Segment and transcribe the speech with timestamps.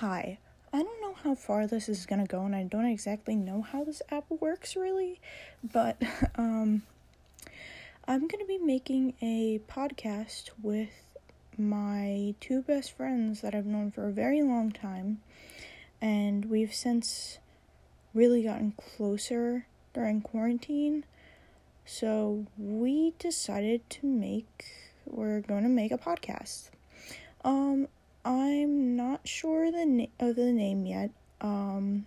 [0.00, 0.38] Hi.
[0.72, 3.82] I don't know how far this is gonna go, and I don't exactly know how
[3.82, 5.20] this app works really,
[5.64, 6.00] but
[6.36, 6.82] um,
[8.06, 11.16] I'm gonna be making a podcast with
[11.58, 15.20] my two best friends that I've known for a very long time,
[16.00, 17.38] and we've since
[18.14, 21.06] really gotten closer during quarantine.
[21.84, 24.64] So we decided to make
[25.06, 26.70] we're to make a podcast.
[27.44, 27.88] Um
[28.28, 31.12] I'm not sure the na- of the name yet.
[31.40, 32.04] Um,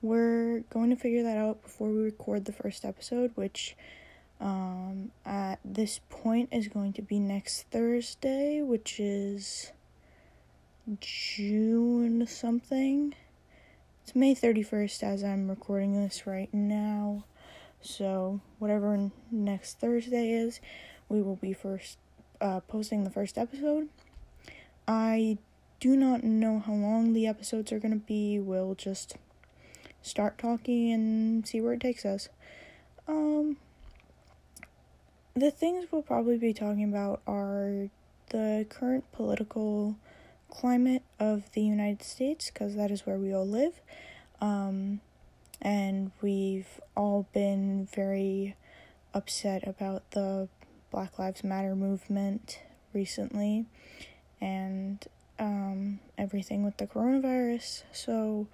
[0.00, 3.76] we're going to figure that out before we record the first episode, which
[4.40, 9.72] um, at this point is going to be next Thursday, which is
[11.00, 13.12] June something.
[14.04, 17.24] It's May 31st as I'm recording this right now.
[17.80, 20.60] So, whatever next Thursday is,
[21.08, 21.98] we will be first
[22.40, 23.88] uh, posting the first episode.
[24.88, 25.36] I
[25.80, 28.40] do not know how long the episodes are going to be.
[28.40, 29.16] We'll just
[30.00, 32.30] start talking and see where it takes us.
[33.06, 33.58] Um
[35.34, 37.90] the things we'll probably be talking about are
[38.30, 39.96] the current political
[40.50, 43.80] climate of the United States because that is where we all live.
[44.40, 45.00] Um,
[45.62, 48.56] and we've all been very
[49.14, 50.48] upset about the
[50.90, 52.60] Black Lives Matter movement
[52.92, 53.66] recently
[54.40, 55.06] and
[55.38, 57.82] um, everything with the coronavirus.
[57.92, 58.48] So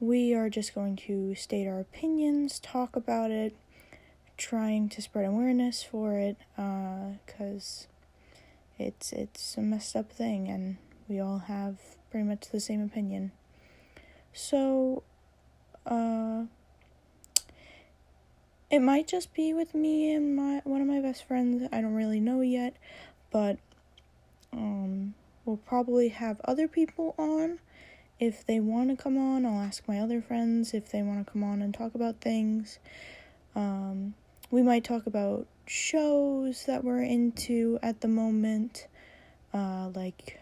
[0.00, 3.56] we are just going to state our opinions, talk about it,
[4.36, 7.86] trying to spread awareness for it, because
[8.78, 10.76] uh, it's it's a messed up thing, and
[11.08, 11.76] we all have
[12.10, 13.32] pretty much the same opinion.
[14.32, 15.02] So,
[15.86, 16.44] uh,
[18.70, 21.66] it might just be with me and my one of my best friends.
[21.72, 22.76] I don't really know yet,
[23.30, 23.58] but
[24.56, 27.58] um, we'll probably have other people on.
[28.18, 31.30] If they want to come on, I'll ask my other friends if they want to
[31.30, 32.78] come on and talk about things.
[33.54, 34.14] Um,
[34.50, 38.86] we might talk about shows that we're into at the moment.
[39.52, 40.40] Uh, like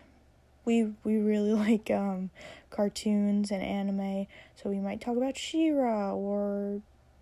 [0.64, 2.30] we we really like um,
[2.70, 6.80] cartoons and anime, so we might talk about She-Ra or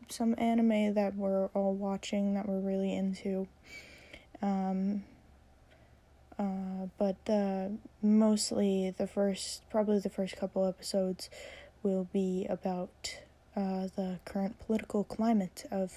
[0.08, 3.48] some anime that we're all watching that we're really into.
[4.42, 5.04] Um,
[6.38, 7.69] uh, but uh,
[8.03, 11.31] mostly the first, probably the first couple episodes,
[11.82, 13.16] will be about
[13.56, 15.93] uh, the current political climate of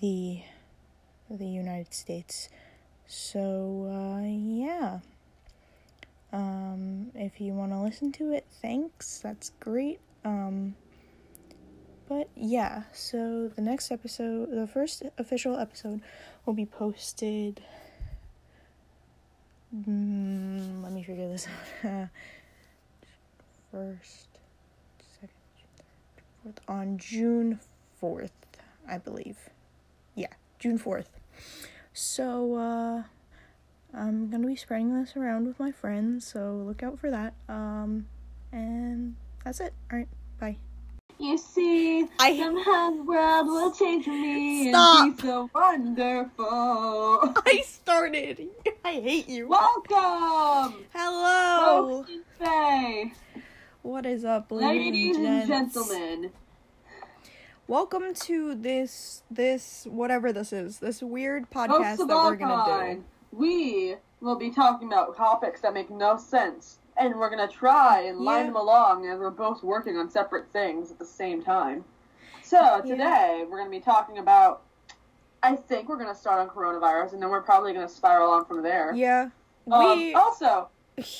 [0.00, 0.42] the
[1.30, 2.48] the United States.
[3.06, 5.00] So uh, yeah.
[6.32, 9.18] Um, if you want to listen to it, thanks.
[9.18, 9.98] That's great.
[10.24, 10.76] Um,
[12.08, 16.02] but yeah, so the next episode, the first official episode,
[16.44, 17.62] will be posted
[19.74, 21.46] Mm, let me figure this
[21.84, 22.08] out.
[23.72, 24.26] First,
[25.20, 25.30] second,
[26.42, 27.60] fourth, on June
[28.02, 28.30] 4th,
[28.88, 29.36] I believe.
[30.16, 31.06] Yeah, June 4th.
[31.92, 33.02] So, uh,
[33.94, 37.34] I'm gonna be spreading this around with my friends, so look out for that.
[37.48, 38.06] Um,
[38.52, 39.14] and
[39.44, 39.72] that's it.
[39.92, 40.08] Alright,
[40.40, 40.56] bye.
[41.20, 45.04] You see, I, somehow the world will change me Stop.
[45.04, 46.46] and be so wonderful.
[47.46, 48.48] I started.
[48.82, 49.46] I hate you.
[49.46, 50.86] Welcome.
[50.94, 52.06] Hello.
[53.82, 56.30] What is up, ladies and, and gentlemen?
[57.66, 63.04] Welcome to this this whatever this is this weird podcast that we're gonna do.
[63.30, 68.18] We will be talking about topics that make no sense and we're gonna try and
[68.18, 68.46] line yeah.
[68.46, 71.82] them along as we're both working on separate things at the same time.
[72.42, 72.96] So today
[73.38, 73.44] yeah.
[73.44, 74.62] we're gonna be talking about.
[75.42, 78.62] I think we're gonna start on coronavirus, and then we're probably gonna spiral on from
[78.62, 78.92] there.
[78.94, 79.30] Yeah.
[79.70, 80.68] Um, we also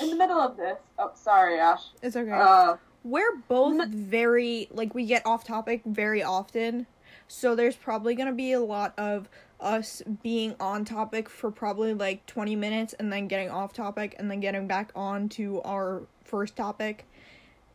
[0.01, 0.79] in the middle of this.
[0.99, 1.83] Oh, sorry, Ash.
[2.03, 2.31] It's okay.
[2.31, 6.87] Uh, we're both very like we get off topic very often,
[7.31, 9.29] so there's probably gonna be a lot of
[9.61, 14.29] us being on topic for probably like 20 minutes and then getting off topic and
[14.29, 17.06] then getting back on to our first topic.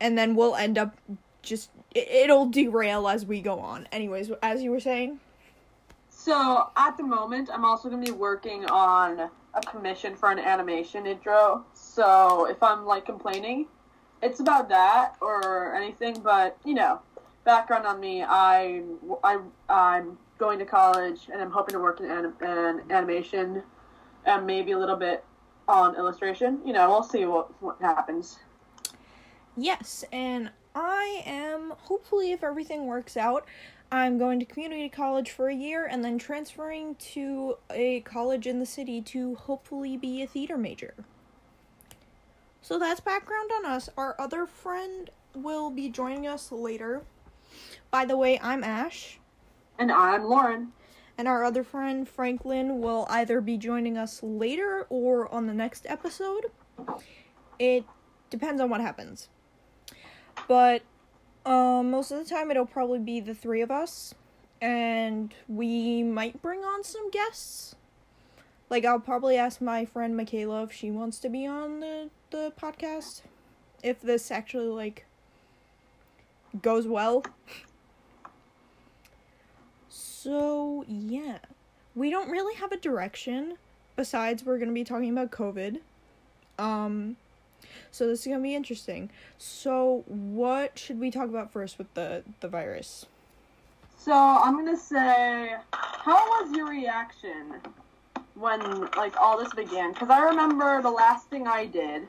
[0.01, 0.97] And then we'll end up
[1.41, 3.87] just it, will derail as we go on.
[3.93, 5.21] Anyways as you were saying?
[6.09, 10.39] So at the moment i'm also going to be working on a commission for an
[10.39, 11.63] animation intro.
[11.73, 13.67] So if i'm like complaining
[14.21, 16.99] it's about that or anything but you know
[17.45, 18.81] background on me i
[19.23, 19.39] i
[19.69, 22.35] i'm going to college and I'm hoping to work in anim-
[22.89, 23.63] animation
[24.25, 25.23] and maybe a little bit
[25.67, 26.59] on illustration.
[26.65, 28.39] You know, we'll see what what happens.
[29.57, 33.45] Yes, and I am hopefully if everything works out,
[33.91, 38.59] I'm going to community college for a year and then transferring to a college in
[38.59, 40.93] the city to hopefully be a theater major.
[42.61, 43.89] So that's background on us.
[43.95, 47.03] Our other friend will be joining us later.
[47.91, 49.19] By the way, I'm Ash.
[49.77, 50.73] And I'm Lauren.
[51.17, 55.85] And our other friend, Franklin, will either be joining us later or on the next
[55.87, 56.47] episode.
[57.57, 57.85] It
[58.29, 59.29] depends on what happens.
[60.47, 60.81] But
[61.45, 64.13] um, most of the time, it'll probably be the three of us.
[64.61, 67.75] And we might bring on some guests.
[68.69, 72.51] Like, I'll probably ask my friend Michaela if she wants to be on the, the
[72.59, 73.21] podcast.
[73.83, 75.05] If this actually, like,
[76.61, 77.23] goes well.
[80.25, 81.37] So, yeah.
[81.93, 83.59] We don't really have a direction
[83.95, 85.81] besides we're going to be talking about COVID.
[86.57, 87.17] Um
[87.91, 89.11] so this is going to be interesting.
[89.37, 93.05] So, what should we talk about first with the the virus?
[93.99, 97.61] So, I'm going to say how was your reaction
[98.33, 99.93] when like all this began?
[99.93, 102.07] Cuz I remember the last thing I did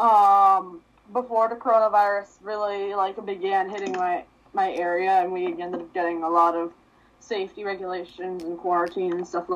[0.00, 0.80] um
[1.12, 6.24] before the coronavirus really like began hitting my my area and we ended up getting
[6.24, 6.72] a lot of
[7.26, 9.46] safety regulations and quarantine and stuff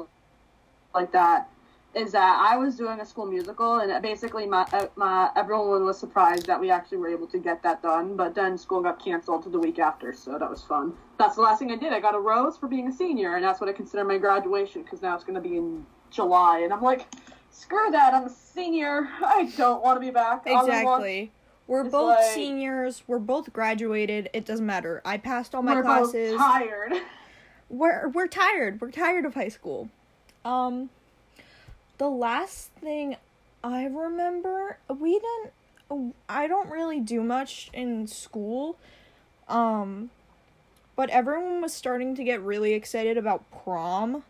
[0.94, 1.48] like that
[1.94, 5.98] is that I was doing a school musical and basically my uh, my everyone was
[5.98, 9.42] surprised that we actually were able to get that done but then school got canceled
[9.44, 12.00] to the week after so that was fun that's the last thing I did I
[12.00, 15.02] got a rose for being a senior and that's what I consider my graduation because
[15.02, 17.06] now it's going to be in July and I'm like
[17.50, 21.32] screw that I'm a senior I don't want to be back exactly
[21.66, 23.04] we're both like- seniors.
[23.06, 24.28] We're both graduated.
[24.32, 25.00] It doesn't matter.
[25.04, 26.32] I passed all my we're classes.
[26.32, 26.94] both tired
[27.70, 28.80] we're we're tired.
[28.80, 29.88] We're tired of high school.
[30.44, 30.90] Um
[31.98, 33.16] the last thing
[33.64, 38.76] I remember, we didn't I don't really do much in school.
[39.48, 40.10] Um
[40.96, 44.22] but everyone was starting to get really excited about prom.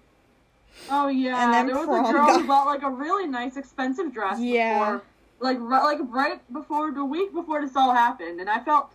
[0.89, 3.57] Oh yeah, And then there was a girl got- who bought like a really nice
[3.57, 4.79] expensive dress Yeah.
[4.79, 5.03] before,
[5.41, 8.93] like like right before the week before this all happened, and I felt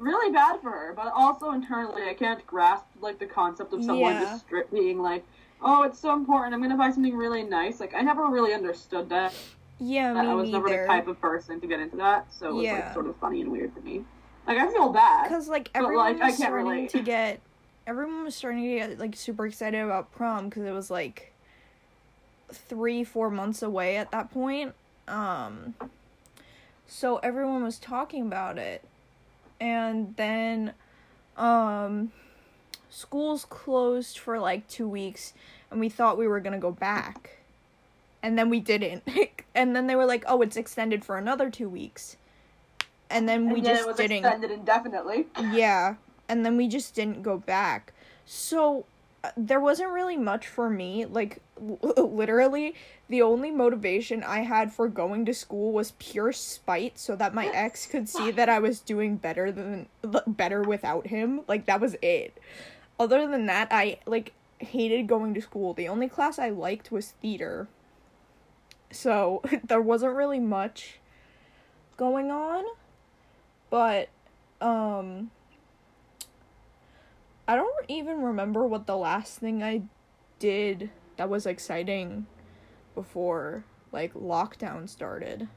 [0.00, 4.14] really bad for her, but also internally I can't grasp like the concept of someone
[4.14, 4.20] Yeah.
[4.22, 5.24] just stri- being like,
[5.62, 6.54] oh, it's so important.
[6.54, 7.78] I'm gonna buy something really nice.
[7.80, 9.34] Like I never really understood that.
[9.78, 12.54] Yeah, me I was never the type of person to get into that, so it
[12.54, 12.72] was Yeah.
[12.74, 14.04] like sort of funny and weird to me.
[14.46, 15.28] Like I feel bad.
[15.28, 16.90] Cuz like But, everyone like, I was can't starting relate.
[16.90, 17.40] to get
[17.86, 21.32] everyone was starting to get like super excited about prom cuz it was like
[22.52, 24.74] 3 4 months away at that point.
[25.08, 25.74] Um
[26.86, 28.82] so everyone was talking about it.
[29.60, 30.74] And then
[31.36, 32.12] um
[32.88, 35.32] schools closed for like 2 weeks
[35.70, 37.38] and we thought we were going to go back.
[38.22, 39.04] And then we didn't.
[39.54, 42.16] and then they were like, "Oh, it's extended for another 2 weeks."
[43.08, 45.26] And then we and then just didn't extended indefinitely.
[45.52, 45.94] yeah,
[46.28, 47.92] and then we just didn't go back.
[48.26, 48.84] So
[49.36, 51.04] there wasn't really much for me.
[51.04, 51.78] Like l-
[52.14, 52.74] literally,
[53.08, 57.46] the only motivation I had for going to school was pure spite, so that my
[57.46, 59.88] ex could see that I was doing better than
[60.26, 61.42] better without him.
[61.48, 62.38] Like that was it.
[62.98, 65.74] Other than that, I like hated going to school.
[65.74, 67.68] The only class I liked was theater.
[68.90, 71.00] So there wasn't really much
[71.96, 72.64] going on
[73.70, 74.08] but
[74.60, 75.30] um
[77.50, 79.82] I don't even remember what the last thing I
[80.38, 82.26] did that was exciting
[82.94, 85.48] before like lockdown started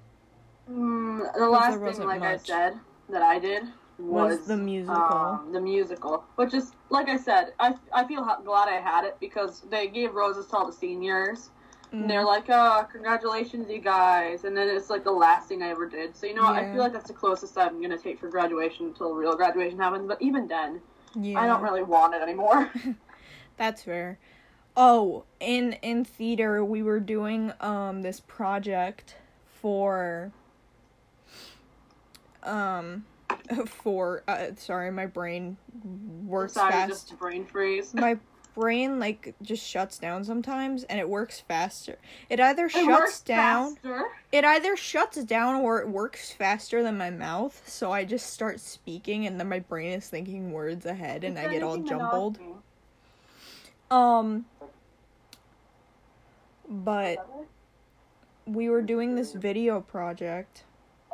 [0.68, 2.74] Mm, the last thing, like I said,
[3.10, 3.64] that I did
[4.00, 5.40] was, was the musical.
[5.40, 9.04] um, the musical, which is like I said, I I feel ha- glad I had
[9.06, 11.52] it because they gave roses to all the seniors,
[12.00, 15.62] and they're Mm, like, "Oh, congratulations, you guys!" And then it's like the last thing
[15.62, 16.16] I ever did.
[16.16, 16.56] So you know, what?
[16.56, 20.08] I feel like that's the closest I'm gonna take for graduation until real graduation happens.
[20.08, 20.82] But even then,
[21.16, 21.40] yeah.
[21.40, 22.72] I don't really want it anymore.
[23.58, 24.18] That's fair.
[24.76, 29.16] Oh, in in theater we were doing um this project
[29.46, 30.32] for
[32.44, 33.06] um
[33.66, 35.58] for uh sorry, my brain
[36.26, 36.90] works Sorry, fast.
[36.90, 37.94] just brain freeze.
[37.94, 38.18] my
[38.54, 41.98] brain like just shuts down sometimes and it works faster.
[42.30, 44.06] It either It shuts down faster.
[44.32, 48.60] it either shuts down or it works faster than my mouth, so I just start
[48.60, 52.38] speaking and then my brain is thinking words ahead and I get all jumbled.
[53.92, 54.46] Um
[56.70, 57.28] but
[58.46, 60.64] we were doing this video project.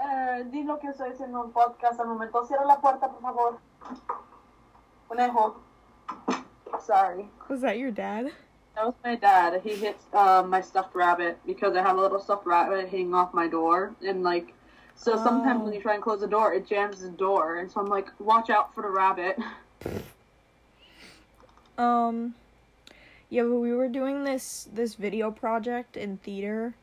[0.02, 2.46] Eh, di lo que estoy haciendo un podcast al momento.
[2.46, 3.58] Cierra la puerta, por favor.
[5.10, 5.56] Conejo.
[6.80, 7.26] Sorry.
[7.48, 8.32] Was that your dad?
[8.76, 9.62] That was my dad.
[9.64, 13.34] He hit um, my stuffed rabbit because I have a little stuffed rabbit hanging off
[13.34, 13.94] my door.
[14.06, 14.54] And, like,
[14.96, 15.66] so sometimes Oh.
[15.66, 17.58] when you try and close the door, it jams the door.
[17.58, 19.38] And so I'm like, watch out for the rabbit.
[21.78, 22.36] Um
[23.30, 26.74] yeah, but we were doing this this video project in theater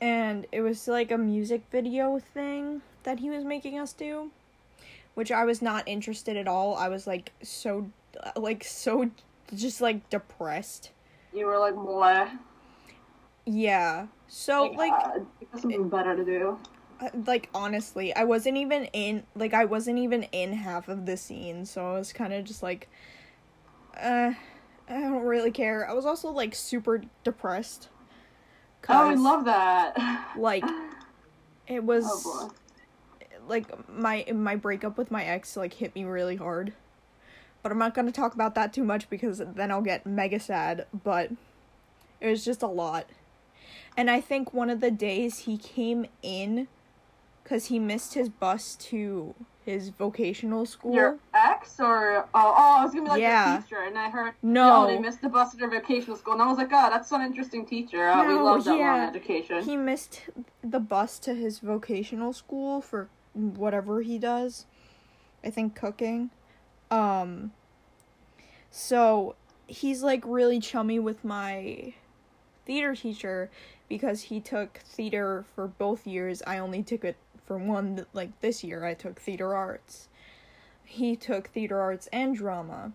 [0.00, 4.30] and it was like a music video thing that he was making us do,
[5.14, 6.74] which I was not interested at all.
[6.76, 7.90] I was like so,
[8.36, 9.10] like so,
[9.54, 10.92] just like depressed.
[11.32, 12.38] You were like, bleh.
[13.44, 14.08] Yeah.
[14.28, 15.20] So like, uh,
[15.56, 16.58] something better to do.
[17.00, 21.16] uh, like honestly, I wasn't even in like I wasn't even in half of the
[21.16, 22.88] scene, so I was kind of just like,
[24.00, 24.32] uh,
[24.88, 25.88] I don't really care.
[25.88, 27.88] I was also like super depressed.
[28.88, 29.96] Oh, I love that.
[30.36, 30.74] like
[31.66, 32.50] it was Oh
[33.48, 36.72] like my my breakup with my ex like hit me really hard.
[37.66, 40.38] But I'm not going to talk about that too much because then I'll get mega
[40.38, 41.32] sad, but
[42.20, 43.06] it was just a lot.
[43.96, 46.68] And I think one of the days he came in
[47.42, 50.94] cuz he missed his bus to his vocational school.
[50.94, 53.54] Your ex or oh, oh I was gonna be like Yeah.
[53.54, 54.84] your teacher, and I heard No.
[54.84, 57.08] oh, they missed the bus at their vocational school, and I was like, God, that's
[57.08, 58.12] some interesting teacher.
[58.14, 58.92] Oh, we No, love that yeah.
[58.92, 59.64] long education.
[59.64, 60.22] He missed
[60.62, 64.66] the bus to his vocational school for whatever he does.
[65.42, 66.30] I think cooking.
[66.90, 67.52] Um
[68.70, 69.34] so
[69.66, 71.94] he's like really chummy with my
[72.66, 73.50] theater teacher
[73.88, 76.42] because he took theater for both years.
[76.46, 77.16] I only took it
[77.46, 80.08] for one like this year I took theater arts.
[80.84, 82.92] He took theater arts and drama.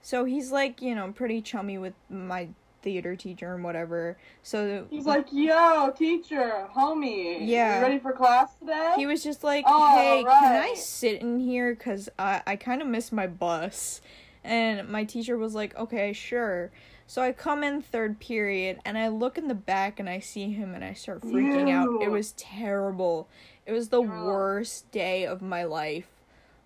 [0.00, 2.48] So he's like, you know, pretty chummy with my
[2.88, 4.16] theater teacher and whatever.
[4.42, 7.36] So He's like, yo, teacher, homie.
[7.42, 7.76] Yeah.
[7.76, 8.94] You ready for class today?
[8.96, 12.80] he was just like, Oh, "Hey, can I sit in here cuz I I kind
[12.80, 14.00] of miss my bus."
[14.42, 16.70] And my teacher was like, "Okay, sure."
[17.06, 20.50] So I come in third period and I look in the back and I see
[20.52, 22.02] him and I start freaking out.
[22.02, 23.28] It was terrible.
[23.66, 24.26] It was the Girl.
[24.26, 26.08] worst day of my life.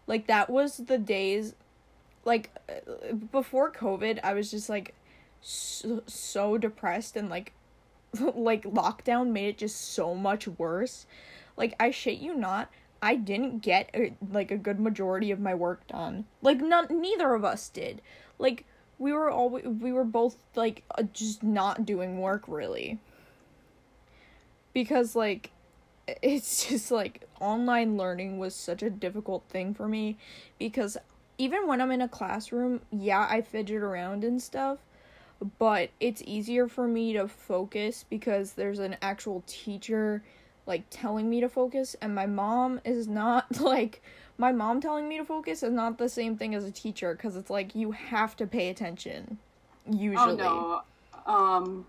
[0.07, 1.55] Like that was the days
[2.25, 4.95] like uh, before COVID, I was just like
[5.43, 7.53] so, so depressed and like
[8.35, 11.07] like lockdown made it just so much worse.
[11.57, 12.71] Like I shit you not,
[13.03, 16.25] I didn't get a, like a good majority of my work done.
[16.41, 18.01] Like none neither of us did.
[18.39, 18.65] Like
[18.99, 22.99] we were all we were both like uh, just not doing work really.
[24.73, 25.51] Because like
[26.23, 30.17] it's just like online learning was such a difficult thing for me
[30.59, 30.97] because
[31.39, 34.79] even when I'm in a classroom, yeah, I fidget around and stuff,
[35.59, 40.23] but it's easier for me to focus because there's an actual teacher
[40.67, 44.03] like telling me to focus and my mom is not like
[44.39, 47.37] my mom telling me to focus is not the same thing as a teacher cuz
[47.37, 49.39] it's like you have to pay attention
[49.91, 50.41] usually.
[50.41, 50.83] Oh
[51.27, 51.33] no.
[51.33, 51.87] Um,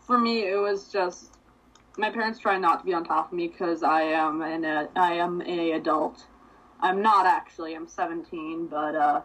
[0.00, 1.36] for me, it was just
[1.96, 5.14] my parents try not to be on top of me because I am an I
[5.14, 6.26] am a adult.
[6.80, 7.74] I'm not actually.
[7.74, 9.20] I'm 17, but uh,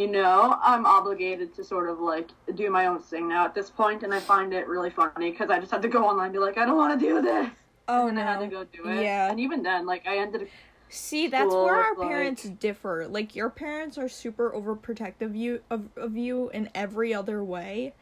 [0.00, 3.68] you know, I'm obligated to sort of like do my own thing now at this
[3.68, 6.32] point, and I find it really funny because I just had to go online and
[6.32, 7.50] be like, I don't want to do this.
[7.86, 8.22] Oh and no.
[8.22, 9.02] I had to go do it.
[9.02, 9.30] Yeah.
[9.30, 10.48] And even then, like, I ended.
[10.88, 13.06] See, that's school, where our like- parents differ.
[13.08, 17.92] Like your parents are super overprotective you of, of you in every other way.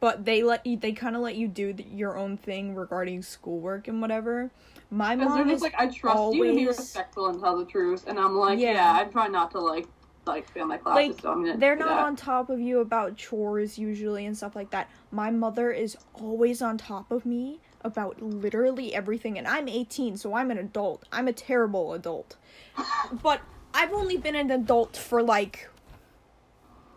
[0.00, 3.20] But they let you they kind of let you do the, your own thing regarding
[3.20, 4.50] schoolwork and whatever.
[4.90, 8.18] My mom is like, I trust you to be respectful and tell the truth, and
[8.18, 8.72] I'm like, Yeah.
[8.72, 9.86] yeah, I'm trying not to like
[10.26, 11.58] like fail my classes, like so I'm gonna.
[11.58, 12.06] they're not that.
[12.06, 14.90] on top of you about chores usually and stuff like that.
[15.10, 20.34] My mother is always on top of me about literally everything and I'm 18 so
[20.34, 21.04] I'm an adult.
[21.12, 22.36] I'm a terrible adult.
[23.22, 23.40] but
[23.72, 25.68] I've only been an adult for like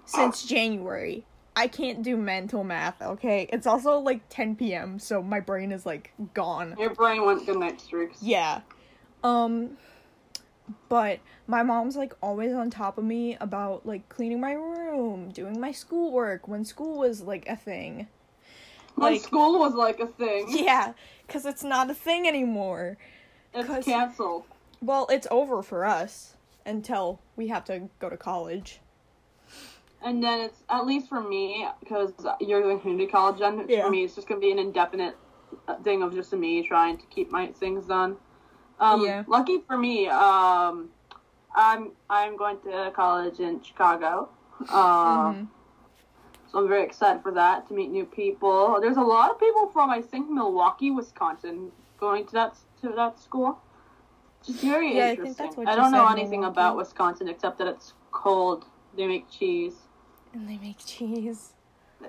[0.05, 1.25] since January.
[1.55, 3.47] I can't do mental math, okay?
[3.53, 4.97] It's also like 10 p.m.
[4.97, 6.75] so my brain is like gone.
[6.79, 8.17] Your brain went night streaks.
[8.21, 8.61] Yeah.
[9.23, 9.77] Um
[10.89, 15.59] but my mom's like always on top of me about like cleaning my room, doing
[15.59, 18.07] my schoolwork when school was like a thing.
[18.95, 20.93] When Like- school was like a thing, Yeah,
[21.27, 22.97] cuz it's not a thing anymore.
[23.53, 24.43] it's canceled.
[24.81, 28.79] Well, it's over for us until we have to go to college.
[30.01, 33.39] And then it's at least for me because you're doing community college.
[33.39, 33.83] Then Yeah.
[33.85, 35.15] for me, it's just gonna be an indefinite
[35.67, 38.17] uh, thing of just me trying to keep my things done.
[38.83, 39.23] Um, Yeah.
[39.27, 40.89] Lucky for me, um,
[41.55, 44.29] I'm I'm going to college in Chicago.
[44.69, 45.47] Um, Mhm.
[46.51, 48.79] So I'm very excited for that to meet new people.
[48.79, 53.17] There's a lot of people from I think Milwaukee, Wisconsin, going to that to that
[53.19, 53.57] school.
[54.45, 55.45] Just very Yeah, I think interesting.
[55.45, 56.59] that's what I don't know anything Milwaukee.
[56.59, 58.65] about Wisconsin except that it's cold.
[58.95, 59.75] They make cheese.
[60.33, 61.53] And they make cheese.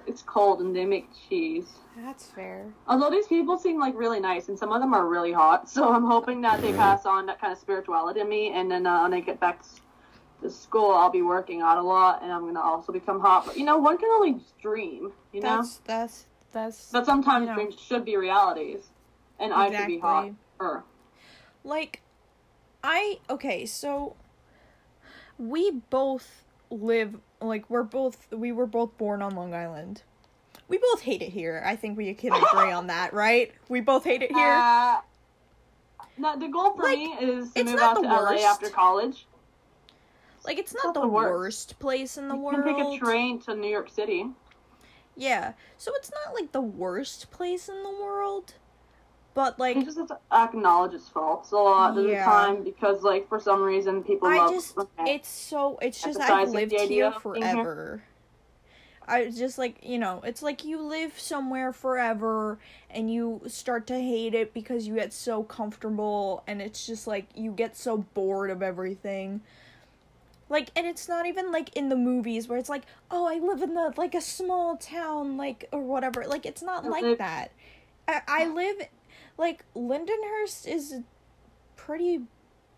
[0.06, 1.66] It's cold and they make cheese.
[1.96, 2.66] That's fair.
[2.88, 5.92] Although these people seem like really nice and some of them are really hot, so
[5.92, 8.52] I'm hoping that they pass on that kind of spirituality to me.
[8.52, 9.62] And then uh, when I get back
[10.42, 13.46] to school, I'll be working out a lot and I'm gonna also become hot.
[13.46, 15.12] But you know, one can only dream.
[15.32, 15.56] You know.
[15.56, 17.54] That's that's that's But sometimes you know.
[17.54, 18.80] dreams should be realities.
[19.38, 20.30] and I should be hot.
[20.60, 20.84] Or
[21.64, 22.00] Like,
[22.82, 24.16] I okay, so
[25.38, 26.43] we both
[26.74, 30.02] live like we're both we were both born on Long Island.
[30.68, 31.62] We both hate it here.
[31.64, 33.52] I think we can agree on that, right?
[33.68, 34.52] We both hate it here.
[34.52, 35.00] Uh,
[36.16, 38.42] no, the goal for Like, me is to it's move not out the to worst.
[38.42, 39.26] LA after college.
[40.46, 41.30] like it's not not the, the worst.
[41.32, 41.78] worst.
[41.80, 42.64] place in the You world.
[42.64, 44.26] can take a train to New York City.
[45.16, 45.52] Yeah.
[45.76, 48.54] So it's not like the worst place in the world.
[49.34, 53.02] But like You just have to acknowledge its faults a lot of the time because,
[53.02, 54.52] like, for some reason, people I love.
[54.52, 57.12] just it's so it's just I've lived here being here.
[57.12, 58.04] forever.
[59.06, 63.94] I just like you know, it's like you live somewhere forever and you start to
[64.00, 68.50] hate it because you get so comfortable and it's just like you get so bored
[68.50, 69.40] of everything.
[70.48, 73.62] Like and it's not even like in the movies where it's like, "Oh, I live
[73.62, 77.50] in the like a small town like or whatever." Like it's not like Like- that.
[78.06, 78.76] I, I live
[79.36, 81.04] like Lindenhurst is a
[81.76, 82.20] pretty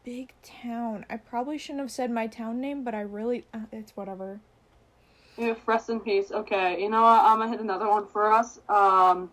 [0.04, 1.04] big town.
[1.10, 4.40] I probably shouldn't have said my town name, but I really uh, it's whatever.
[5.36, 6.32] Yeah, rest in peace.
[6.32, 7.22] Okay, you know what?
[7.22, 8.58] I'm gonna hit another one for us.
[8.68, 9.30] Um,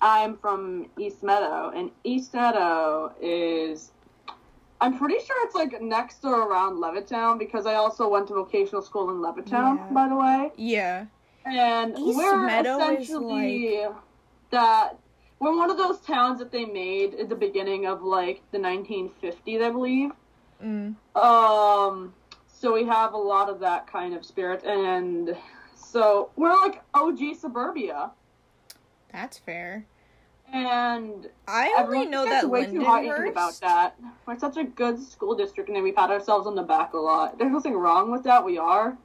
[0.00, 3.92] I'm from East Meadow, and East Meadow is.
[4.80, 8.80] I'm pretty sure it's like next or around Levittown because I also went to vocational
[8.80, 9.88] school in Levittown, Yeah.
[9.92, 10.52] by the way.
[10.56, 11.06] Yeah.
[11.44, 13.86] And East we're Meadow is, essentially
[14.50, 14.96] that
[15.40, 19.62] we're one of those towns that they made at the beginning of like the 1950s,
[19.62, 20.10] I believe.
[20.62, 20.96] Mm.
[21.14, 22.14] Um,
[22.46, 25.36] so we have a lot of that kind of spirit, and
[25.76, 28.10] so we're like OG suburbia,
[29.12, 29.86] That's fair.
[30.52, 33.96] and I only know that way too high about that.
[34.26, 36.98] We're such a good school district, and then we pat ourselves on the back a
[36.98, 37.38] lot.
[37.38, 38.44] There's nothing wrong with that.
[38.44, 38.98] We are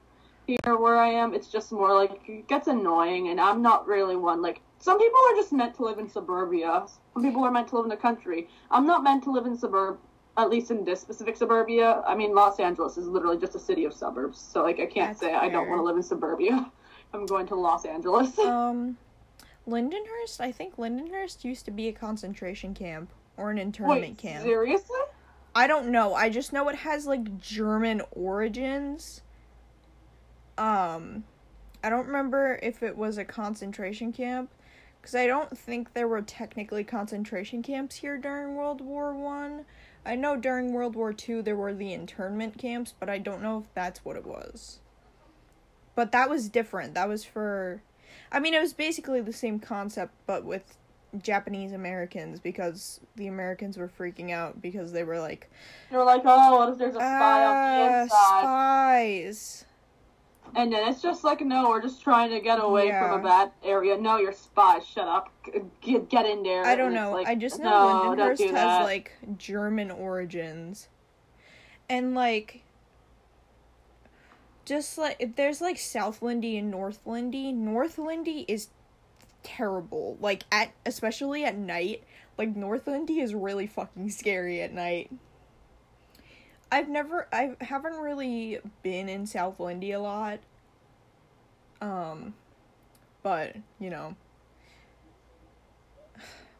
[0.47, 1.35] here where I am.
[1.35, 4.41] It's just more like it gets annoying, and I'm not really one.
[4.41, 6.83] Like some people are just meant to live in suburbia.
[7.13, 8.49] Some people are meant to live in the country.
[8.69, 9.97] I'm not meant to live in suburb.
[10.35, 13.85] At least in this specific suburbia, I mean, Los Angeles is literally just a city
[13.85, 14.41] of suburbs.
[14.41, 16.69] So, like, I can't That's say I don't want to live in suburbia.
[17.13, 18.37] I'm going to Los Angeles.
[18.39, 18.97] Um,
[19.65, 20.41] Lindenhurst.
[20.41, 24.43] I think Lindenhurst used to be a concentration camp or an internment Wait, camp.
[24.43, 24.99] seriously?
[25.55, 26.13] I don't know.
[26.13, 29.21] I just know it has like German origins.
[30.57, 31.23] Um,
[31.81, 34.49] I don't remember if it was a concentration camp,
[35.03, 39.65] because I don't think there were technically concentration camps here during World War One.
[40.05, 40.15] I.
[40.15, 43.65] know during World War Two there were the internment camps, but I don't know if
[43.73, 44.79] that's what it was.
[45.93, 46.93] But that was different.
[46.93, 47.81] That was for,
[48.31, 50.77] I mean, it was basically the same concept, but with
[51.21, 55.51] Japanese Americans because the Americans were freaking out because they were like,
[55.91, 58.39] You're like, oh, what if there's a spy on the Ah, inside?
[58.39, 59.65] spies.
[60.55, 63.07] And then it's just like, no, we're just trying to get away Yeah.
[63.09, 63.97] from a bad area.
[63.97, 64.85] No, you're spies.
[64.85, 65.31] Shut up.
[65.81, 66.65] Get, get in there.
[66.65, 67.11] I don't know.
[67.11, 68.83] like, I just know no, Lindenhurst do has that.
[68.83, 70.89] like German origins.
[71.89, 72.63] And like
[74.65, 77.51] just like there's like South Lindy and North Lindy.
[77.51, 78.69] North Lindy is
[79.43, 80.17] terrible.
[80.21, 82.03] Like at especially at night.
[82.37, 85.11] Like North Lindy is really fucking scary at night.
[86.73, 90.39] I've never I haven't really been in South Lindy a lot.
[91.81, 92.33] Um
[93.21, 94.15] but, you know,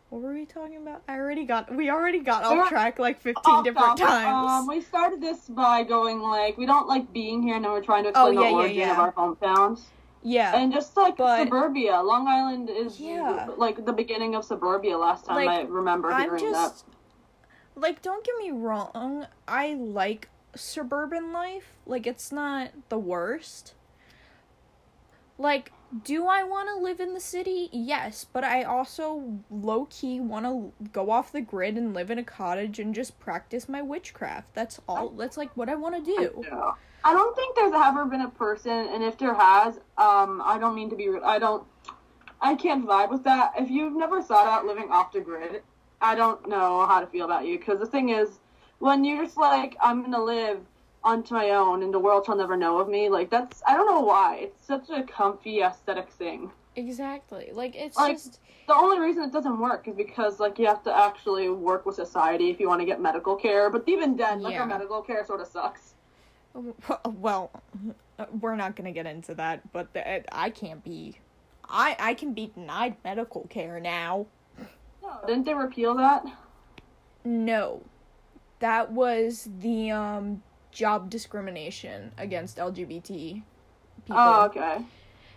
[0.09, 1.01] what were we talking about?
[1.07, 4.51] I already got we already got off track like 15 Off different topic, times.
[4.51, 7.81] Um, we started this by going like, we don't like being here, and then we're
[7.83, 8.91] trying to explain Oh, yeah, the origin yeah.
[8.93, 9.81] of our hometowns.
[10.21, 10.55] yeah.
[10.55, 13.49] And just like But- suburbia, Long Island is Yeah.
[13.57, 14.95] like the beginning of suburbia.
[14.97, 16.85] Last time Like, I remember I'm hearing just
[17.75, 21.77] like don't get me wrong, I like suburban life.
[21.85, 23.73] Like it's not the worst.
[25.37, 25.71] Like
[26.03, 27.69] do I want to live in the city?
[27.71, 32.17] Yes, but I also low key want to go off the grid and live in
[32.17, 34.53] a cottage and just practice my witchcraft.
[34.53, 35.09] That's all.
[35.09, 36.43] That's like what I want to do.
[37.03, 40.73] I don't think there's ever been a person, and if there has, um, I don't
[40.73, 41.09] mean to be.
[41.23, 41.63] I don't.
[42.41, 43.53] I can't vibe with that.
[43.57, 45.61] If you've never thought out living off the grid,
[46.03, 47.57] I don't know how to feel about you.
[47.57, 48.39] Because the thing is,
[48.79, 50.59] when you're just like, I'm gonna live
[51.03, 53.09] onto my own, and the world shall never know of me.
[53.09, 54.35] Like that's, I don't know why.
[54.41, 56.51] It's such a comfy aesthetic thing.
[56.75, 57.51] Exactly.
[57.53, 60.83] Like it's Like- just The only reason it doesn't work is because like you have
[60.83, 63.69] to actually work with society if you want to get medical care.
[63.69, 64.61] But even then, like Yeah.
[64.61, 65.95] our medical care sort of sucks.
[67.05, 67.51] well,
[68.41, 70.01] we're not gonna get into that, but the,
[70.35, 71.17] I can't be,
[71.67, 74.25] I I can be denied medical care now.
[75.03, 76.25] No, didn't they repeal that?
[77.25, 77.83] No,
[78.59, 83.43] that was the um job discrimination against LGBT
[84.05, 84.15] people.
[84.17, 84.79] Oh, okay.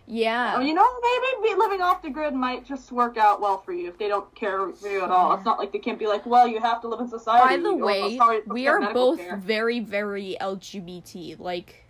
[0.08, 0.54] Yeah.
[0.56, 3.72] Oh, you know, maybe be living off the grid might just work out well for
[3.72, 5.34] you if they don't care for you at all.
[5.34, 7.56] It's not like they can't be like, well, you have to live in society.
[7.56, 11.40] By the oh, way, sorry, we are both care." very, very LGBT.
[11.40, 11.86] Like,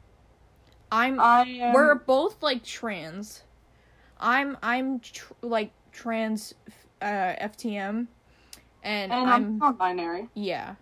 [0.90, 1.20] I'm.
[1.20, 1.74] I am.
[1.74, 3.42] we're both like trans.
[4.18, 6.54] I'm I'm tr- like trans
[7.00, 8.06] uh, FTM,
[8.82, 10.28] and, and I'm I'm non-binary.
[10.34, 10.76] yeah,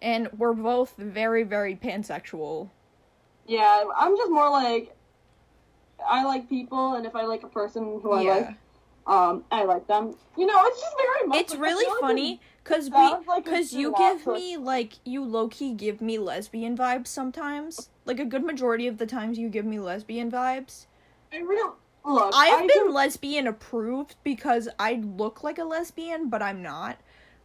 [0.00, 2.70] and we're both very very pansexual.
[3.46, 4.94] Yeah, I'm just more like
[6.06, 8.54] I like people, and if I like a person who I yeah, like,
[9.06, 10.14] um, I like them.
[10.36, 11.40] You know, it's just very much.
[11.40, 15.48] it's like, really like funny because we like because you give me like you low
[15.48, 17.88] key give me lesbian vibes sometimes.
[18.04, 20.86] Like a good majority of the times you give me lesbian vibes.
[21.32, 21.72] I really
[22.08, 22.32] look.
[22.34, 26.62] I have I been do- lesbian approved because I look like a lesbian, but I'm
[26.62, 26.98] not.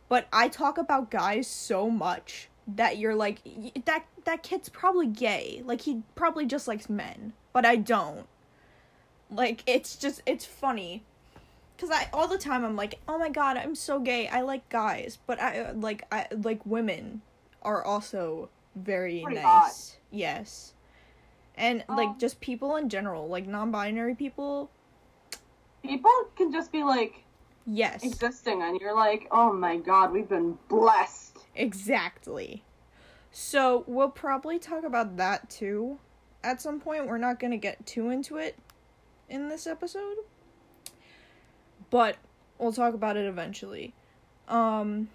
[0.10, 3.40] But I talk about guys so much that you're like
[3.86, 5.62] that that kid's probably gay.
[5.66, 8.28] Like he probably just likes men, but I don't.
[9.32, 11.04] Like it's just it's funny.
[11.78, 14.28] Cuz I all the time I'm like, "Oh my god, I'm so gay.
[14.28, 17.22] I like guys." But I like I like women
[17.64, 19.46] are also very Pretty nice.
[19.46, 19.98] hot.
[20.12, 20.74] Yes.
[21.56, 24.72] And Um, like just people in general, like non-binary people,
[25.84, 27.24] people can just be like
[27.66, 31.38] Yes, existing, and you're like, oh my god, we've been blessed.
[31.56, 32.64] exactly.
[33.32, 36.00] So we'll probably talk about that too
[36.44, 37.08] at some point.
[37.08, 38.58] We're not gonna get too into it
[39.30, 40.18] in this episode,
[41.90, 42.18] but
[42.58, 43.94] we'll talk about it eventually.
[44.48, 45.08] Um,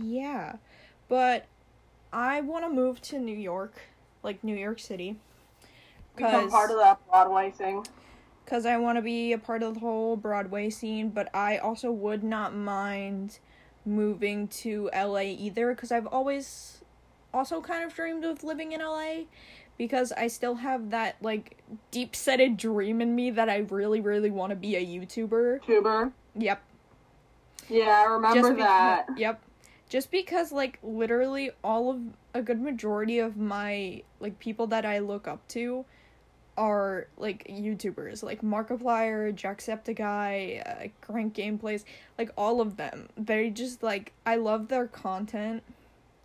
[0.00, 0.56] yeah,
[1.08, 1.46] but
[2.12, 3.74] I want to move to New York,
[4.26, 5.16] like New York City,
[6.16, 7.86] Become part of that Broadway thing.
[8.44, 11.90] because I want to be a part of the whole Broadway scene, but I also
[11.90, 13.38] would not mind
[13.86, 16.82] moving to LA either because I've always
[17.32, 19.24] also kind of dreamed of living in LA
[19.78, 24.50] because I still have that like deep-setted dream in me that I really really want
[24.50, 25.64] to be a YouTuber.
[25.64, 26.12] Tuber.
[26.34, 26.62] Yep.
[27.68, 29.06] Yeah, I remember that.
[29.16, 29.42] Yep.
[29.88, 32.00] Just because like literally all of
[32.36, 35.84] a good majority of my like people that I look up to
[36.56, 41.84] are like YouTubers, like Markiplier, Jacksepticeye, uh, Crank Gameplays,
[42.18, 43.08] like all of them.
[43.16, 45.62] They just like I love their content,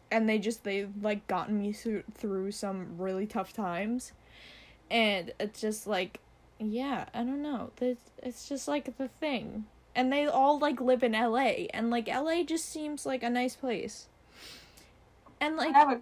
[0.10, 4.12] and they just they've like gotten me through through some really tough times,
[4.90, 6.20] and it's just like,
[6.60, 11.04] yeah, I don't know, it's it's just like the thing, and they all like live
[11.04, 11.68] in L.A.
[11.74, 12.44] and like L.A.
[12.44, 14.08] just seems like a nice place,
[15.42, 15.98] and like I a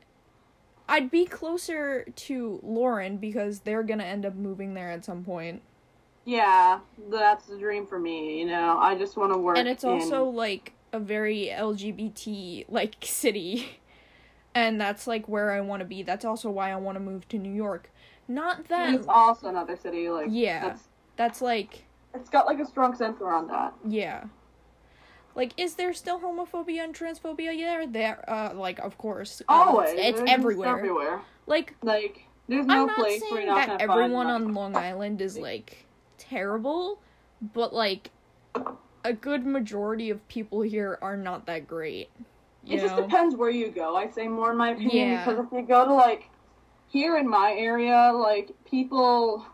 [0.88, 5.62] I'd be closer to Lauren because they're gonna end up moving there at some point.
[6.26, 8.40] Yeah, that's the dream for me.
[8.40, 9.58] You know, I just want to work.
[9.58, 13.80] And it's in- also like a very LGBT like city.
[14.56, 16.02] And that's like where I want to be.
[16.04, 17.92] That's also why I want to move to New York.
[18.28, 20.10] Not that it's also another city.
[20.10, 20.70] Like Yeah.
[20.70, 20.84] that's,
[21.16, 23.74] that's like it's got like a strong center around that.
[23.88, 24.24] yeah.
[25.40, 27.88] Like is there still homophobia and transphobia there?
[27.88, 29.42] There uh like of course.
[29.48, 30.78] uh, Always, it's, it's everywhere.
[30.78, 31.22] everywhere.
[31.48, 35.22] Like Like there's no I'm not place saying not that everyone find, on Long Island
[35.22, 35.86] is like
[36.18, 37.02] terrible,
[37.54, 38.12] but like
[39.06, 42.10] a good majority of people here are not that great.
[42.66, 43.96] You It just depends where you go.
[43.96, 45.26] I'd say more in my opinion Yeah.
[45.26, 46.30] because if you go to like
[46.90, 49.46] here in my area, like people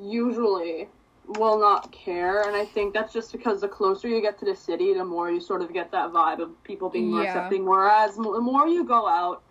[0.00, 0.88] usually
[1.38, 4.56] will not care, and I think that's just because the closer you get to the
[4.56, 7.28] city, the more you sort of get that vibe of people being more Yeah.
[7.30, 7.64] accepting.
[7.66, 9.42] Whereas the more you go out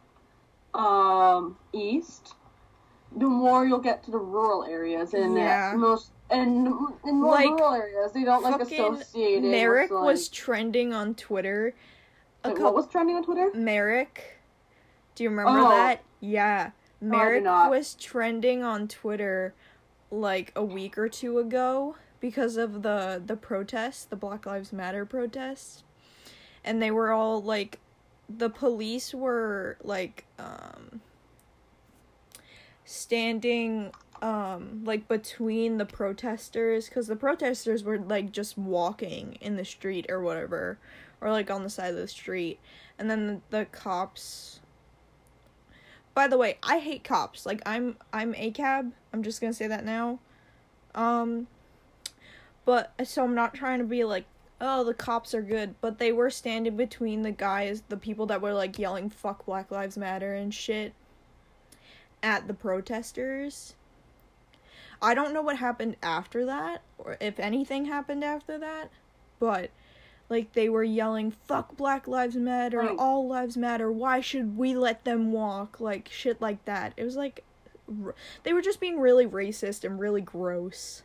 [0.74, 2.36] um, east,
[3.18, 5.74] the more you'll get to the rural areas, and Yeah.
[5.76, 6.68] most and
[7.06, 9.42] in more Like, rural areas they don't like associate.
[9.42, 11.74] Merrick with, like, was trending on Twitter.
[12.44, 13.50] A Wait, couple what was trending on Twitter?
[13.56, 14.38] Merrick.
[15.16, 15.70] Do you remember Oh.
[15.70, 16.04] that?
[16.20, 16.72] Yeah.
[17.02, 17.72] Merrick not.
[17.72, 19.56] was trending on Twitter
[20.12, 25.06] like a week or two ago because of the the protests, the Black Lives Matter
[25.06, 25.84] protests.
[26.64, 27.80] And they were all like
[28.30, 31.02] the police were like um
[32.86, 33.92] standing
[34.22, 40.06] um like between the protesters cuz the protesters were like just walking in the street
[40.10, 40.78] or whatever
[41.22, 42.60] or like on the side of the street
[42.98, 44.59] and then the, the cops
[46.14, 47.46] by the way i hate cops.
[47.46, 50.20] Like i'm i'm ACAB i'm just gonna say that now.
[50.96, 51.48] Um
[52.66, 54.26] but so i'm not trying to be like
[54.62, 55.76] oh the cops are good.
[55.82, 59.72] But they were standing between the guys the people that were like yelling fuck black
[59.72, 60.94] lives matter and shit
[62.22, 63.76] at the protesters.
[65.02, 68.92] I don't know what happened after that or if anything happened after that
[69.40, 69.72] but
[70.30, 72.96] like they were yelling fuck black lives matter Right.
[72.98, 77.16] all lives matter why should we let them walk like shit like that it was
[77.16, 77.44] like
[78.04, 81.02] r- they were just being really racist and really gross.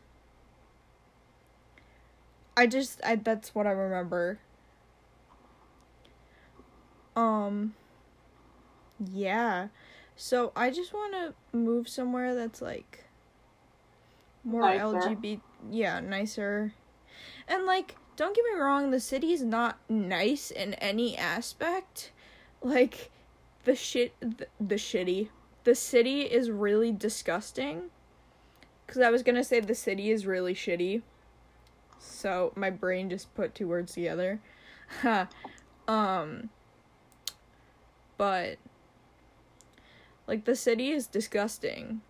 [2.56, 4.38] I just I that's what I remember.
[7.16, 7.74] Um
[9.12, 9.68] yeah.
[10.16, 13.04] So I just want to move somewhere that's like
[14.44, 14.84] more Nicer.
[14.84, 16.74] LGBT yeah, nicer.
[17.48, 22.12] And like don't get me wrong, the city is not nice in any aspect.
[22.62, 23.11] Like
[23.64, 25.29] the shit the, the shitty.
[25.64, 27.90] The city is really disgusting.
[28.87, 31.03] Cuz I was going to say the city is really shitty.
[31.98, 34.40] So my brain just put two words together.
[35.88, 36.50] um
[38.16, 38.59] but
[40.27, 42.03] like the city is disgusting.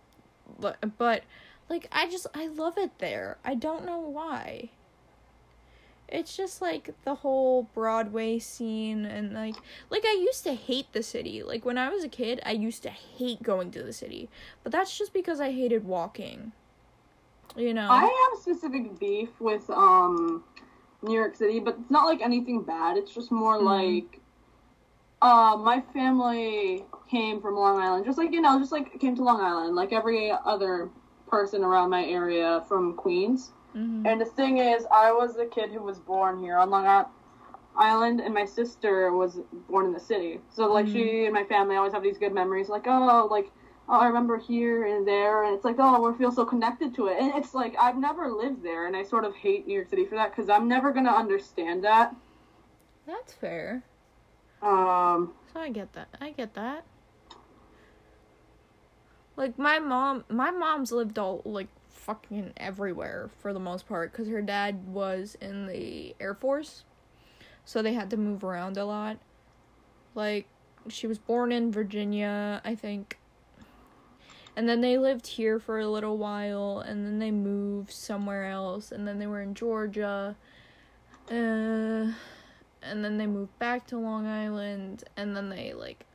[0.59, 1.23] But but
[1.69, 3.37] like I just I love it there.
[3.43, 4.69] I don't know why.
[6.15, 9.55] It's just like the whole Broadway scene and like
[9.89, 11.43] like I used to hate the city.
[11.43, 14.29] Like when I was a kid, I used to hate going to the city.
[14.63, 16.53] But that's just because I hated walking.
[17.57, 17.89] You know.
[17.89, 20.45] I have specific beef with um
[21.01, 22.95] New York City, but it's not like anything bad.
[22.95, 23.65] It's just more Mhm.
[23.65, 24.21] like
[25.21, 29.23] uh my family came from Long Island, just like you know, just like came to
[29.23, 30.89] Long Island, like every other
[31.27, 33.51] person around my area from Queens.
[33.75, 34.05] Mhm.
[34.07, 37.05] And the thing is, I was the kid who was born here on Long
[37.75, 40.39] Island, and my sister was born in the city.
[40.49, 43.51] So like she and my family always have these good memories, like oh, like
[43.89, 47.07] oh, I remember here and there, and it's like oh, we feel so connected to
[47.07, 47.17] it.
[47.19, 50.05] And it's like I've never lived there, and I sort of hate New York City
[50.05, 52.15] for that because I'm never gonna understand that.
[53.05, 53.83] That's fair.
[54.61, 56.07] Um, So I get that.
[56.21, 56.85] I get that.
[59.35, 61.67] Like my mom, my mom's lived all like
[62.05, 66.83] fucking everywhere for the most part cuz her dad was in the Air Force.
[67.65, 69.17] So they had to move around a lot.
[70.13, 70.47] Like
[70.87, 73.17] she was born in Virginia, I think.
[74.55, 78.91] And then they lived here for a little while and then they moved somewhere else
[78.91, 80.35] and then they were in Georgia.
[81.29, 82.13] Uh
[82.83, 86.05] and then they moved back to Long Island and then they like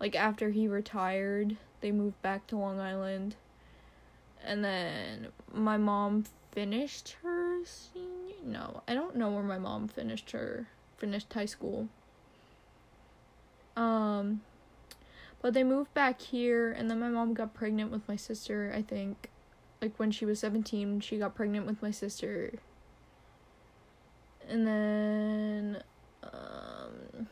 [0.00, 3.36] like after he retired, they moved back to Long Island.
[4.44, 10.30] And then my mom finished her senior no, I don't know where my mom finished
[10.30, 11.88] her finished high school.
[13.76, 14.42] Um
[15.40, 18.82] but they moved back here and then my mom got pregnant with my sister, I
[18.82, 19.30] think.
[19.80, 22.54] Like when she was 17, she got pregnant with my sister
[24.48, 25.82] and then
[26.22, 27.28] um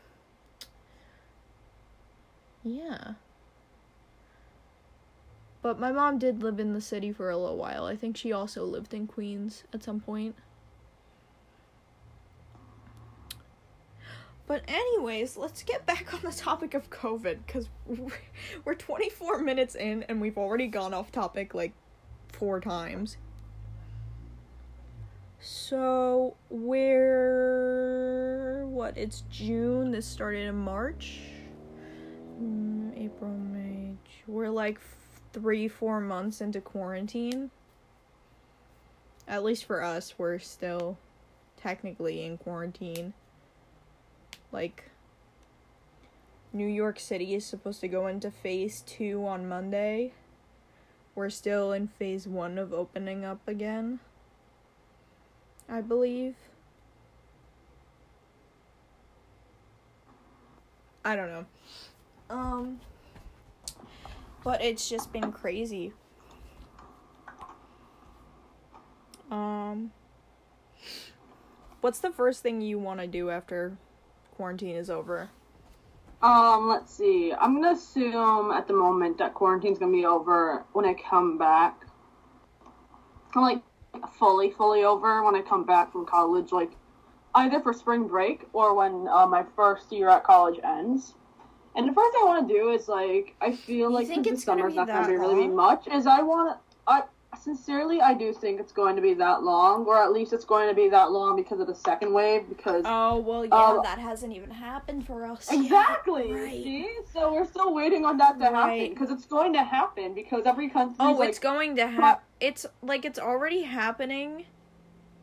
[2.63, 3.15] yeah
[5.67, 8.31] but my mom did live in the city for a little while i think she
[8.31, 10.37] also lived in queens at some point
[14.47, 17.69] but anyways let's get back on the topic of covid because
[18.65, 21.73] we're 24 minutes in and we've already gone off topic like
[22.29, 23.17] four times
[25.41, 27.87] so we're
[28.67, 28.97] what?
[28.97, 29.93] It's June.
[29.93, 31.21] This started in March.
[32.43, 33.95] Mm, April, May.
[34.27, 34.81] We're like
[35.37, 37.51] three, four months into quarantine.
[39.29, 40.97] At least for us, we're still
[41.61, 43.13] technically in quarantine.
[44.51, 44.85] Like,
[46.55, 50.15] New York City is supposed to go into phase two on Monday.
[51.15, 54.01] We're still in phase one of opening up again.
[55.69, 56.37] I believe.
[61.05, 61.47] I don't know.
[62.31, 62.81] Um
[64.47, 65.93] but it's just been crazy.
[69.31, 69.93] Um
[71.81, 73.79] What's the first thing you want to do after
[74.37, 75.31] quarantine is over?
[76.23, 77.33] um, let's see.
[77.33, 81.87] I'm gonna assume at the moment that quarantine's gonna be over when I come back.
[83.35, 83.63] I'm Like
[84.19, 86.73] fully, fully over when I come back from college, like
[87.35, 91.15] either for spring break or when uh, my first year at college ends.
[91.77, 94.25] And the first thing I want to do is like I feel You like think
[94.25, 95.87] the gonna summer's be not going to be really be much.
[95.89, 96.61] Is I want to,
[96.91, 97.03] I
[97.39, 100.69] sincerely I do think it's going to be that long, or at least it's going
[100.71, 102.49] to be that long because of the second wave.
[102.49, 105.53] Because Oh, well, yeah, Um, that hasn't even happened for us.
[105.53, 106.51] exactly, right.
[106.65, 110.47] see, so we're still waiting on that to happen because it's going to happen because
[110.47, 110.97] every country.
[110.99, 112.25] Oh, like, it's going to happen.
[112.41, 114.47] It's like it's already happening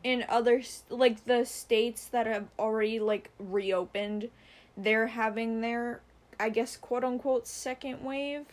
[0.04, 4.30] in other like the states that have already like reopened.
[4.76, 6.00] They're having their
[6.38, 8.46] I guess quote unquote second wave.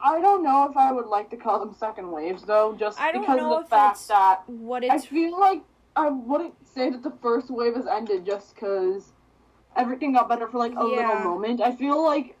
[0.00, 3.10] I don't know if I would like to call them second waves though, just I
[3.12, 5.62] don't because know of the fact that What I it's feel like
[5.96, 9.12] I wouldn't say that the first wave has ended just because
[9.76, 10.96] everything got better for like a Yeah.
[10.96, 11.60] little moment.
[11.60, 12.36] I feel like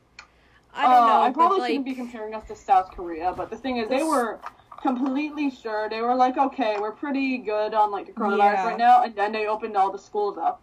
[0.72, 1.22] I don't know.
[1.22, 3.88] Uh, I probably like, shouldn't be comparing us to South Korea, but the thing is,
[3.88, 4.38] they were
[4.80, 5.88] completely sure.
[5.88, 8.66] They were like, okay, we're pretty good on like the coronavirus Yeah.
[8.66, 10.62] right now, and then they opened all the schools up,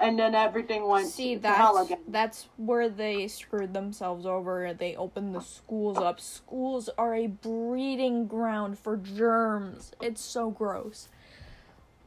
[0.00, 4.74] and then everything went See, that's that's where they screwed themselves over.
[4.74, 6.20] They opened the schools up.
[6.20, 9.92] Schools are a breeding ground for germs.
[10.00, 11.08] It's so gross.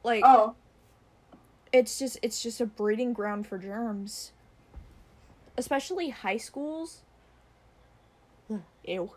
[0.03, 0.55] Like Oh,
[1.73, 4.31] it's just it's just a breeding ground for germs.
[5.57, 7.03] Especially high schools.
[8.85, 9.11] Ew.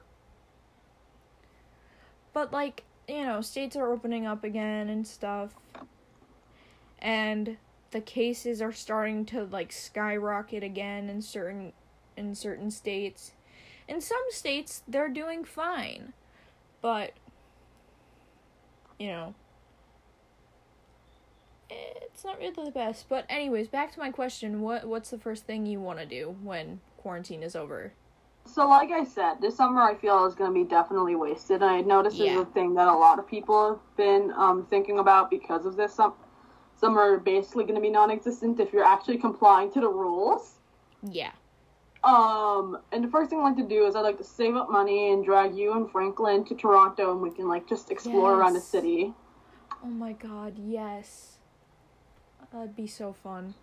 [2.33, 5.55] But like, you know, states are opening up again and stuff.
[6.99, 7.57] And
[7.95, 11.73] the cases are starting to like skyrocket again in certain
[12.17, 13.33] in certain states.
[13.87, 16.13] In some states they're doing fine.
[16.83, 17.13] But
[18.99, 19.35] you know,
[21.71, 23.09] it's not really the best.
[23.09, 24.61] But anyways, back to my question.
[24.61, 27.93] What what's the first thing you want to do when quarantine is over?
[28.47, 31.63] so like I said, this summer I feel is going to be definitely wasted.
[31.63, 32.33] And I noticed Yeah.
[32.33, 35.77] is a thing that a lot of people have been um, thinking about because of
[35.77, 35.99] this.
[36.85, 40.57] Some are basically going to be non-existent if you're actually complying to the rules.
[41.03, 41.31] Yeah.
[42.03, 44.71] Um, and the first thing I like to do is I like to save up
[44.71, 48.53] money and drag you and Franklin to Toronto, and we can like just explore around
[48.53, 49.15] the city.
[49.83, 51.39] Oh my god, yes.
[52.53, 53.55] That'd be so fun.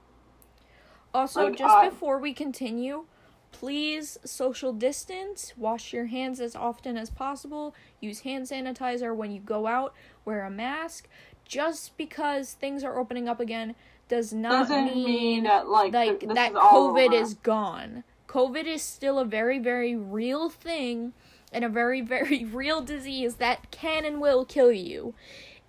[1.13, 3.05] Also, Like, just I- before we continue,
[3.51, 9.39] please social distance, wash your hands as often as possible, use hand sanitizer when you
[9.41, 9.93] go out,
[10.25, 11.07] wear a mask.
[11.45, 13.75] Just because things are opening up again
[14.07, 18.03] does not Doesn't mean, mean that like, like th- that is COVID is gone.
[18.27, 21.13] COVID is still a very, very real thing
[21.51, 25.13] and a very, very real disease that can and will kill you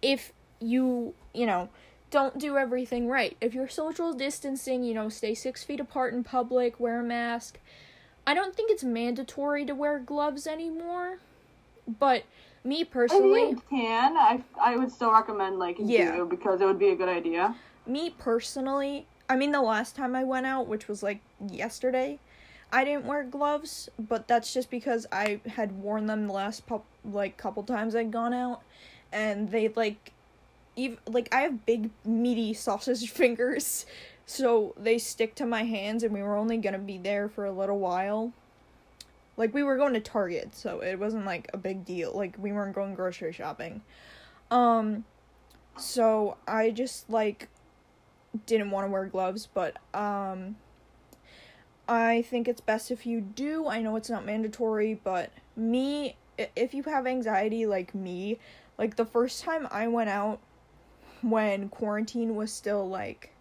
[0.00, 1.68] if you, you know,
[2.11, 3.37] don't do everything right.
[3.40, 7.58] If you're social distancing, you know, stay six feet apart in public, wear a mask.
[8.26, 11.18] I don't think it's mandatory to wear gloves anymore,
[11.87, 12.24] but
[12.64, 14.16] me personally, you can.
[14.16, 16.16] I I would still recommend like you Yeah.
[16.16, 17.55] do because it would be a good idea.
[17.87, 22.18] me personally, I mean, the last time I went out, which was like yesterday,
[22.72, 26.83] I didn't wear gloves, but that's just because I had worn them the last pu-
[27.05, 28.62] like couple times I'd gone out,
[29.12, 30.12] and they like,
[30.77, 33.85] even like I have big meaty sausage fingers,
[34.27, 37.53] so they stick to my hands, and we were only gonna be there for a
[37.53, 38.33] little while.
[39.36, 42.12] Like we were going to Target, so it wasn't like a big deal.
[42.12, 43.82] Like we weren't going grocery shopping.
[44.50, 45.04] Um
[45.76, 47.48] so I just like
[48.46, 50.56] didn't want to wear gloves, but um
[51.88, 53.66] I think it's best if you do.
[53.68, 56.16] I know it's not mandatory, but me
[56.56, 58.38] if you have anxiety like me,
[58.78, 60.40] like the first time I went out
[61.20, 63.31] when quarantine was still like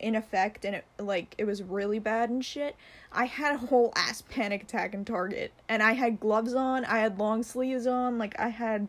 [0.00, 2.76] in effect and it like it was really bad and shit,
[3.12, 6.98] I had a whole ass panic attack in Target and I had gloves on, I
[6.98, 8.88] had long sleeves on, like I had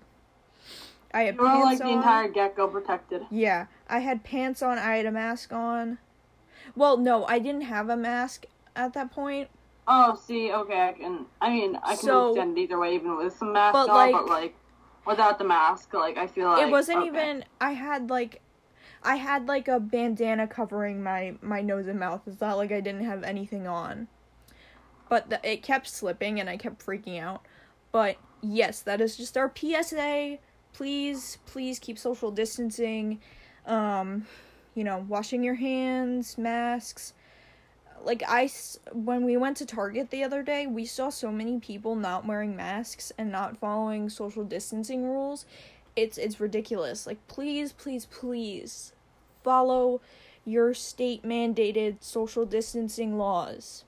[1.14, 1.94] I had pants like the on.
[1.94, 3.22] entire gecko protected.
[3.32, 5.98] Yeah, I had pants on, I had a mask on.
[6.76, 9.50] Well, no, I didn't have a mask at that point.
[9.88, 11.28] Oh, see, okay, I can.
[11.40, 14.12] I mean, I can So- understand either way, even with some mask But, on, like-
[14.14, 14.56] but like
[15.06, 17.08] without the mask, like I feel like it wasn't okay.
[17.08, 18.42] even I had like
[19.04, 22.22] I had like a bandana covering my my nose and mouth.
[22.26, 24.08] It's not like I didn't have anything on.
[25.10, 27.46] But the, it kept slipping and I kept freaking out.
[27.92, 30.40] But yes, that is just our PSA.
[30.74, 33.22] Please, please keep social distancing.
[33.66, 34.26] Um,
[34.74, 37.14] you know, washing your hands, masks.
[38.04, 38.50] Like I
[38.94, 42.56] when we went to Target the other day, we saw so many people not wearing
[42.56, 45.46] masks and not following social distancing rules.
[45.96, 47.08] It's it's ridiculous.
[47.08, 48.94] Like please, please, please
[49.44, 50.02] follow
[50.44, 53.84] your state mandated social distancing laws.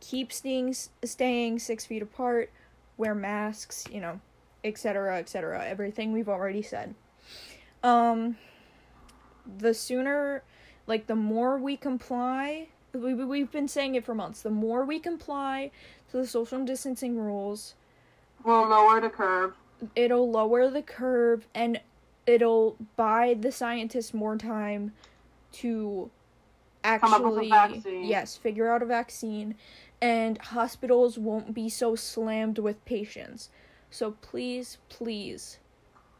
[0.00, 2.50] Keep staying staying 6 feet apart,
[2.96, 4.20] wear masks, you know,
[4.64, 5.64] etc., etc.
[5.66, 6.94] Everything we've already said.
[7.82, 8.36] Um
[9.58, 10.42] the sooner
[10.88, 14.84] like the more we comply we, we- we've been saying it for months the more
[14.84, 15.70] we comply
[16.10, 17.74] to the social distancing rules
[18.44, 19.54] We'll lower the curve.
[19.94, 21.80] It'll lower the curve and
[22.26, 24.92] it'll buy the scientists more time
[25.52, 26.10] to
[26.84, 29.56] Come up with a actually yes figure out a vaccine
[30.00, 33.50] and hospitals won't be so slammed with patients
[33.90, 35.58] so please please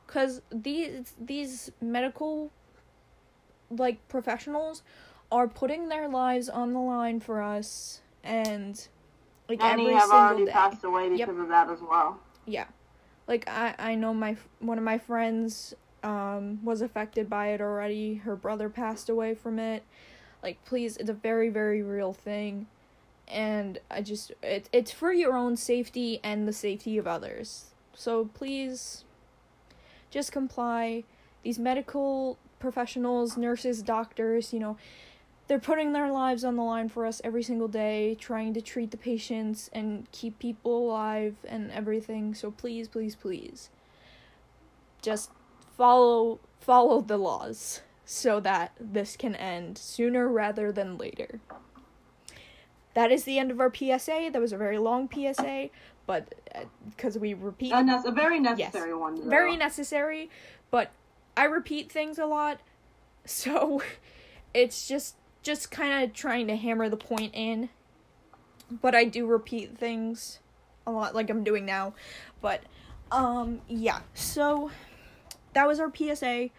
[0.07, 2.51] because these these medical
[3.71, 4.83] like professionals
[5.31, 8.89] are putting their lives on the line for us and
[9.49, 11.39] like Many every have single already day passed away because Yep.
[11.39, 12.19] of that as well.
[12.45, 12.67] yeah
[13.27, 18.17] like i i know my one of my friends um was affected by it already
[18.17, 19.83] her brother passed away from it
[20.43, 22.67] like please it's a very very real thing
[23.29, 27.67] and I just it, it's for your own safety and the safety of others.
[27.95, 29.05] So please
[30.11, 31.05] just comply.
[31.43, 34.77] These medical professionals, nurses, doctors, you know,
[35.49, 38.91] they're putting their lives on the line for us every single day, trying to treat
[38.91, 42.35] the patients and keep people alive and everything.
[42.35, 43.71] So please, please, please
[45.03, 45.31] just
[45.77, 51.41] follow follow the laws so that this can end sooner rather than later.
[52.95, 54.31] That is the end of our PSA.
[54.33, 55.69] That was a very long PSA,
[56.07, 56.35] but
[56.91, 59.17] because uh, we repeat, and that's a very necessary yes, one.
[59.17, 59.29] Though.
[59.29, 60.31] Very necessary,
[60.71, 60.91] but
[61.37, 62.61] I repeat things a lot,
[63.25, 63.83] so
[64.55, 65.17] it's just
[65.47, 67.71] just kind of trying to hammer the point in.
[68.69, 70.41] But I do repeat things
[70.87, 71.95] a lot, like I'm doing now.
[72.43, 72.63] But
[73.13, 74.01] um, yeah.
[74.13, 74.73] So
[75.53, 76.51] that was our PSA.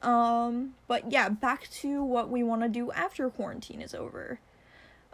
[0.00, 4.38] Um, but yeah, back to what we want to do after quarantine is over.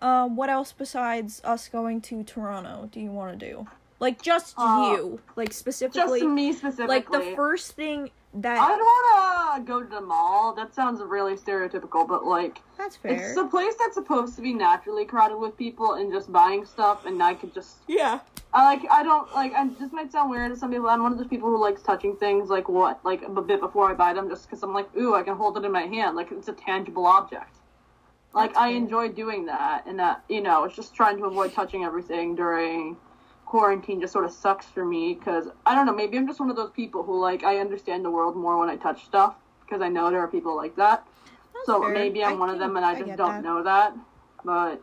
[0.01, 3.67] Um, what else besides us going to Toronto do you want to do?
[3.99, 6.21] Like just uh, you, like specifically.
[6.21, 6.87] Just me specifically.
[6.87, 10.55] Like the first thing that I'd want to go to the mall.
[10.55, 13.31] That sounds really stereotypical, but like that's fair.
[13.31, 17.05] It's a place that's supposed to be naturally crowded with people and just buying stuff,
[17.05, 18.21] and I could just yeah.
[18.55, 19.53] I like I don't like.
[19.55, 20.89] I this might sound weird to some people.
[20.89, 23.91] I'm one of those people who likes touching things like what like a bit before
[23.91, 26.17] I buy them, just because I'm like, ooh, I can hold it in my hand,
[26.17, 27.57] like it's a tangible object.
[28.35, 28.77] Like That's I cool.
[28.79, 32.97] enjoy doing that, and that you know, it's just trying to avoid touching everything during
[33.53, 34.01] quarantine.
[34.01, 35.95] Just sort of sucks for me because I don't know.
[35.95, 38.71] Maybe I'm just one of those people who like I understand the world more when
[38.71, 41.07] I touch stuff because I know there are people like that.
[41.53, 41.93] That's so fair.
[41.93, 43.45] maybe I'm I one of them, and I, I just don't that.
[43.45, 43.95] know that.
[44.43, 44.81] But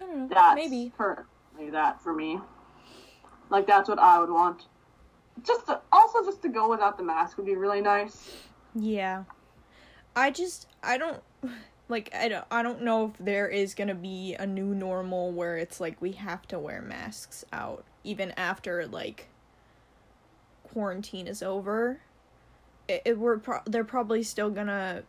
[0.00, 0.28] don't know.
[0.34, 2.40] That's maybe currently that for me.
[3.50, 4.66] Like that's what I would want.
[5.46, 8.32] Just to, also just to go without the mask would be really nice.
[8.74, 9.22] Yeah.
[10.16, 11.22] I just I don't
[11.88, 15.32] like I don't I don't know if there is going to be a new normal
[15.32, 19.28] where it's like we have to wear masks out even after like
[20.64, 22.00] quarantine is over.
[22.88, 25.02] It, it we're pro- they're probably still going to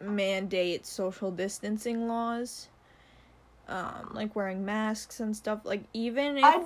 [0.00, 2.68] mandate social distancing laws.
[3.68, 6.64] Um like wearing masks and stuff like even if I...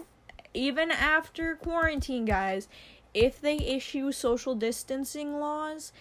[0.55, 2.69] even after quarantine guys,
[3.13, 5.93] if they issue social distancing laws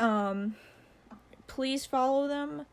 [0.00, 0.56] um
[1.52, 2.64] please follow them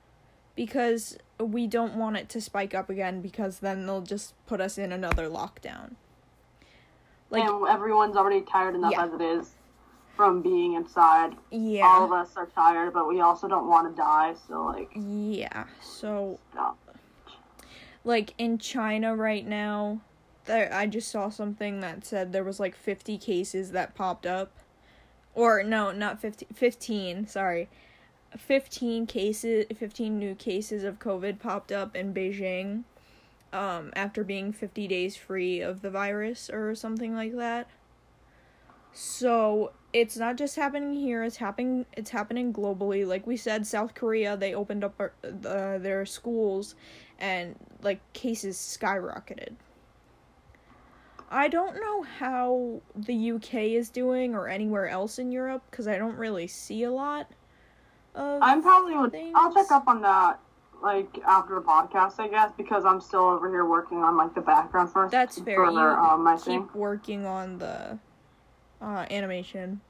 [0.56, 4.78] because we don't want it to spike up again because then they'll just put us
[4.78, 5.96] in another lockdown.
[7.30, 9.04] Like and everyone's already tired enough yeah.
[9.04, 9.50] as it is
[10.16, 11.36] from being inside.
[11.52, 11.88] Yeah.
[11.88, 15.66] All of us are tired, but we also don't want to die, so like Yeah.
[15.82, 16.78] So stop.
[18.06, 20.00] Like in China right now,
[20.46, 24.54] there I just saw something that said there was like 50 cases that popped up.
[25.36, 27.68] Or no, not 50 15, sorry
[28.38, 32.84] 15 cases 15 new cases of covid popped up in beijing
[33.54, 37.68] um, after being 50 days free of the virus or something like that.
[38.92, 43.08] So it's not just happening here it's happening it's happening globally.
[43.08, 46.76] Like we said south korea they opened up our, uh, their schools
[47.18, 49.54] and like cases skyrocketed.
[51.32, 56.00] I don't know how the UK is doing or anywhere else in Europe because I
[56.00, 57.28] don't really see a lot
[58.16, 59.34] I'm probably things.
[59.36, 60.40] I'll check up on that
[60.82, 64.42] like after the podcast, I guess, because I'm still over here working on like the
[64.42, 65.12] background first.
[65.12, 65.66] That's fair.
[65.66, 66.70] For, you um, my keep thing.
[66.74, 68.00] working on the
[68.82, 69.82] uh, animation,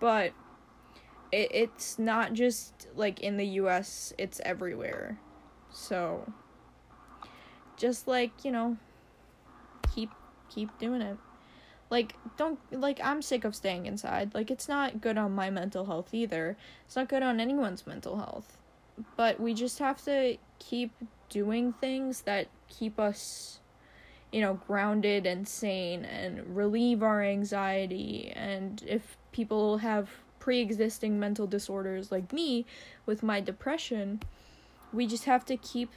[0.00, 0.32] but
[1.32, 4.12] it it's not just like in the U.S.
[4.18, 5.18] It's everywhere.
[5.70, 6.32] So
[7.76, 8.76] just like you know,
[9.94, 10.10] keep
[10.48, 11.16] keep doing it
[11.90, 14.34] like don't like i'm sick of staying inside.
[14.34, 16.56] Like it's not good on my mental health either.
[16.86, 18.56] It's not good on anyone's mental health.
[19.16, 20.92] But we just have to keep
[21.28, 23.60] doing things that keep us
[24.32, 28.32] you know grounded and sane and relieve our anxiety.
[28.34, 32.64] And if people have pre-existing mental disorders like me
[33.04, 34.20] with my depression
[34.92, 35.90] we just have to keep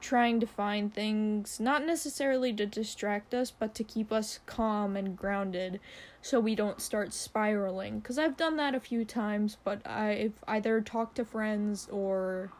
[0.00, 5.16] trying to find things not necessarily to distract us but to keep us calm and
[5.16, 5.80] grounded
[6.22, 8.00] so we don't start spiraling.
[8.00, 12.50] Cuz I've done that a few times but I've either talked to friends or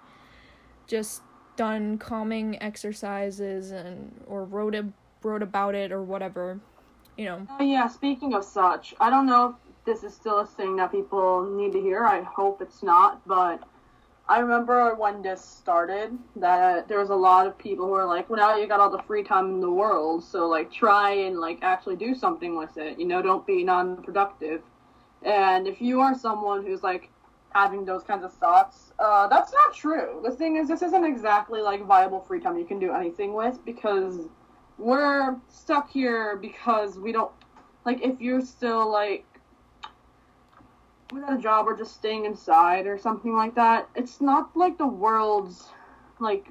[0.86, 1.22] just
[1.56, 4.86] done calming exercises and or wrote a,
[5.22, 6.60] wrote about it or whatever
[7.16, 7.46] you know.
[7.58, 10.92] Oh yeah speaking of such I don't know if this is still a thing that
[10.92, 12.04] people need to hear.
[12.04, 13.62] I hope it's not but
[14.30, 18.30] I remember when this started that there was a lot of people who were like,
[18.30, 21.40] "Well, now you got all the free time in the world, so like try and
[21.40, 22.96] like actually do something with it.
[22.96, 24.62] You know, don't be non-productive."
[25.24, 27.10] And if you are someone who's like
[27.50, 28.92] having those kinds of thoughts.
[29.00, 30.20] Uh, that's not true.
[30.24, 33.64] The thing is, this isn't exactly like viable free time you can do anything with
[33.64, 34.28] because
[34.78, 37.32] we're stuck here because we don't
[37.84, 39.26] like if you're still like
[41.12, 43.88] without a job or just staying inside or something like that.
[43.94, 45.68] It's not like the world's
[46.18, 46.48] like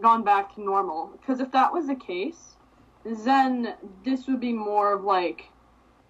[0.00, 2.56] gone back to normal because if that was the case,
[3.04, 3.74] then
[4.04, 5.50] this would be more of like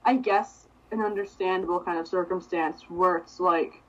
[0.05, 3.83] I guess an understandable kind of circumstance where it's like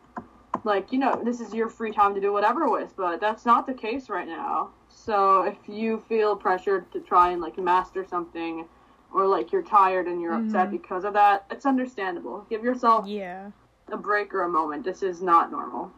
[0.64, 3.68] like you know this is your free time to do whatever with but that's not
[3.68, 8.66] the case right now so if you feel pressured to try and like master something
[9.14, 10.72] or like you're tired and you're upset Mhm.
[10.72, 13.52] because of that it's understandable give yourself Yeah.
[13.92, 15.92] A break or a moment this is not normal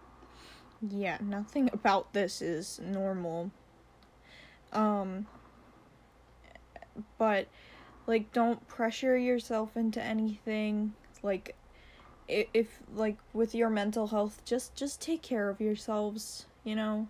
[0.82, 3.52] Yeah, nothing about this is normal.
[4.74, 5.28] Um
[7.18, 7.48] but
[8.06, 10.94] like don't pressure yourself into anything.
[11.24, 11.56] Like
[12.28, 17.08] if like with your mental health, just just take care of yourselves, you know?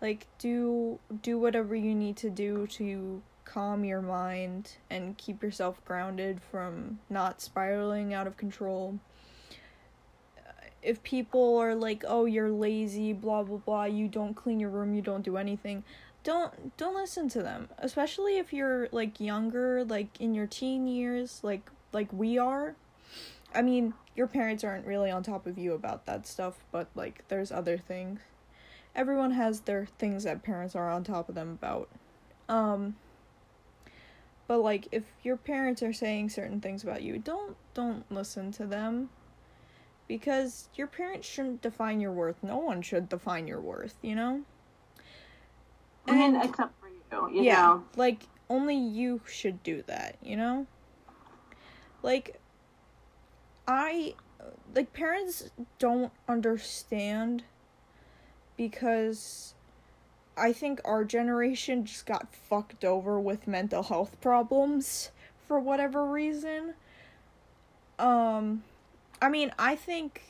[0.00, 5.82] Like do do whatever you need to do to calm your mind and keep yourself
[5.84, 8.98] grounded from not spiraling out of control
[10.82, 14.94] if people are like, "Oh, you're lazy, blah blah blah, you don't clean your room,
[14.94, 15.84] you don't do anything."
[16.24, 21.40] Don't don't listen to them, especially if you're like younger, like in your teen years,
[21.42, 22.74] like like we are.
[23.54, 27.24] I mean, your parents aren't really on top of you about that stuff, but like
[27.28, 28.20] there's other things.
[28.94, 31.88] Everyone has their things that parents are on top of them about.
[32.48, 32.96] Um
[34.48, 38.66] but like if your parents are saying certain things about you, don't don't listen to
[38.66, 39.10] them
[40.08, 42.42] because your parents shouldn't define your worth.
[42.42, 44.42] No one should define your worth, you know?
[46.06, 50.36] i mean except for you you yeah, know like only you should do that, you
[50.36, 50.66] know?
[52.02, 52.40] Like
[53.66, 54.14] I
[54.74, 57.44] like parents don't understand
[58.56, 59.54] because
[60.36, 65.10] I think our generation just got fucked over with mental health problems
[65.46, 66.74] for whatever reason.
[67.98, 68.62] Um
[69.20, 70.22] I mean, I think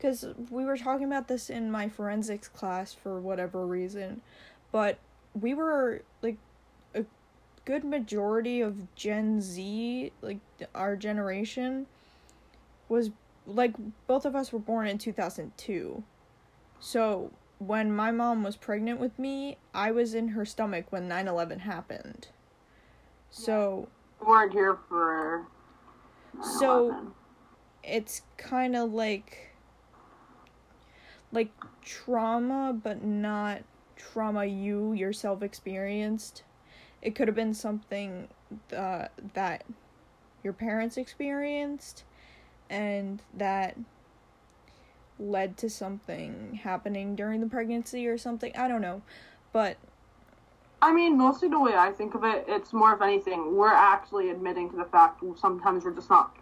[0.00, 4.20] cuz we were talking about this in my forensics class for whatever reason,
[4.72, 4.98] but
[5.38, 6.36] we were like
[6.94, 7.04] a
[7.64, 10.38] good majority of Gen Z, like
[10.74, 11.86] our generation
[12.88, 13.10] was
[13.46, 13.74] like
[14.06, 16.02] both of us were born in 2002.
[16.80, 21.60] So, when my mom was pregnant with me, I was in her stomach when 9/11
[21.60, 22.28] happened.
[23.30, 23.88] So,
[24.20, 25.46] we weren't here for
[26.42, 27.12] So- 9/11.
[27.86, 29.54] It's kind of like
[31.32, 31.50] like
[31.82, 33.62] trauma but not
[33.96, 36.42] trauma you yourself experienced
[37.02, 38.28] it could have been something
[38.74, 39.64] uh, that
[40.42, 42.04] your parents experienced
[42.70, 43.76] and that
[45.18, 49.02] led to something happening during the pregnancy or something i don't know
[49.52, 49.76] but
[50.82, 53.56] I mean, mostly the way I think of it, it's more of anything.
[53.56, 56.36] We're actually admitting to the fact sometimes we're just not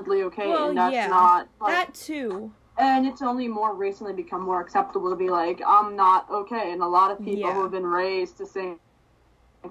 [0.00, 1.06] okay, Well, and that's yeah.
[1.08, 1.72] not like.
[1.72, 6.28] that too And it's only more recently become more acceptable to be like, I'm not
[6.30, 6.72] okay.
[6.72, 7.52] And a lot of people Yeah.
[7.52, 8.80] who have been raised to think,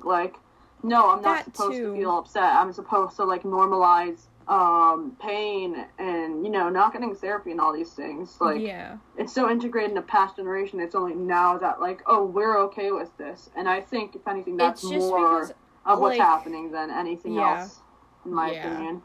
[0.03, 0.35] like,
[0.83, 1.93] no, I'm not That supposed too.
[1.93, 2.43] to feel upset.
[2.43, 7.71] I'm supposed to like normalize um pain and you know not getting therapy and all
[7.71, 11.79] these things like yeah it's so integrated in the past generation it's only now that
[11.79, 15.53] like oh we're okay with this and i think if anything that's more because
[15.85, 17.59] of what's like- happening than anything Yeah.
[17.61, 17.81] else
[18.25, 18.65] in my Yeah.
[18.65, 19.01] opinion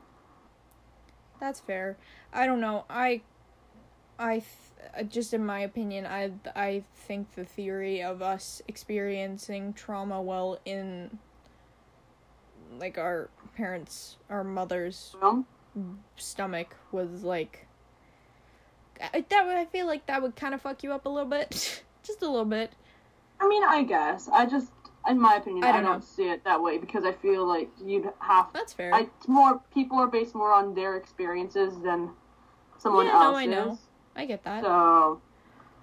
[1.41, 1.97] That's fair.
[2.32, 2.84] I don't know.
[2.89, 3.22] I,
[4.18, 4.45] I, th-
[4.99, 10.59] uh, just in my opinion, I I think the theory of us experiencing trauma well
[10.64, 11.18] in,
[12.78, 15.14] like our parents, our mother's
[16.16, 17.66] stomach was like.
[19.12, 21.28] I, that would I feel like that would kind of fuck you up a little
[21.28, 22.72] bit, just a little bit.
[23.39, 24.70] i mean i guess i just
[25.09, 27.69] in my opinion I i don't don't, see it that way because i feel like
[27.85, 28.93] you'd have That's fair.
[28.95, 32.11] I, it's more people are based more on their experiences than
[32.79, 33.79] someone Yeah, no, I know.
[34.15, 34.63] I get that.
[34.65, 35.21] so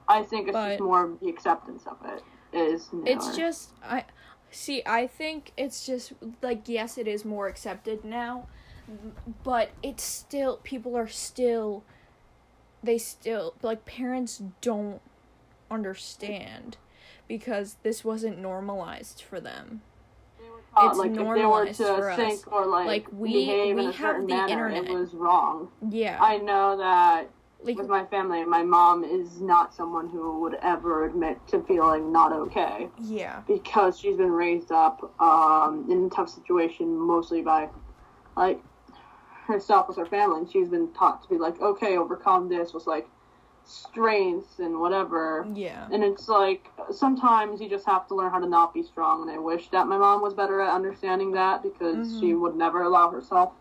[0.08, 2.24] i think it's But- just more the acceptance of it
[2.56, 4.06] is It's just I
[4.52, 4.84] see.
[4.86, 6.14] I think it's just
[6.44, 8.48] like yes, it is more accepted now,
[9.44, 11.84] but it's still people are still
[12.84, 15.02] they still like parents don't
[15.72, 16.78] understand
[17.28, 19.82] because this wasn't normalized for them.
[20.76, 22.16] Taught, it's like if they were normalized to for us.
[22.18, 24.90] think or like, Like, we- behave we in a have the manner, internet.
[24.90, 25.70] it was wrong.
[25.90, 27.30] Yeah, I know that
[27.62, 32.12] like with my family, my mom is not someone who would ever admit to feeling
[32.12, 37.70] not okay yeah, because she's been raised up um, in a tough situation mostly by
[38.36, 38.60] like
[39.48, 42.74] herself with her family, and she's been taught to be like, okay, overcome this.
[42.74, 43.08] Was like,
[43.66, 45.48] strengths and whatever.
[45.54, 45.88] Yeah.
[45.92, 49.22] And it's like sometimes you just have to learn how to not be strong.
[49.22, 52.20] And I wish that my mom was better at understanding that because Mhm.
[52.20, 53.54] she would never allow herself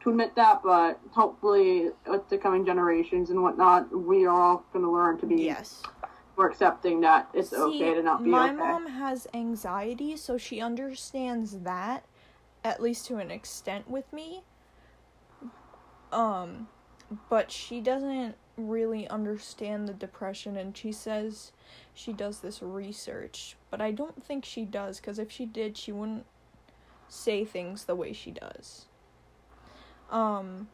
[0.00, 0.62] to admit that.
[0.62, 5.26] But hopefully, with the coming generations and whatnot, we are all going to learn to
[5.26, 5.82] be Yes.
[6.36, 8.56] more accepting that it's See, okay to not be my okay.
[8.56, 12.04] My mom has anxiety, so she understands that,
[12.62, 14.44] at least to an extent, with me.
[16.12, 16.68] Um,
[17.28, 21.52] but she doesn't really understand the depression, and she says
[21.94, 25.92] she does this research, but I don't think she does, because if she did, she
[25.92, 26.26] wouldn't
[27.08, 28.86] say things the way she does.
[30.10, 30.68] Um,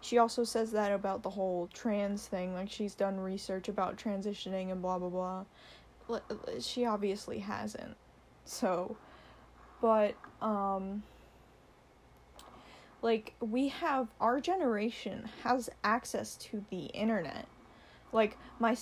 [0.00, 4.70] she also says that about the whole trans thing like she's done research about transitioning
[4.70, 5.44] and blah blah
[6.08, 6.20] blah
[6.60, 7.96] she obviously hasn't
[8.44, 8.96] so
[9.80, 11.02] but um
[13.02, 17.46] like we have our generation has access to the internet
[18.12, 18.76] like my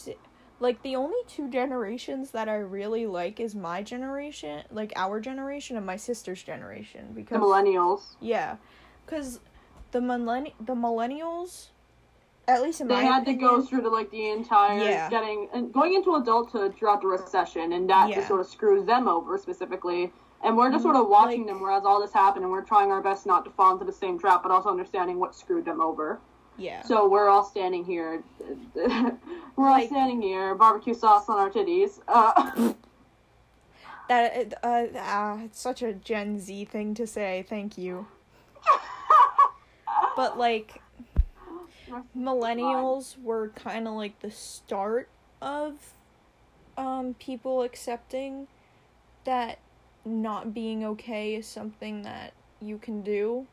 [0.58, 5.76] like the only two generations that I really like is my generation, like our generation
[5.76, 8.00] and my sister's generation because the millennials.
[8.20, 8.56] yeah,
[9.04, 9.40] because
[9.90, 11.68] the millenni- the millennials,
[12.48, 15.10] at least in They my had opinion, to go through to like the entire Yeah.
[15.10, 18.14] getting and going into adulthood throughout the recession, and that Yeah.
[18.16, 20.10] just sort of screws them over specifically.
[20.46, 22.62] And we're just sort of Mm, watching like- them whereas all this happened, and we're
[22.62, 25.64] trying our best not to fall into the same trap, but also understanding what screwed
[25.64, 26.20] them over.
[26.56, 28.22] yeah, So we're all standing here.
[29.56, 32.00] we're all standing here, barbecue sauce on our titties.
[32.06, 32.72] Uh,
[34.08, 34.66] that uh,
[34.96, 37.44] uh, it's such a Gen Z thing to say.
[37.48, 38.06] Thank you,
[40.16, 40.80] but like
[42.16, 45.08] millennials were kind of like the start
[45.42, 45.74] of
[46.78, 48.46] um people accepting
[49.24, 49.58] that
[50.06, 53.46] not being okay is something that you can do.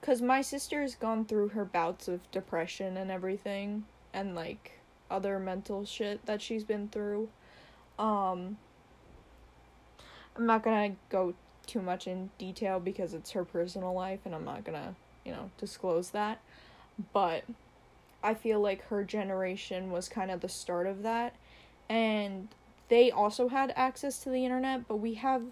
[0.00, 4.80] Cuz my sister's gone through her bouts of depression and everything and like
[5.10, 7.28] other mental shit that she's been through.
[7.98, 8.58] Um
[10.36, 11.34] I'm not to go
[11.66, 15.50] too much in detail because it's her personal life and I'm not to, you know,
[15.58, 16.40] disclose that.
[17.12, 17.44] But
[18.22, 21.34] I feel like her generation was kind of the start of that.
[21.88, 22.48] And
[22.88, 25.42] they also had access to the internet, but we have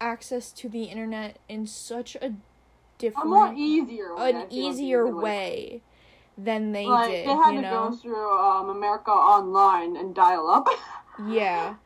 [0.00, 4.30] access to the internet in such a a different, easier way.
[4.30, 5.82] An like, easier way
[6.38, 7.28] than they Like did.
[7.28, 7.90] they had you to know?
[7.90, 10.68] go through um, America Online and dial up.
[11.28, 11.76] Yeah.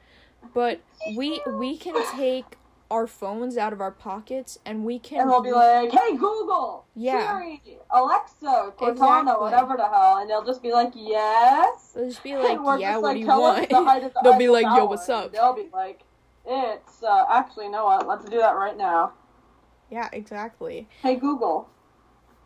[0.54, 0.80] But
[1.16, 2.56] we we can take
[2.90, 6.84] our phones out of our pockets and we can And they'll be like, "Hey Google,
[6.94, 7.30] Yeah.
[7.38, 9.34] Siri, Alexa, Cortana, Exactly.
[9.44, 13.02] whatever the hell," and they'll just be like, "Yes." they'll just be like, yeah, just
[13.02, 13.68] what like, do you want?
[13.68, 15.32] the the They'll be like, yo, what's up?
[15.32, 16.00] They'll be like,
[16.44, 18.06] "It's uh, actually, you know what?
[18.08, 19.12] Let's do that right now."
[19.90, 20.88] yeah, exactly.
[21.02, 21.68] Hey Google,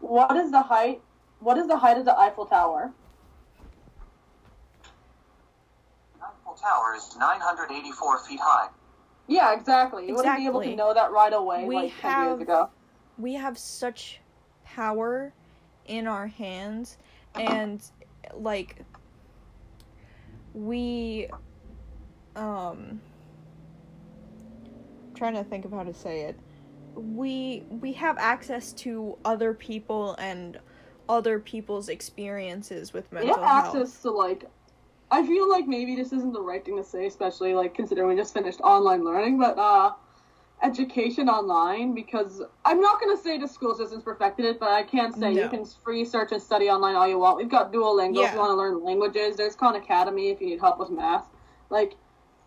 [0.01, 1.01] what is the height?
[1.41, 2.93] What is the height of the Eiffel Tower?
[6.23, 8.69] Eiffel Tower is 984 feet high.
[9.27, 10.07] Yeah, exactly.
[10.07, 10.77] You wouldn't be able to Exactly.
[10.77, 12.71] know that right away We like have- years ago.
[13.19, 14.21] we have such
[14.65, 15.33] power
[15.87, 16.97] in our hands
[17.35, 17.83] and
[18.35, 18.83] like
[20.55, 21.29] we
[22.37, 23.01] um
[25.15, 26.39] trying to think of how to say it
[26.97, 30.59] we we have access to other people and
[31.09, 34.47] other people's experiences with We mental have health access to like.
[35.11, 38.17] I feel like maybe this isn't the right thing to say, especially like considering we
[38.17, 39.93] just finished online learning, but uh,
[40.63, 45.13] education online because I'm not gonna say the school system's perfected it, but I can
[45.13, 47.37] say you can free search and study online all you want.
[47.37, 49.37] We've got Duolingo if you want to learn languages.
[49.37, 51.27] There's Khan Academy if you need help with math.
[51.71, 51.95] Like,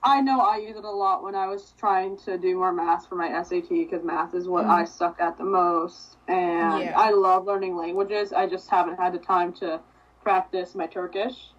[0.03, 3.07] I know I use it a lot when I was trying to do more math
[3.07, 4.69] for my SAT because math is what Mhm.
[4.69, 6.93] I suck at the most, and Yeah.
[6.99, 8.33] I love learning languages.
[8.33, 9.79] I just haven't had the time to
[10.21, 11.53] practice my Turkish.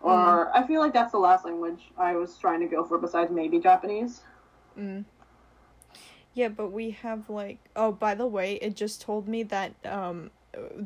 [0.00, 0.50] Or Mm.
[0.54, 3.58] I feel like that's the last language I was trying to go for besides maybe
[3.58, 4.22] Japanese.
[4.78, 5.04] Mm.
[6.34, 10.30] Yeah, but we have like oh by the way, it just told me that um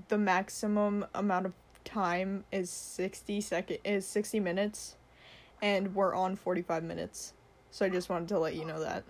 [0.08, 1.52] the maximum amount of
[1.84, 4.96] time is 60 second is 60 minutes
[5.62, 7.34] and we're on 45 minutes.
[7.70, 9.04] So I just wanted to let you know that.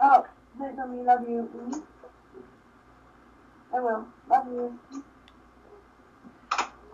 [0.00, 0.26] Oh,
[0.58, 1.84] hey, mommy, love you.
[3.74, 4.06] I will.
[4.28, 4.78] Love you.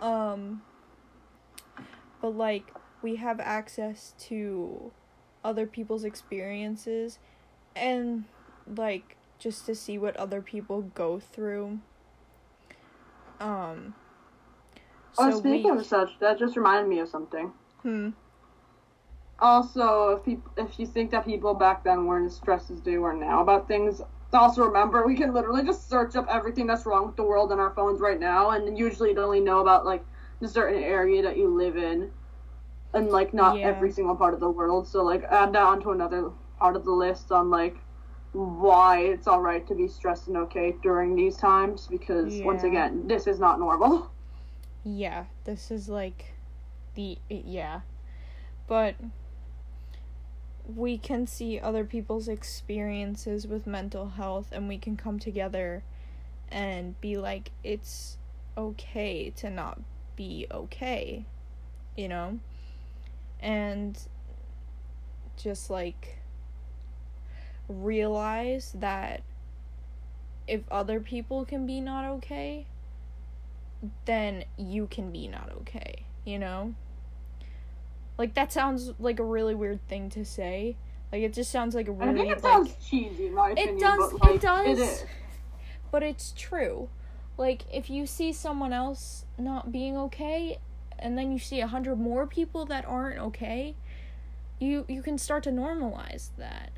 [0.00, 0.62] Um
[2.24, 2.72] but like
[3.02, 4.90] we have access to
[5.44, 7.18] other people's experiences
[7.76, 8.24] and
[8.66, 11.80] like just to see what other people go through.
[13.40, 13.94] Um
[15.18, 17.52] oh, speaking we- of such, that just reminded me of something.
[17.82, 18.10] Hmm.
[19.38, 22.94] Also, if people, if you think that people back then weren't as stressed as they
[22.94, 24.00] are now about things,
[24.32, 27.60] also remember we can literally just search up everything that's wrong with the world on
[27.60, 30.02] our phones right now, and usually you'd only know about like
[30.48, 32.10] certain area that you live in,
[32.92, 33.68] and like not Yeah.
[33.68, 34.86] every single part of the world.
[34.86, 37.76] So like add that onto another part of the list on like
[38.32, 43.06] why it's all right to be stressed and okay during these times because once again,
[43.06, 44.10] this is not normal.
[44.86, 46.34] Yeah, this is like
[46.94, 47.80] the yeah.
[48.66, 48.96] But
[50.66, 55.82] we can see other people's experiences with mental health and we can come together
[56.50, 58.18] and be like it's
[58.56, 59.80] okay to not
[60.16, 61.24] be okay,
[61.96, 62.38] you know?
[63.40, 63.98] And
[65.36, 66.18] just like
[67.68, 69.22] realize that
[70.46, 72.66] if other people can be not okay,
[74.04, 76.74] then you can be not okay, you know?
[78.16, 80.76] Like that sounds like a really weird thing to say.
[81.12, 83.76] Like it just sounds like a really think it like sounds cheesy in my opinion,
[83.76, 85.04] it does but like it does it is.
[85.90, 86.88] but it's true.
[87.36, 90.58] Like if you see someone else not being okay
[90.98, 93.74] and then you see a hundred more people that aren't okay,
[94.60, 96.70] you you can start to normalize that.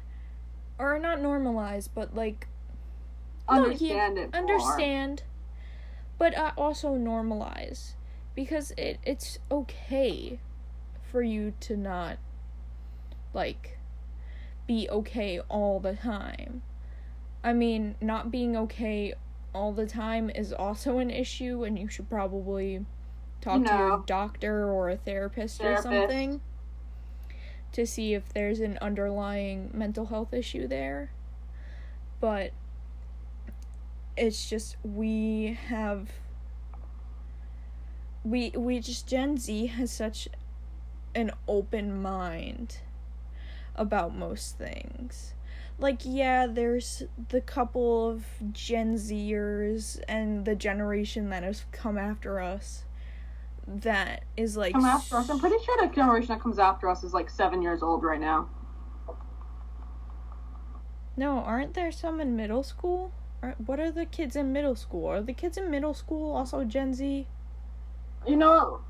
[0.78, 2.48] Or not normalize, but like
[3.50, 4.32] no, Understand it.
[4.32, 4.40] more.
[4.40, 5.22] understand
[6.18, 7.92] but uh, also normalize
[8.34, 10.40] because it it's okay
[11.02, 12.18] for you to not
[13.32, 13.78] like
[14.66, 16.62] be okay all the time
[17.44, 19.14] i mean not being okay
[19.56, 22.84] all the time is also an issue and you should probably
[23.40, 26.40] talk to your doctor or a therapist, or something
[27.72, 31.10] to see if there's an underlying mental health issue there.
[32.20, 32.52] But
[34.16, 36.10] it's just we have
[38.24, 40.28] we we just Gen Z has such
[41.14, 42.78] an open mind
[43.74, 45.32] about most things.
[45.78, 52.40] Like yeah, there's the couple of Gen Zers and the generation that has come after
[52.40, 52.84] us
[53.66, 55.28] that is like Come after us.
[55.28, 58.20] I'm pretty sure the generation that comes after us is like seven years old right
[58.20, 58.48] now.
[61.16, 63.12] No, aren't there some in middle school?
[63.64, 65.06] What are the kids in middle school?
[65.06, 67.26] Are the kids in middle school also Gen Z?
[68.26, 68.80] You know,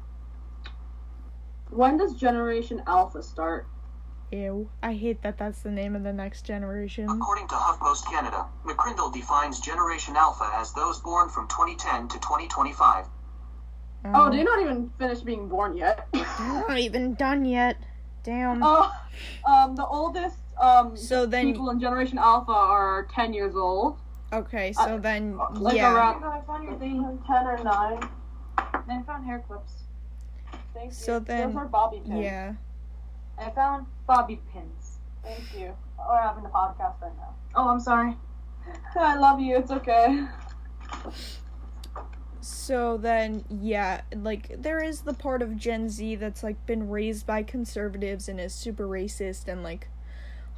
[1.70, 3.66] when does Generation Alpha start?
[4.32, 4.68] Ew.
[4.82, 7.08] I hate that that's the name of the next generation.
[7.08, 13.06] According to HuffPost Canada, McCrindle defines Generation Alpha as those born from 2010 to 2025.
[14.06, 16.08] Oh, Um, they're not even finished being born yet.
[16.12, 16.24] they're
[16.68, 17.76] not even done yet.
[18.24, 18.60] Damn.
[18.62, 18.90] Oh,
[19.44, 23.98] um, the oldest um so then, people in Generation Alpha are ten years old.
[24.32, 25.94] okay, so uh, then, Like yeah.
[25.94, 27.18] around I found your thing.
[27.26, 28.00] ten or nine.
[28.58, 29.72] I found hair clips.
[30.74, 31.20] Thank So you.
[31.20, 32.20] then- those are bobby pins.
[32.24, 32.54] Yeah.
[33.38, 34.98] I found bobby pins.
[35.22, 35.74] Thank you.
[35.98, 37.34] Oh, we're having a podcast right now.
[37.54, 38.16] Oh, I'm sorry.
[38.96, 39.56] I love you.
[39.56, 40.26] It's okay.
[42.40, 47.26] So then, yeah, like there is the part of Gen Z that's like been raised
[47.26, 49.88] by conservatives and is super racist and like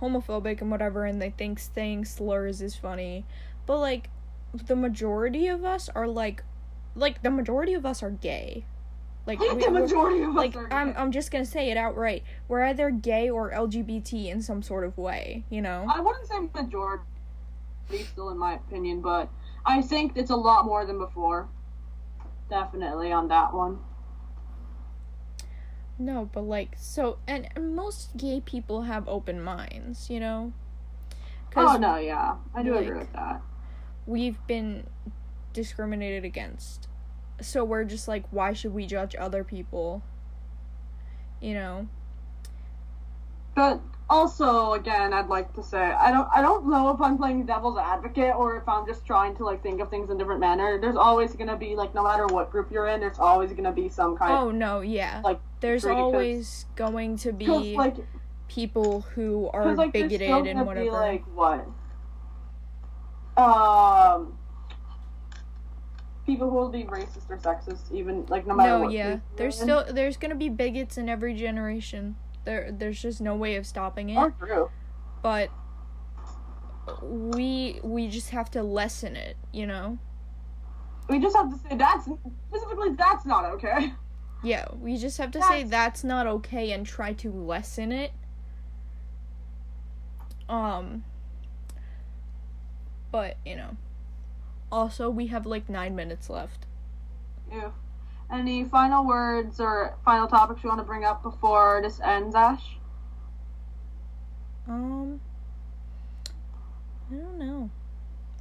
[0.00, 3.24] homophobic and whatever, and they think saying slurs is funny.
[3.66, 4.10] But like,
[4.52, 6.44] the majority of us are like,
[6.94, 8.64] like the majority of us are gay.
[9.28, 10.72] Like we, the majority of like us are.
[10.72, 12.24] I'm I'm just gonna say it outright.
[12.48, 15.86] We're either gay or LGBT in some sort of way, you know.
[15.94, 17.04] I wouldn't say majority,
[18.10, 19.28] still in my opinion, but
[19.66, 21.46] I think it's a lot more than before.
[22.48, 23.80] Definitely on that one.
[25.98, 30.54] No, but like so, and, and most gay people have open minds, you know.
[31.54, 33.42] Oh no, yeah, I do like- agree with that.
[34.06, 34.86] we've been
[35.52, 36.87] discriminated against.
[37.40, 40.02] So we're just like, why should we judge other people?
[41.40, 41.88] You know?
[43.54, 43.80] But
[44.10, 47.76] also, again, I'd like to say I don't I don't know if I'm playing devil's
[47.78, 50.80] advocate or if I'm just trying to like think of things in a different manner.
[50.80, 53.88] There's always gonna be like no matter what group you're in, there's always gonna be
[53.88, 55.20] some kind Oh no, yeah.
[55.24, 57.96] like There's always going to be like
[58.48, 60.84] people who are like bigoted and whatever.
[60.86, 61.66] be like what
[63.36, 64.37] um
[66.28, 69.18] people who will be racist or sexist even like no matter no, what yeah.
[69.36, 72.16] There's still there's gonna be bigots in every generation.
[72.44, 74.18] There there's just no way of stopping it.
[74.18, 74.70] Oh, true.
[75.22, 75.48] But
[77.02, 79.98] we we just have to lessen it, you know?
[81.08, 83.94] We just have to say that's specifically that's not okay.
[84.44, 88.12] Yeah, we just have to say That's- that's not okay and try to lessen it.
[90.48, 91.04] Um
[93.10, 93.76] but, you know.
[94.70, 96.66] Also, we have like 9 minutes left.
[97.50, 97.70] Yeah.
[98.30, 102.76] Any final words or final topics you want to bring up before this ends, Ash?
[104.68, 105.20] Um
[107.10, 107.70] I don't know.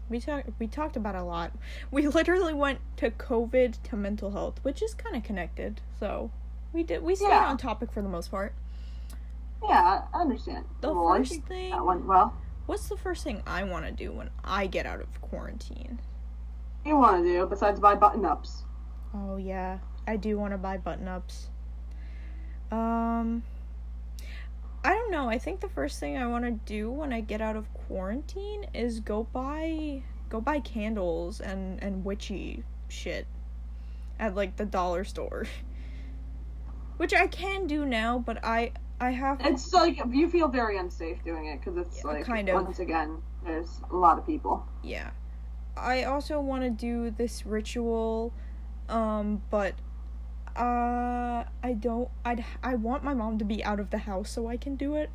[0.10, 1.54] We talked we talked about a lot.
[1.90, 5.80] We literally went to COVID to mental health, which is kind of connected.
[6.00, 6.32] So
[6.74, 7.48] we did we stayed Yeah.
[7.48, 8.54] on topic for the most part.
[9.64, 10.66] Yeah, I understand.
[10.82, 12.34] The Well, first thing that went well.
[12.66, 16.00] What's the first thing I want to do when I get out of quarantine?
[16.88, 18.64] You want to do besides buy button ups?
[19.14, 21.50] Oh yeah, I do want to buy button ups.
[22.72, 23.44] Um
[24.86, 25.28] I don't know.
[25.30, 28.68] I think the first thing I want to do when I get out of quarantine
[28.74, 33.28] is go buy go buy candles and and witchy shit
[34.18, 35.46] at like the dollar store.
[36.98, 38.72] Which I can do now, but I
[39.02, 42.48] I have It's like you feel very unsafe doing it because it's Yeah, like kind
[42.50, 42.64] of.
[42.64, 44.66] once again there's a lot of people.
[44.84, 45.10] yeah.
[45.82, 48.34] I also want to do this ritual
[48.90, 49.74] um but
[50.56, 54.48] uh I don't I'd I want my mom to be out of the house so
[54.48, 55.10] I can do it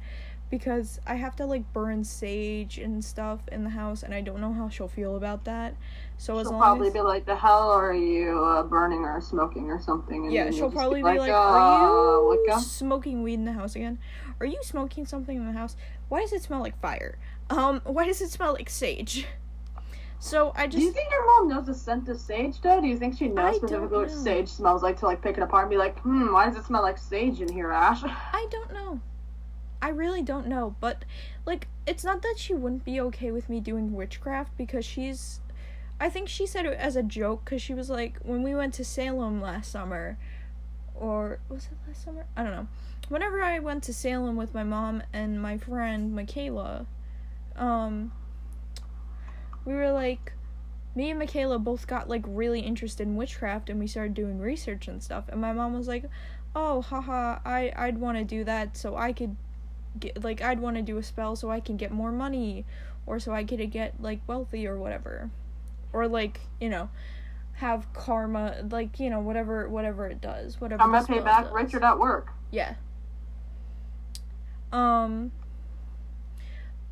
[0.53, 4.39] because I have to like burn sage and stuff in the house and I don't
[4.39, 5.75] know how she'll feel about that.
[6.19, 9.19] So as she'll long probably as be like, "The hell are you uh, burning or
[9.23, 13.23] smoking or something?" And yeah, then she'll probably be like, "Uh, "Are you Wicca?" smoking
[13.23, 13.99] weed in the house again?
[14.41, 15.75] Are you smoking something in the house?
[16.11, 17.17] Why does it smell like fire?
[17.49, 19.27] Um, why does it smell like sage?"
[20.23, 20.79] So I just.
[20.79, 22.81] Do you think your mom knows the scent of sage, though?
[22.81, 24.15] Do you think she knows specifically what know.
[24.15, 26.65] sage smells like to like pick it apart and be like, "Hmm, why does it
[26.65, 29.01] smell like sage in here, Ash?" I don't know.
[29.83, 31.05] I really don't know, but
[31.45, 35.41] like it's not that she wouldn't be okay with me doing witchcraft because she's
[35.99, 38.75] I think she said it as a joke cuz she was like when we went
[38.75, 40.19] to Salem last summer
[40.95, 42.27] or was it last summer?
[42.37, 42.69] I don't know.
[43.09, 46.87] Whenever I went to Salem with my mom and my friend Michaela,
[47.57, 48.13] um
[49.65, 50.33] we were like
[50.95, 54.89] me and Michaela both got like really interested in witchcraft and we started doing research
[54.89, 56.05] and stuff and my mom was like
[56.55, 59.37] oh haha i i'd want to do that so i could
[59.99, 62.65] get like i'd want to do a spell so i can get more money
[63.07, 65.31] or so i could get like wealthy or whatever
[65.93, 66.91] or like you know
[67.55, 71.45] have karma like you know whatever whatever it does whatever I'm the gonna pay back
[71.45, 71.53] does.
[71.53, 72.33] Richard at work.
[72.51, 72.75] yeah
[74.73, 75.31] um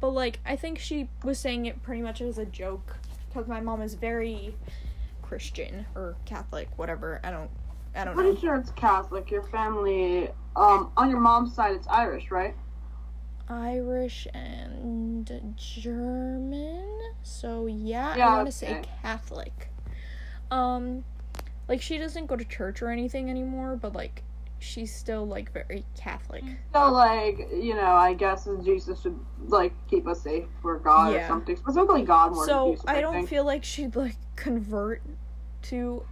[0.00, 2.96] but like i think she was saying it pretty much as a joke
[3.28, 4.54] because my mom is very
[5.22, 7.50] christian or catholic whatever i don't
[7.94, 9.30] i don't know Pretty sure it's Catholic.
[9.30, 12.54] Your family, um, on your mom's side, it's Irish, right?
[13.48, 16.86] Irish and German.
[17.22, 18.88] So yeah, Yeah, I want to say okay.
[19.02, 19.68] Catholic.
[20.52, 21.04] Um
[21.68, 24.22] like she doesn't go to church or anything anymore, but like
[24.60, 26.44] she's still like very Catholic.
[26.72, 31.24] So, like, you know, I guess Jesus should like keep us safe for God Yeah.
[31.24, 31.56] or something.
[31.56, 32.84] Specifically, God more So Jesus.
[32.86, 33.28] I don't think.
[33.28, 35.02] feel like she'd like convert
[35.62, 36.04] to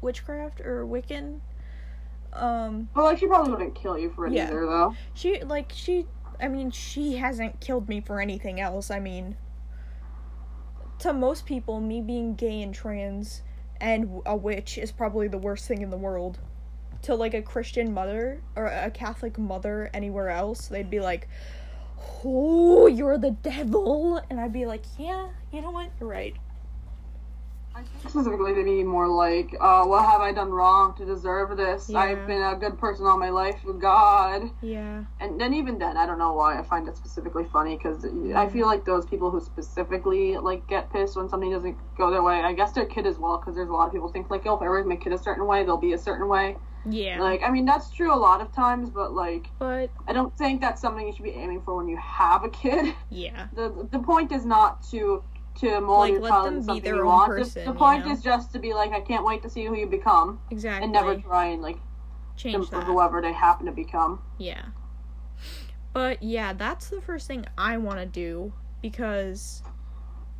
[0.00, 1.40] witchcraft or Wiccan.
[2.32, 4.46] Um But like, she probably wouldn't kill you for it Yeah.
[4.48, 4.94] either, though.
[5.14, 6.06] she like she
[6.40, 8.90] I mean she hasn't killed me for anything else.
[8.90, 9.36] I mean
[10.98, 13.42] to most people me being gay and trans
[13.80, 16.38] and a witch is probably the worst thing in the world.
[17.02, 21.28] To like a Christian mother or a Catholic mother anywhere else, they'd be like,
[22.24, 25.90] "Oh, you're the devil." And I'd be like, "Yeah, you know what?
[25.98, 26.36] You're right."
[27.74, 31.56] I think specifically to be more like, uh, what have I done wrong to deserve
[31.56, 31.88] this?
[31.88, 32.00] Yeah.
[32.00, 34.50] I've been a good person all my life with God.
[34.60, 35.04] Yeah.
[35.20, 38.48] And then even then, I don't know why I find it specifically funny because I
[38.48, 42.42] feel like those people who specifically like get pissed when something doesn't go their way.
[42.42, 44.56] I guess their kid as well because there's a lot of people think like, oh,
[44.56, 46.56] if I raise my kid a certain way, they'll be a certain way.
[46.88, 47.20] Yeah.
[47.20, 50.60] Like, I mean, that's true a lot of times, but like, but I don't think
[50.60, 52.94] that's something you should be aiming for when you have a kid.
[53.10, 53.46] yeah.
[53.54, 55.22] the The point is not to
[55.60, 57.30] to mold Like, your child into something their you own want.
[57.32, 58.12] The- person, the point know?
[58.12, 60.84] is just to be like, I can't wait to see who you become, Exactly.
[60.84, 61.76] and never try and like
[62.36, 64.20] change them whoever they happen to become.
[64.38, 64.62] Yeah.
[65.92, 69.62] But yeah, that's the first thing I want to do because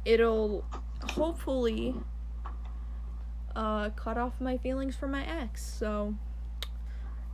[0.06, 0.64] it'll
[1.10, 1.94] hopefully
[3.54, 5.62] uh cut off my feelings for my ex.
[5.62, 6.14] So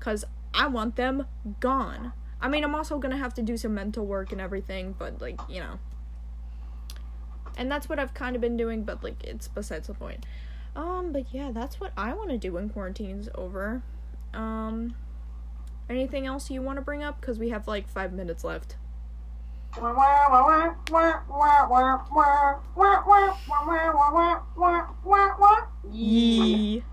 [0.00, 0.24] cuz
[0.54, 1.26] I want them
[1.60, 2.12] gone.
[2.40, 5.40] I mean, I'm also to have to do some mental work and everything, but like,
[5.48, 5.78] you know.
[7.56, 10.24] And that's what I've kind of been doing, but like it's besides the point.
[10.76, 13.82] Um, but yeah, that's what I want to do when quarantine's over.
[14.32, 14.94] Um
[15.90, 17.20] Anything else you want to bring up?
[17.20, 18.76] Because we have like five minutes left.
[25.90, 26.84] Yee.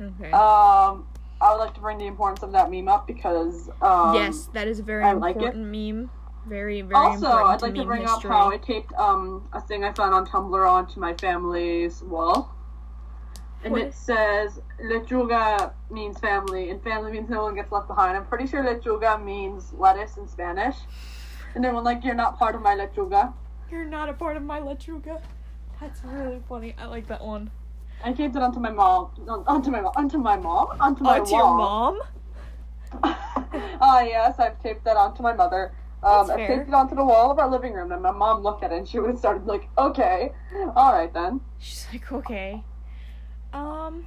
[0.00, 0.32] Okay.
[0.32, 1.06] Um,
[1.40, 4.66] I would like to bring the importance of that meme up because um, yes, that
[4.68, 6.10] is a very I like important meme.
[6.46, 8.30] Very, very Also, important I'd like to meme bring history.
[8.30, 12.54] up how I taped um a thing I found on Tumblr onto my family's wall,
[13.62, 18.16] and What it says "lechuga" means family, and family means no one gets left behind.
[18.16, 20.76] I'm pretty sure "lechuga" means lettuce in Spanish.
[21.54, 23.32] And everyone like, you're not part of my lechuga.
[23.70, 25.20] You're not a part of my lechuga.
[25.80, 26.74] That's really funny.
[26.78, 27.50] I like that one.
[28.02, 29.10] I taped it onto my mom,
[29.46, 32.00] onto my mom, onto my mom, onto my Oh, it's your mom?
[33.82, 35.72] Ah, yes, I've taped that onto my mother.
[36.02, 38.62] Um, I taped it onto the wall of our living room, and my mom looked
[38.62, 40.32] at it, and she would have started like, "Okay,
[40.76, 42.62] all right then." She's like, okay.
[43.52, 44.06] Um,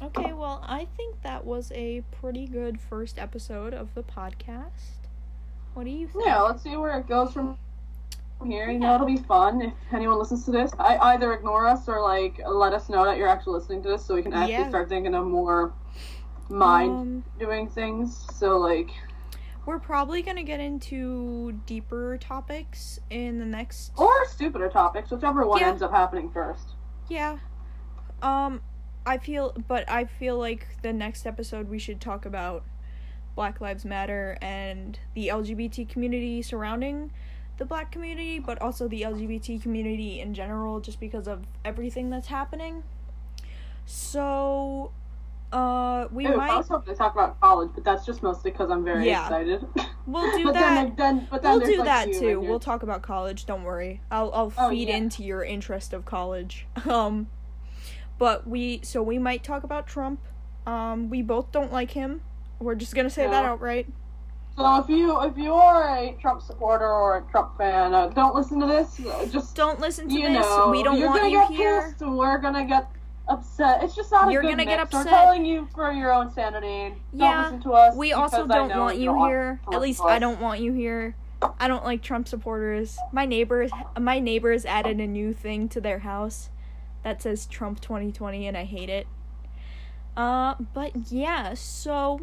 [0.00, 5.08] okay, well, I think that was a pretty good first episode of the podcast.
[5.74, 6.24] What do you think?
[6.24, 7.58] Yeah, let's see where it goes from
[8.44, 8.70] here.
[8.70, 10.70] You know, it'll be fun if anyone listens to this.
[10.78, 14.04] I either ignore us or like let us know that you're actually listening to this,
[14.04, 14.68] so we can actually Yeah.
[14.68, 15.72] start thinking of more
[16.48, 18.16] mind Um, doing things.
[18.36, 18.90] So like,
[19.64, 23.92] we're probably gonna get into deeper topics in the next.
[23.96, 25.68] or stupider topics, whichever one Yeah.
[25.70, 26.74] ends up happening first.
[27.08, 27.38] Yeah.
[28.22, 28.60] Um,
[29.04, 32.64] I feel, but I feel like the next episode we should talk about
[33.34, 37.12] Black Lives Matter and the LGBT community surrounding
[37.58, 42.26] the black community, but also the LGBT community in general, just because of everything that's
[42.28, 42.82] happening.
[43.86, 44.90] So,
[45.52, 48.50] uh, we Ew, I might was hoping to talk about college, but that's just mostly
[48.50, 49.22] because I'm very Yeah.
[49.22, 49.64] excited.
[50.06, 50.74] we'll do but that.
[50.74, 52.40] Then, then, but then We'll do like, that too.
[52.40, 53.46] We'll talk about college.
[53.46, 54.00] Don't worry.
[54.10, 54.96] I'll I'll Oh, feed yeah.
[54.96, 56.66] into your interest of college.
[56.86, 57.28] Um,
[58.18, 60.20] but we so we might talk about Trump.
[60.66, 62.22] Um, we both don't like him.
[62.58, 63.50] We're just gonna say that No.
[63.50, 63.86] outright.
[64.56, 68.34] So if you if you are a Trump supporter or a Trump fan, uh, don't
[68.34, 68.98] listen to this.
[69.04, 70.40] Uh, Just Don't listen to you this.
[70.40, 71.82] know, we don't you're want gonna you get here.
[71.82, 72.00] pissed.
[72.00, 72.90] We're gonna get
[73.28, 73.82] upset.
[73.84, 74.94] It's just not a You're good gonna get mix.
[74.94, 76.94] We're telling you for your own sanity.
[77.12, 77.96] Don't Yeah, listen to us.
[77.96, 79.60] We also don't want you don't here.
[79.70, 81.16] At least I don't want you here.
[81.60, 82.96] I don't like Trump supporters.
[83.12, 86.48] My neighbors my neighbors added a new thing to their house
[87.02, 89.06] that says Trump 2020 and I hate it.
[90.16, 92.22] Uh but yeah, so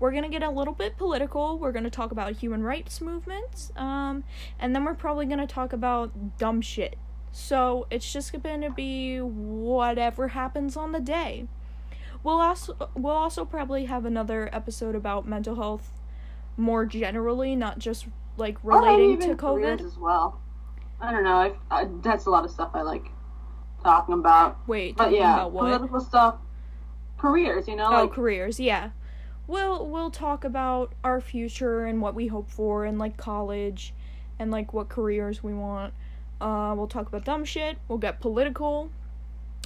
[0.00, 1.58] we're going to get a little bit political.
[1.58, 3.72] We're going to talk about human rights movements.
[3.76, 4.24] Um
[4.58, 6.96] and then we're probably going to talk about dumb shit.
[7.32, 11.46] So it's just going to be whatever happens on the day.
[12.22, 15.92] We'll also we'll also probably have another episode about mental health
[16.56, 19.80] more generally, not just like relating to COVID.
[19.84, 20.40] as well.
[21.00, 21.36] I don't know.
[21.36, 23.06] I, I, that's a lot of stuff I like
[23.84, 24.58] talking about.
[24.66, 25.64] Wait, But talking yeah, about what?
[25.66, 26.36] political stuff,
[27.18, 27.68] careers.
[27.68, 28.90] You know, oh, like careers, yeah.
[29.48, 33.92] We'll we'll talk about our future and what we hope for and like college
[34.38, 35.94] and like what careers we want.
[36.40, 37.78] Uh we'll talk about dumb shit.
[37.88, 38.90] We'll get political.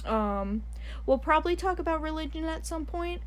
[0.05, 0.63] Um
[1.05, 3.21] we'll probably talk about religion at some point.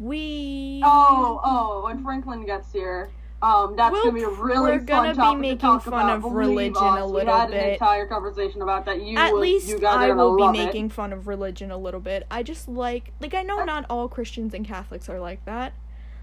[0.00, 3.10] We Oh, oh, when Franklin gets here,
[3.42, 5.92] um, that's We'll- gonna be a really we're fun gonna be to making talk fun
[5.92, 6.16] about.
[6.24, 9.00] of religion us, a we little had an entire conversation about that.
[9.02, 10.92] You, at would- least you guys I will be making It.
[10.92, 12.26] fun of religion a little bit.
[12.30, 15.72] I just like like I know not all Christians and Catholics are like that.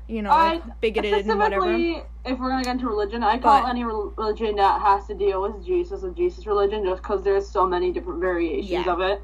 [0.08, 1.76] You know, I- bigoted and whatever.
[1.76, 5.41] If we're gonna get into religion, I call But- any religion that has to deal
[5.41, 8.91] with Jesus a Jesus religion, just because there's so many different variations Yeah.
[8.91, 9.22] of it.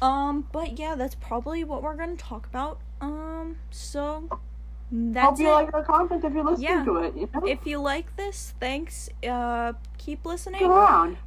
[0.00, 2.78] Um, but yeah, that's probably what we're gonna talk about.
[3.00, 4.28] Um, so
[4.92, 5.52] that's Hope you it.
[5.52, 6.84] like our content if you're listening Yeah.
[6.84, 7.16] to it.
[7.16, 9.08] You know, if you like this, thanks.
[9.28, 10.68] Uh, keep listening.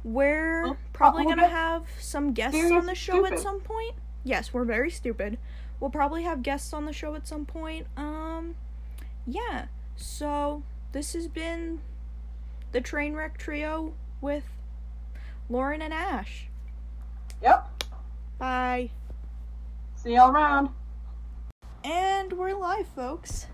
[0.04, 3.94] We're probably gonna have some guests on the show at some point.
[4.24, 5.38] Yes, we're very stupid.
[5.80, 7.86] We'll probably have guests on the show at some point.
[7.96, 8.56] Um,
[9.26, 9.66] yeah.
[9.96, 10.62] So
[10.92, 11.80] this has been
[12.72, 14.44] the Trainwreck Trio with
[15.48, 16.48] Lauren and Ash.
[17.42, 17.84] Yep.
[18.38, 18.90] Bye.
[19.96, 20.70] See y'all around.
[21.84, 23.46] And we're live, folks.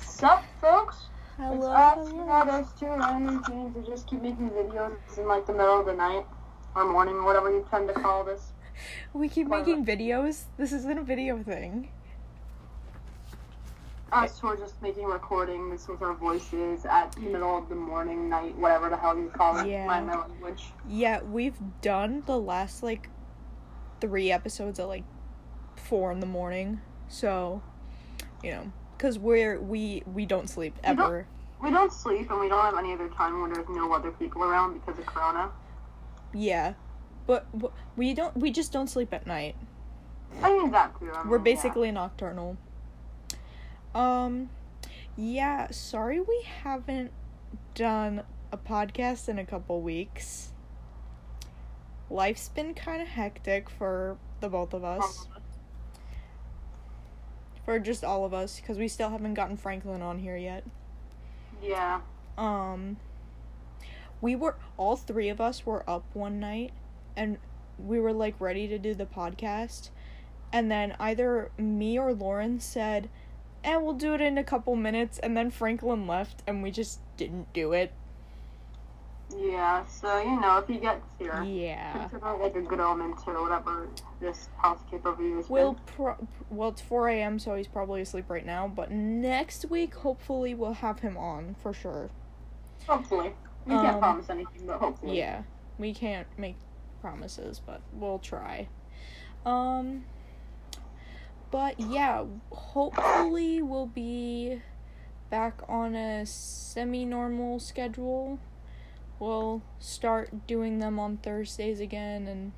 [0.00, 1.06] Sup, folks?
[1.36, 1.56] Hello.
[1.56, 5.46] It's us, you know, those two random teens who just keep making videos in like
[5.46, 6.24] the middle of the night
[6.74, 8.52] or morning, whatever you tend to call this.
[9.12, 10.44] We keep making videos.
[10.56, 11.90] This isn't a video thing.
[14.10, 18.28] Us who are just making recordings with our voices at the middle of the morning,
[18.30, 19.68] night, whatever the hell you call it.
[19.68, 19.86] Yeah.
[19.86, 20.64] My, language.
[20.88, 23.10] Yeah, we've done the last like
[24.00, 25.04] three episodes at like
[25.76, 26.80] four in the morning.
[27.08, 27.60] So,
[28.42, 31.26] you know, because we're we we don't sleep We don't- ever.
[31.60, 34.44] We don't sleep and we don't have any other time when there's no other people
[34.44, 35.50] around because of Corona.
[36.32, 36.74] Yeah,
[37.28, 37.46] but,
[37.94, 38.36] we don't.
[38.36, 39.54] We just don't sleep at night.
[40.42, 40.74] I mean.
[40.74, 41.42] I mean, We're yeah.
[41.42, 42.56] basically nocturnal.
[43.94, 44.50] Um,
[45.16, 45.70] yeah.
[45.70, 47.12] Sorry, we haven't
[47.74, 50.50] done a podcast in a couple weeks.
[52.10, 55.26] Life's been kind of hectic for the both of us.
[57.66, 60.64] For just all of us, because we still haven't gotten Franklin on here yet.
[61.62, 62.00] Yeah.
[62.38, 62.96] Um,
[64.20, 66.72] we were all three of us were up one night,
[67.18, 67.36] and
[67.78, 69.90] we were like ready to do the podcast,
[70.52, 73.10] and then either me or Lauren said,
[73.62, 77.00] "And we'll do it in a couple minutes," and then Franklin left, and we just
[77.16, 77.92] didn't do it.
[79.36, 81.92] Yeah, so you know, if he gets here, Yeah.
[82.08, 83.86] consider it like a good element to whatever
[84.20, 85.50] this housekeeper review is.
[85.50, 86.16] We'll pro-
[86.50, 88.66] well, it's 4 a.m., so he's probably asleep right now.
[88.68, 92.08] But next week, hopefully, we'll have him on for sure.
[92.86, 93.34] hopefully.
[93.66, 95.18] We Um, can't promise anything, but hopefully.
[95.18, 95.42] Yeah,
[95.78, 96.56] we can't make
[97.00, 98.68] promises, but we'll try.
[99.46, 100.04] Um,
[101.50, 104.60] but yeah, hopefully we'll be
[105.30, 108.38] back on a semi-normal schedule.
[109.18, 112.52] We'll start doing them on Thursdays again, and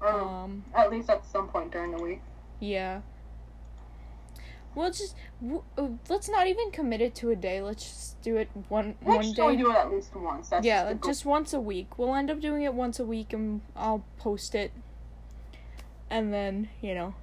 [0.00, 2.20] Or um, at least at some point during the week.
[2.60, 3.00] yeah.
[4.76, 7.62] We'll just w- uh, let's not even commit it to a day.
[7.62, 9.46] Let's just do it one Make one day.
[9.46, 10.50] we do it at least once.
[10.50, 11.98] That's yeah, just, just once a week.
[11.98, 14.72] We'll end up doing it once a week, and I'll post it,
[16.10, 17.14] and then you know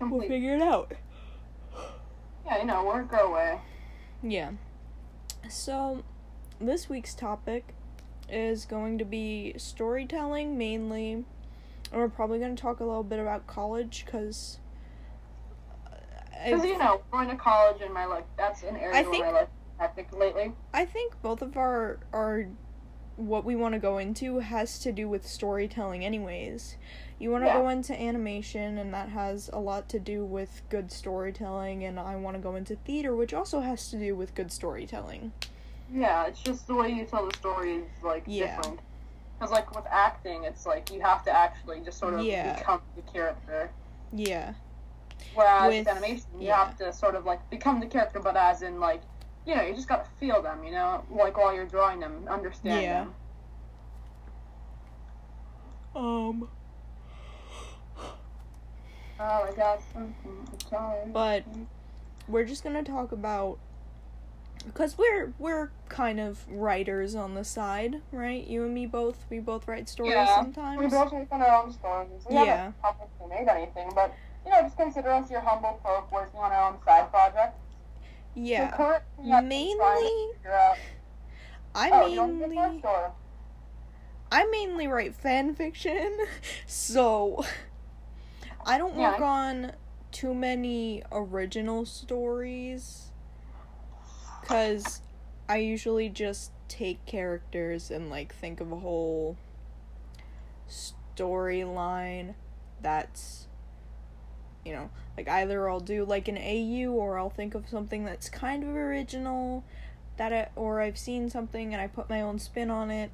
[0.00, 0.92] we'll figure it out.
[2.46, 3.58] Yeah, you know, work our way.
[4.22, 4.52] Yeah.
[5.50, 6.04] So,
[6.60, 7.74] this week's topic
[8.30, 11.24] is going to be storytelling mainly, and
[11.92, 14.60] we're probably going to talk a little bit about college because.
[16.44, 19.24] Because you know, going to college in my life, that's an area I where think-
[19.26, 20.52] my life is hectic lately.
[20.72, 22.46] I think both of our our
[23.16, 26.76] what we want to go into has to do with storytelling anyways.
[27.18, 27.54] You want to Yeah.
[27.58, 32.14] go into animation and that has a lot to do with good storytelling and I
[32.14, 35.32] want to go into theater which also has to do with good storytelling.
[35.92, 38.54] Yeah, it's just the way you tell the story is like Yeah.
[38.56, 38.78] different.
[39.36, 42.56] Because like with acting, it's like you have to actually just sort of Yeah.
[42.56, 43.70] become the character.
[44.12, 44.52] Yeah.
[45.34, 46.64] Whereas With- with animation, you yeah.
[46.64, 49.02] have to sort of like become the character, but as in like,
[49.46, 52.82] you know, you just gotta feel them, you know, like while you're drawing them, understand
[52.82, 53.04] Yeah.
[53.04, 53.14] them.
[55.96, 56.48] Um
[59.20, 61.12] Oh, I got something to tell you.
[61.12, 61.42] but
[62.28, 63.58] we're just going to talk about
[64.74, 68.46] cuz we're we're kind of writers on the side, right?
[68.46, 69.24] You and me both.
[69.30, 70.78] We both write stories Yeah, sometimes.
[70.78, 72.24] We both make our own stories.
[72.28, 72.44] We Yeah.
[72.44, 74.12] haven't publicly made anything, but
[74.48, 77.54] you know, just consider us your humble folk working on our own side project.
[78.34, 78.70] yeah.
[78.70, 80.78] We're currently actually trying Mainly to figure out.
[81.74, 83.12] I Oh, you want to mainly get first or?
[84.30, 86.18] I mainly write fan fiction,
[86.66, 87.44] so
[88.64, 89.16] I don't Yeah.
[89.16, 89.72] work on
[90.12, 93.10] too many original stories
[94.42, 95.02] cuz
[95.48, 99.36] I usually just take characters and like think of a whole
[100.68, 102.34] storyline
[102.80, 103.47] that's
[104.68, 108.28] you know, like either I'll do like an AU or I'll think of something that's
[108.28, 109.64] kind of original
[110.18, 113.10] that I, or I've seen something and I put my own spin on it.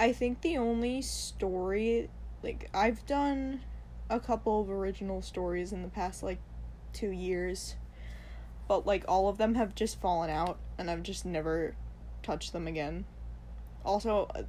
[0.00, 2.10] I think the only story
[2.42, 3.60] like I've done
[4.10, 6.40] a couple of original stories in the past like
[6.94, 7.76] 2 years.
[8.66, 11.76] But like all of them have just fallen out and I've just never
[12.24, 13.04] touched them again.
[13.84, 14.42] Also, uh,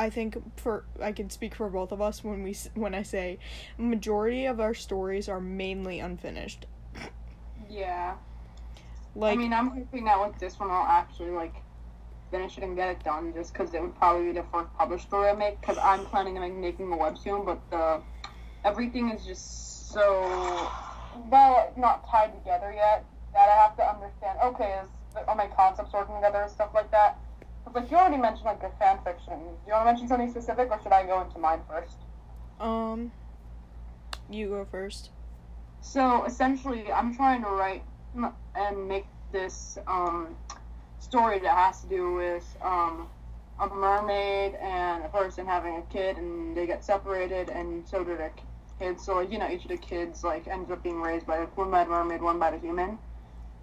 [0.00, 3.38] I think for I can speak for both of us when we when I say
[3.76, 6.64] majority of our stories are mainly unfinished.
[7.68, 8.14] Yeah.
[9.14, 11.54] Like I mean, I'm hoping that with this one I'll actually like
[12.30, 15.06] finish it and get it done, just because it would probably be the first published
[15.06, 15.60] story I make.
[15.60, 18.00] Because I'm planning on like, making a web soon, but the
[18.64, 20.70] everything is just so
[21.28, 24.38] well not tied together yet that I have to understand.
[24.44, 24.88] Okay, is
[25.28, 27.18] are my concepts working together and stuff like that?
[27.74, 29.34] Like you already mentioned like your fan fiction.
[29.38, 31.96] Do you want to mention something specific, or should I go into mine first?
[32.58, 33.12] um
[34.28, 35.10] you go first.
[35.80, 37.84] So essentially, I'm trying to write
[38.54, 40.36] and make this um,
[40.98, 43.08] story that has to do with um,
[43.58, 48.16] a mermaid and a person having a kid, and they get separated, and so do
[48.16, 48.32] their
[48.78, 49.04] kids.
[49.04, 51.70] So like, you know, each of the kids like ends up being raised by one
[51.70, 52.98] by the mermaid, one by the human.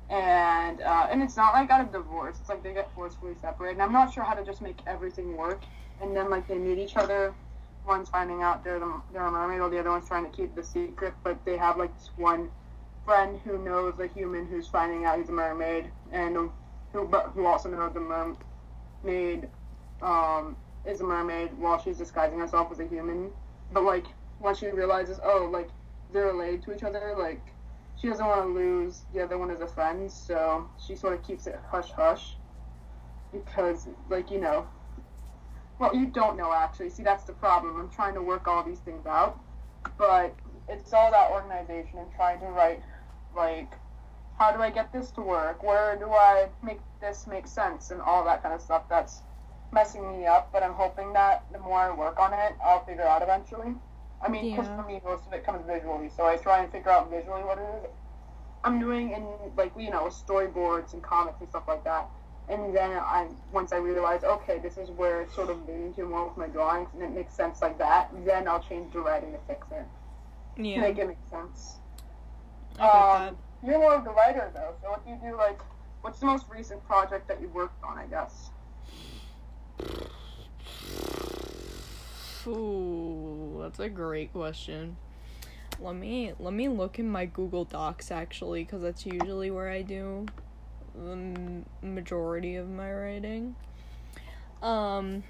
[0.09, 2.37] And uh, and it's not like out of divorce.
[2.39, 3.73] It's like they get forcefully separated.
[3.73, 5.63] And I'm not sure how to just make everything work.
[6.01, 7.33] And then like they meet each other
[7.87, 10.53] one's finding out they're the, they're a mermaid, while the other one's trying to keep
[10.55, 11.13] the secret.
[11.23, 12.49] But they have like this one
[13.05, 16.35] friend who knows a human who's finding out he's a mermaid, and
[16.93, 18.35] who but who also knows the
[19.03, 19.47] mermaid
[20.01, 23.31] um, is a mermaid while she's disguising herself as a human.
[23.71, 24.05] But like
[24.39, 25.69] once she realizes, oh, like
[26.11, 27.41] they're related to each other, like
[27.99, 31.23] she doesn't want to lose the other one as a friend, so she sort of
[31.23, 32.35] keeps it hush hush
[33.31, 34.67] because like you know
[35.79, 36.89] well, you don't know actually.
[36.89, 37.79] See, that's the problem.
[37.79, 39.39] I'm trying to work all these things out,
[39.97, 40.35] but
[40.67, 42.81] it's all about organization and trying to write,
[43.35, 43.71] like,
[44.39, 45.63] how do I get this to work?
[45.63, 47.91] Where do I make this make sense?
[47.91, 48.83] And all that kind of stuff.
[48.89, 49.21] That's
[49.71, 53.05] messing me up, but I'm hoping that the more I work on it, I'll figure
[53.05, 53.75] out eventually.
[54.21, 54.81] I mean, because Yeah.
[54.81, 57.57] for me, most of it comes visually, so I try and figure out visually what
[57.59, 57.91] it is.
[58.63, 59.25] I'm doing in
[59.55, 62.09] like you know storyboards and comics and stuff like that.
[62.49, 66.03] And then I once I realize okay this is where it's sort of leaning to
[66.05, 68.09] more with my drawings and it makes sense like that.
[68.25, 69.85] Then I'll change the writing to fix it
[70.55, 70.81] to Yeah.
[70.81, 71.77] make it make sense.
[72.79, 73.37] I Um.
[73.63, 75.59] You're more of the writer though, so what do you do like?
[76.01, 77.97] What's the most recent project that you worked on?
[77.97, 78.49] I guess.
[82.47, 84.95] Ooh, that's a great question.
[85.79, 89.81] Let me let me look in my Google Docs actually, because that's usually where I
[89.81, 90.25] do
[90.95, 93.55] the majority of my writing.
[94.61, 95.23] Um,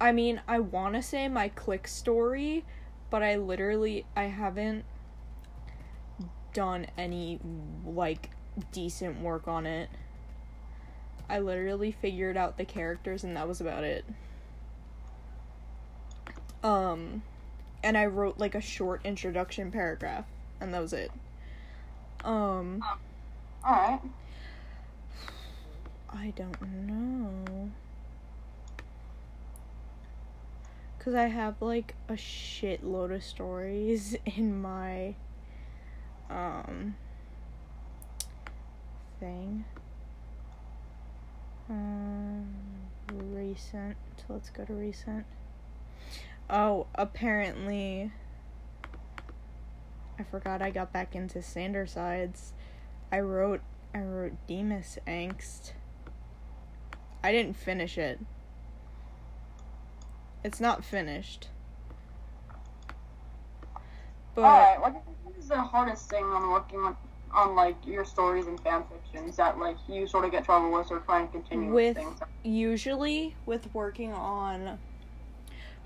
[0.00, 2.64] I mean, I want to say my clique story,
[3.08, 4.84] but I literally I haven't
[6.52, 7.38] done any
[7.86, 8.30] like
[8.72, 9.88] decent work on it.
[11.30, 14.04] I literally figured out the characters and that was about it.
[16.62, 17.22] Um,
[17.82, 20.24] and I wrote like a short introduction paragraph,
[20.60, 21.10] and that was it.
[22.24, 22.82] Um,
[23.64, 24.00] All right.
[26.10, 27.70] I don't know.
[30.98, 35.14] Cause I have like a shitload of stories in my
[36.28, 36.96] um
[39.20, 39.64] thing.
[41.70, 42.46] Um
[43.32, 43.96] recent.
[44.28, 45.24] Let's go to recent.
[46.50, 48.10] Oh, apparently
[50.18, 52.54] I forgot I got back into Sanders Sides.
[53.12, 53.60] I wrote
[53.94, 55.72] I wrote Demas Angst.
[57.22, 58.20] I didn't finish it.
[60.42, 61.48] It's not finished.
[64.34, 64.80] But All right.
[64.80, 65.02] What
[65.38, 66.96] is the hardest thing on working on,
[67.32, 70.90] on like your stories and fan fictions that like you sort of get trouble with
[70.90, 72.20] or try and continue With- with things?
[72.44, 74.78] usually with working on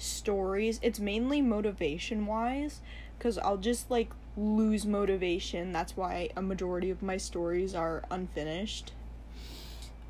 [0.03, 2.81] stories, it's mainly motivation wise
[3.19, 5.73] cuz I'll just like lose motivation.
[5.73, 8.93] That's why a majority of my stories are unfinished.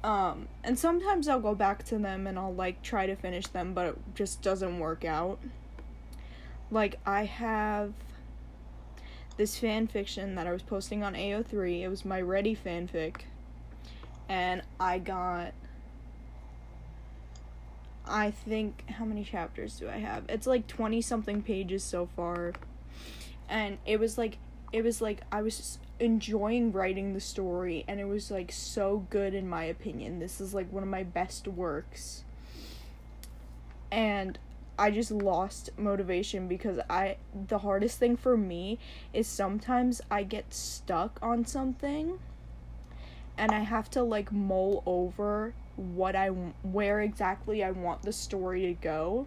[0.02, 3.74] Um and sometimes I'll go back to them and I'll like try to finish them
[3.74, 5.38] but it just doesn't work out.
[6.70, 7.92] Like I have
[9.36, 11.82] this fan fiction that I was posting on AO3.
[11.82, 13.22] It was my Reddie fanfic.
[14.28, 15.52] And I got
[18.06, 20.24] I think how many chapters do I have?
[20.28, 22.52] It's like 20 something pages so far.
[23.48, 24.38] And it was like
[24.72, 29.34] it was like I was enjoying writing the story and it was like so good
[29.34, 30.18] in my opinion.
[30.18, 32.24] This is like one of my best works.
[33.90, 34.38] And
[34.78, 37.16] I just lost motivation because I
[37.48, 38.78] the hardest thing for me
[39.12, 42.18] is sometimes I get stuck on something
[43.36, 48.62] and I have to like mull over what I where exactly I want the story
[48.62, 49.26] to go.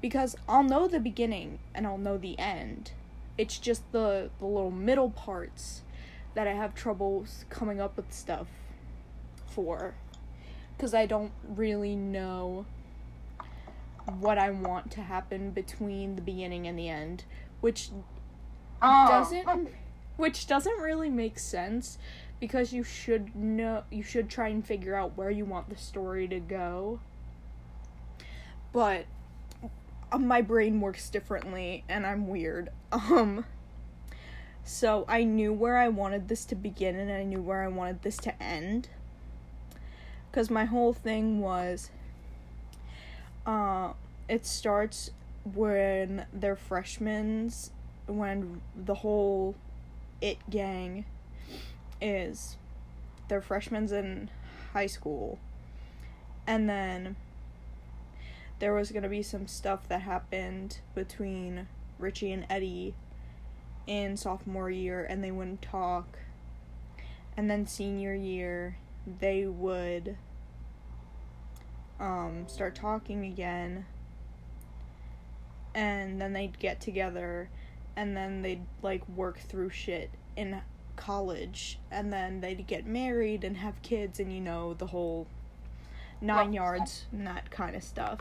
[0.00, 2.92] Because I'll know the beginning and I'll know the end.
[3.38, 5.82] It's just the the little middle parts
[6.34, 8.48] that I have troubles coming up with stuff
[9.46, 9.94] for.
[10.78, 12.66] Cuz I don't really know
[14.18, 17.24] what I want to happen between the beginning and the end,
[17.60, 17.90] which
[18.80, 19.68] Oh, doesn't
[20.16, 21.98] which doesn't really make sense
[22.42, 26.26] because you should know you should try and figure out where you want the story
[26.26, 26.98] to go.
[28.72, 29.04] But
[30.10, 32.70] uh, my brain works differently and I'm weird.
[32.92, 33.44] Um
[34.64, 38.02] so I knew where I wanted this to begin and I knew where I wanted
[38.02, 38.88] this to end.
[40.32, 41.90] Cuz my whole thing was
[43.46, 43.92] uh
[44.28, 45.12] it starts
[45.44, 47.52] when they're freshmen
[48.06, 49.54] when the whole
[50.20, 51.04] it gang
[52.02, 52.56] is
[53.28, 54.30] they're freshmen in
[54.72, 55.38] high school.
[56.46, 57.16] And then
[58.58, 61.68] there was going to be some stuff that happened between
[61.98, 62.94] Richie and Eddie
[63.86, 66.18] in sophomore year and they wouldn't talk.
[67.36, 68.76] And then senior year
[69.20, 70.16] they would
[71.98, 73.86] um start talking again.
[75.74, 77.48] And then they'd get together
[77.96, 80.60] and then they'd like work through shit in
[80.96, 85.26] college and then they'd get married and have kids and you know the whole
[86.20, 88.20] nine Well, yards and that kind of stuff.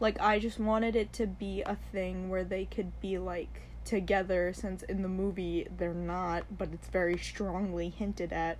[0.00, 4.52] Like i just wanted it to be a thing where they could be like together
[4.52, 8.58] since in the movie they're not but it's very strongly hinted at.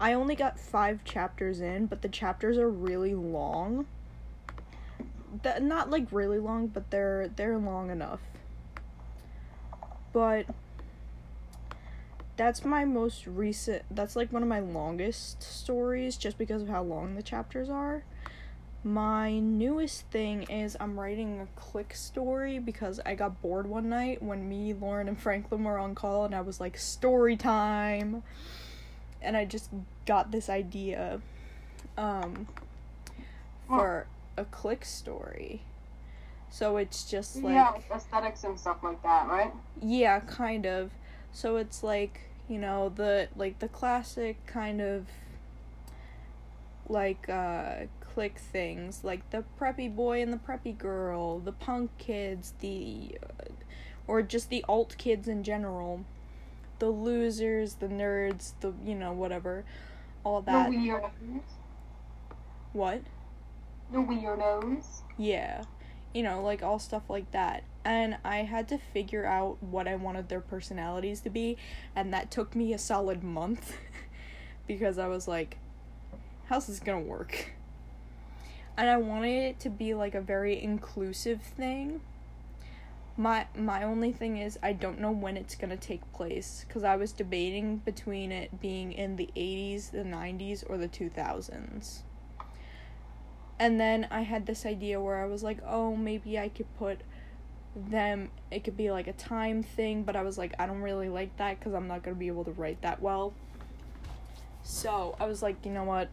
[0.00, 3.86] I only got five chapters in but the chapters are really long.
[5.42, 8.20] That not like really long but they're they're long enough.
[10.12, 10.46] But
[12.38, 16.82] that's my most recent that's like one of my longest stories just because of how
[16.82, 18.04] long the chapters are
[18.84, 24.22] my newest thing is I'm writing a clique story because I got bored one night
[24.22, 28.22] when me, Lauren, and Franklin were on call, and I was like, story time.
[29.20, 29.70] And I just
[30.06, 31.20] got this idea
[31.96, 32.46] um,
[33.66, 34.06] for
[34.36, 35.62] a clique story.
[36.50, 37.54] So it's just like.
[37.54, 39.52] yeah, aesthetics and stuff like that, right?
[39.82, 40.92] Yeah, kind of.
[41.32, 45.06] So it's like, you know, the like the classic kind of
[46.88, 52.54] like uh clique things, like the preppy boy and the preppy girl, the punk kids,
[52.60, 53.52] the uh,
[54.06, 56.04] or just the alt kids in general.
[56.78, 59.64] The losers, the nerds, the you know, whatever.
[60.24, 60.70] All that.
[60.70, 61.10] The weirdos.
[62.72, 63.02] What?
[63.92, 65.02] The weirdos.
[65.16, 65.64] Yeah.
[66.14, 67.64] You know, like all stuff like that.
[67.84, 71.56] And I had to figure out what I wanted their personalities to be,
[71.96, 73.76] and that took me a solid month
[74.66, 75.58] because I was like,
[76.46, 77.52] how's this gonna work?
[78.76, 82.00] And I wanted it to be like a very inclusive thing.
[83.16, 86.94] My my only thing is I don't know when it's gonna take place because I
[86.94, 92.02] was debating between it being in the 80s, the 90s, or the 2000s.
[93.58, 97.00] And then I had this idea where I was like, oh, maybe I could put
[97.86, 101.08] them, it could be like a time thing, but I was like, I don't really
[101.08, 103.32] like that because I'm not going to be able to write that well.
[104.62, 106.08] So I was like, you know what?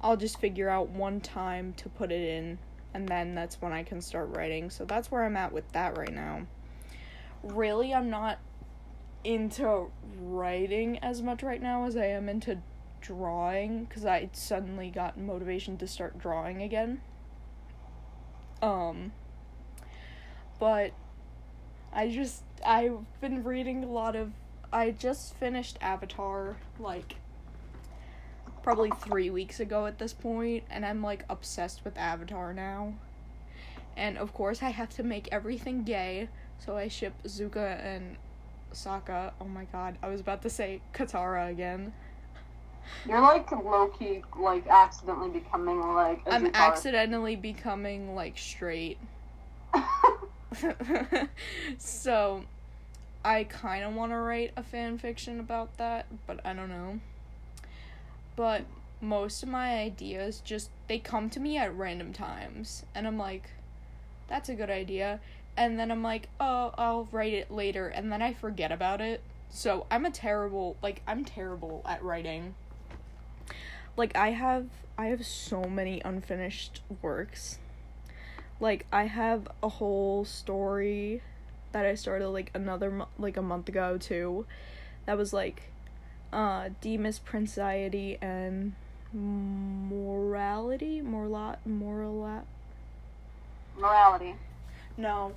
[0.00, 2.58] I'll just figure out one time to put it in,
[2.92, 4.70] and then that's when I can start writing.
[4.70, 6.46] So that's where I'm at with that right now.
[7.42, 8.38] Really, I'm not
[9.24, 9.90] into
[10.20, 12.58] writing as much right now as I am into
[13.00, 17.00] drawing because I suddenly got motivation to start drawing again.
[18.62, 19.12] Um,
[20.58, 20.92] but
[21.92, 24.32] I just I've been reading a lot of.
[24.72, 27.16] I just finished Avatar like
[28.62, 32.94] probably three weeks ago at this point, and I'm like obsessed with Avatar now.
[33.96, 36.28] And of course, I have to make everything gay,
[36.58, 38.16] so I ship Zuko and
[38.72, 39.32] Sokka.
[39.40, 41.92] Oh my god, I was about to say Katara again.
[43.06, 46.20] You're like low key, like accidentally becoming like.
[46.26, 48.98] a I'm accidentally becoming like straight.
[51.78, 52.44] so
[53.24, 57.00] I kind of want to write a fan fiction about that, but I don't know.
[58.36, 58.64] But
[59.00, 63.50] most of my ideas just they come to me at random times and I'm like
[64.28, 65.20] that's a good idea
[65.56, 69.20] and then I'm like, "Oh, I'll write it later." And then I forget about it.
[69.50, 72.54] So, I'm a terrible like I'm terrible at writing.
[73.96, 74.66] Like I have
[74.98, 77.58] I have so many unfinished works
[78.64, 81.20] like I have a whole story
[81.72, 84.46] that I started like another like a month ago too.
[85.04, 85.64] That was like
[86.32, 88.72] uh Demas Prinxiety and
[89.12, 92.44] morality, morala morala
[93.78, 94.34] Morality.
[94.96, 95.32] no.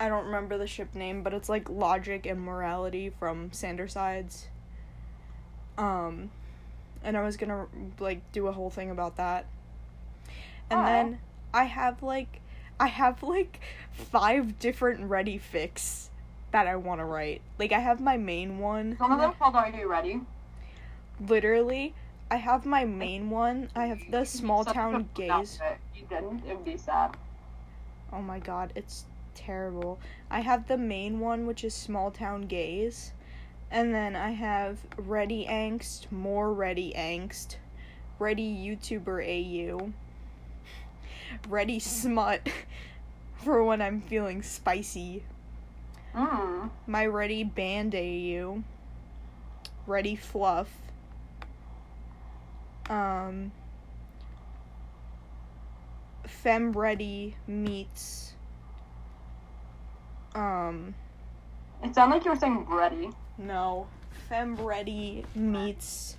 [0.00, 4.48] I don't remember the ship name, but it's like Logic and Morality from Sanders Sides.
[5.76, 6.30] Um
[7.04, 7.66] and I was going to
[8.02, 9.46] like do a whole thing about that.
[10.70, 10.84] And Aw.
[10.84, 11.18] then
[11.52, 12.40] I have like
[12.80, 13.60] I have like
[13.92, 16.08] five different Reddie fics
[16.52, 17.42] that I want to write.
[17.58, 18.96] Like I have my main one.
[18.98, 20.20] Some of them called Are You Ready?
[21.26, 21.94] Literally,
[22.30, 23.70] I have my main one.
[23.74, 25.58] I have the small town gays.
[25.94, 27.16] You didn't, it would be sad.
[28.12, 29.04] Oh my god, it's
[29.34, 29.98] terrible.
[30.30, 33.12] I have the main one which is small town gays.
[33.70, 37.56] And then I have Reddie angst, more Reddie angst,
[38.18, 39.92] Reddie YouTuber AU,
[41.48, 42.48] Reddie smut
[43.36, 45.22] for when I'm feeling spicy,
[46.14, 46.70] Mm.
[46.86, 48.62] my Reddie band AU,
[49.86, 50.68] Reddie fluff,
[52.88, 53.52] um,
[56.26, 58.32] fem Reddie meets,
[60.34, 60.94] um,
[61.82, 63.10] It sounded like you were saying ready.
[63.36, 63.86] no,
[64.28, 66.16] fem Reddie meets,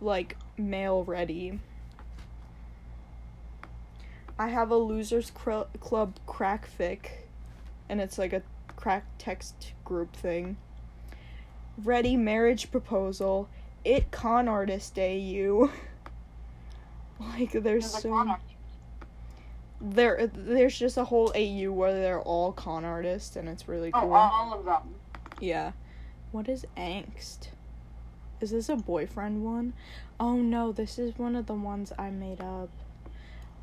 [0.00, 1.60] like, male Reddie.
[4.38, 7.06] I have a losers cr- club crack fic,
[7.88, 8.42] and it's like a
[8.76, 10.56] crack text group thing.
[11.82, 13.48] Reddie marriage proposal.
[13.84, 15.70] It con artist AU.
[17.20, 18.36] like there's There's so
[19.80, 24.00] there there's just a whole AU where they're all con artists and it's really oh,
[24.00, 24.10] cool.
[24.12, 24.94] Oh, all of them.
[25.40, 25.72] Yeah.
[26.32, 27.48] What is angst?
[28.40, 29.74] Is this a boyfriend one?
[30.18, 32.70] Oh no, this is one of the ones I made up.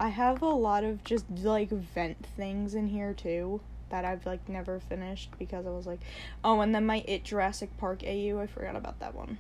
[0.02, 3.62] I have a lot of just like vent things in here too
[3.92, 6.00] that I've like never finished because I was like,
[6.44, 9.38] oh, and then my It Jurassic Park AU, I forgot about that one.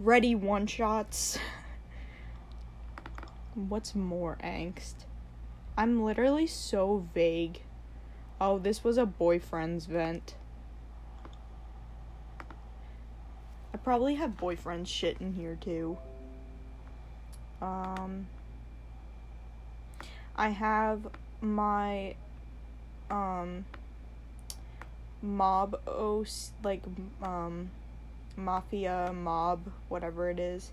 [0.00, 1.38] Reddie one shots.
[3.54, 5.04] What's more angst?
[5.76, 7.62] I'm literally so vague.
[8.40, 10.34] Oh, this was a boyfriend's vent.
[13.72, 15.96] I probably have boyfriend shit in here too.
[17.62, 18.26] Um
[20.38, 21.00] I have
[21.40, 22.14] my
[23.10, 23.64] um
[25.20, 26.24] mob o
[26.62, 26.82] like
[27.20, 27.70] um
[28.36, 30.70] mafia mob whatever it is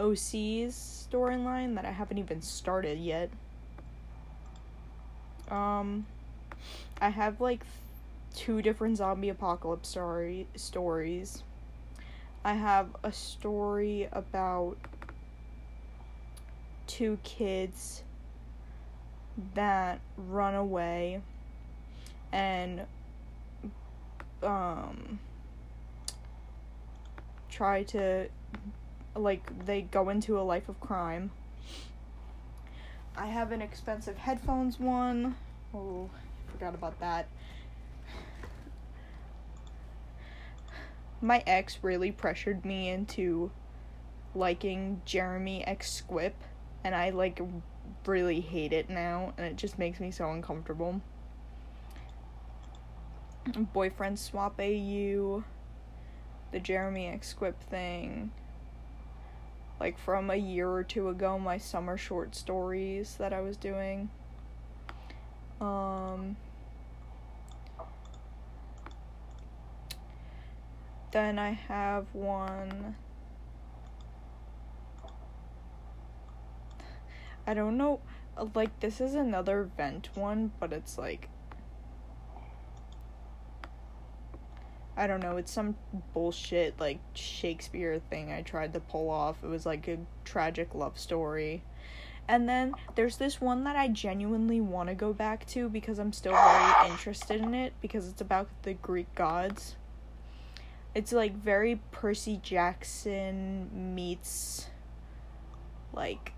[0.00, 3.30] OC's storyline that I haven't even started yet.
[5.48, 6.06] Um
[7.00, 7.64] I have like
[8.34, 11.44] two different zombie apocalypse story stories.
[12.44, 14.76] I have a story about
[16.88, 18.03] two kids
[19.54, 21.20] that run away
[22.32, 22.82] and
[24.42, 25.18] um
[27.48, 28.28] try to
[29.14, 31.30] like they go into a life of crime.
[33.16, 35.36] I have an expensive headphones one.
[35.72, 36.10] Oh,
[36.50, 37.28] forgot about that.
[41.20, 43.52] My ex really pressured me into
[44.34, 46.34] liking Jeremy X Squip
[46.82, 47.40] and I like
[48.06, 51.00] really hate it now and it just makes me so uncomfortable.
[53.72, 55.44] Boyfriend swap AU,
[56.52, 58.30] the Jeremy X Squip thing.
[59.80, 64.08] Like from a year or two ago, my summer short stories that I was doing.
[65.60, 66.36] Um,
[71.12, 72.96] then I have one
[77.46, 78.00] I don't know.
[78.54, 81.28] Like, this is another vent one, but it's like.
[84.96, 85.36] I don't know.
[85.36, 85.76] It's some
[86.12, 89.42] bullshit, like, Shakespeare thing I tried to pull off.
[89.42, 91.62] It was like a tragic love story.
[92.26, 96.12] And then there's this one that I genuinely want to go back to because I'm
[96.12, 99.76] still very interested in it because it's about the Greek gods.
[100.94, 104.68] It's like very Percy Jackson meets
[105.92, 106.32] like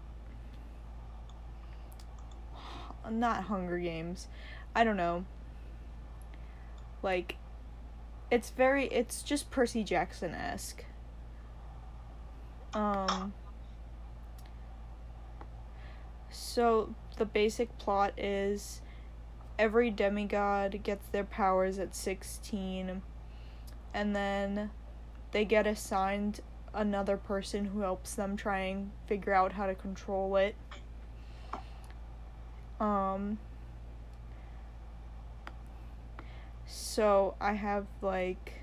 [3.11, 4.29] not Hunger Games.
[4.75, 5.25] I don't know.
[7.03, 7.37] Like
[8.31, 10.85] it's very it's just Percy Jackson esque.
[12.75, 13.33] Um
[16.31, 18.83] so the basic plot is
[19.59, 23.01] every demigod gets their powers at 16
[23.95, 24.71] and then
[25.33, 26.41] they get assigned
[26.75, 30.55] another person who helps them try and figure out how to control it
[32.81, 33.39] um
[36.67, 38.61] so I have like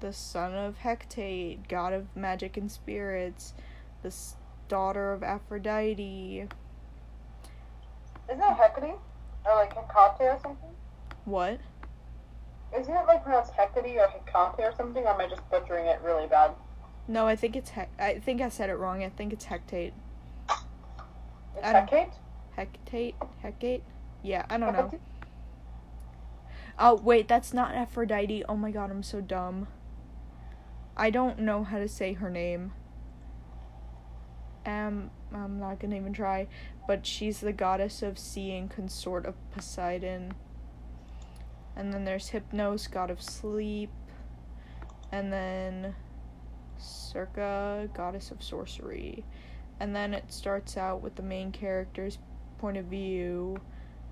[0.00, 3.54] the son of Hecate, god of magic and spirits,
[4.02, 4.36] the s-
[4.68, 6.48] daughter of Aphrodite.
[8.28, 8.96] Isn't that Hecate?
[9.46, 10.70] Or like Hecate or something?
[11.24, 11.60] What?
[12.78, 15.04] Isn't it like pronounced Hecate or Hecate or something?
[15.04, 16.50] Or am I just butchering it really bad?
[17.06, 19.02] No, I think it's Hec- I think I said it wrong.
[19.04, 19.92] I think it's Hecate.
[21.56, 22.08] It's Hecate?
[22.56, 23.14] Hecate?
[23.42, 23.82] Hecate?
[24.22, 24.98] Yeah, I don't know.
[26.78, 28.44] Oh, wait, that's not Aphrodite.
[28.48, 29.68] Oh my god, I'm so dumb.
[30.96, 32.72] I don't know how to say her name.
[34.66, 36.48] Um, I'm not gonna even try.
[36.86, 40.34] But she's the goddess of sea and consort of Poseidon.
[41.76, 43.90] And then there's Hypnos, god of sleep.
[45.12, 45.94] And then
[46.78, 49.24] Circa, goddess of sorcery.
[49.80, 52.18] And then it starts out with the main character's
[52.64, 53.54] point of view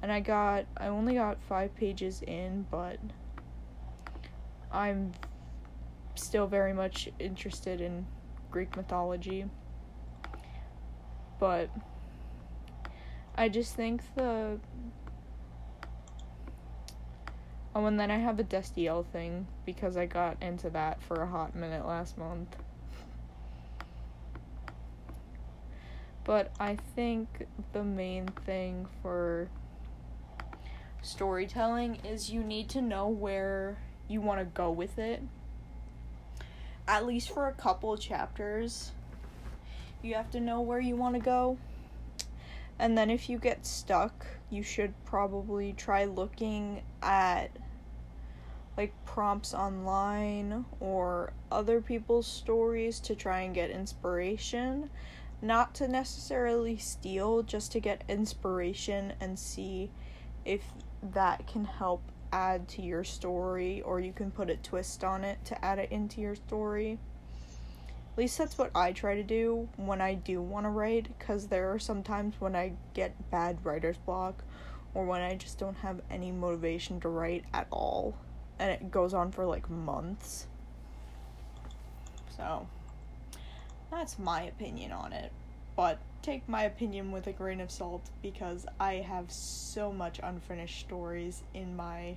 [0.02, 2.98] and I got I only got 5 pages in, but
[4.70, 5.12] I'm
[6.16, 8.06] still very much interested in
[8.50, 9.46] Greek mythology.
[11.40, 11.70] But
[13.36, 14.60] I just think the
[17.74, 21.26] Oh, and then I have the Destiel thing because I got into that for a
[21.26, 22.54] hot minute last month.
[26.24, 29.48] But I think the main thing for
[31.02, 33.78] storytelling is you need to know where
[34.08, 35.22] you want to go with it.
[36.86, 38.92] At least for a couple chapters,
[40.02, 41.58] you have to know where you want to go.
[42.78, 47.50] And then if you get stuck, you should probably try looking at
[48.76, 54.90] like prompts online or other people's stories to try and get inspiration.
[55.42, 59.90] Not to necessarily steal, just to get inspiration and see
[60.44, 60.62] if
[61.02, 62.02] that can help
[62.32, 65.90] add to your story or you can put a twist on it to add it
[65.90, 66.98] into your story.
[68.12, 71.48] At least that's what I try to do when I do want to write, because
[71.48, 74.44] there are some times when I get bad writer's block,
[74.94, 78.14] or when I just don't have any motivation to write at all,
[78.58, 80.46] and it goes on for like months.
[82.36, 82.66] So,
[83.92, 85.30] that's my opinion on it.
[85.76, 90.80] But take my opinion with a grain of salt because I have so much unfinished
[90.80, 92.16] stories in my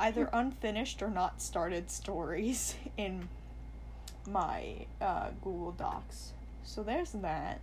[0.00, 3.28] either unfinished or not started stories in
[4.28, 6.32] my uh, Google Docs.
[6.64, 7.60] So there's that.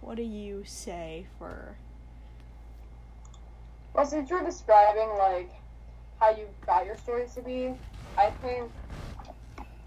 [0.00, 1.74] What do you say for
[3.92, 5.50] Well, since you're describing like
[6.18, 7.74] how you got your stories to be,
[8.16, 8.70] I think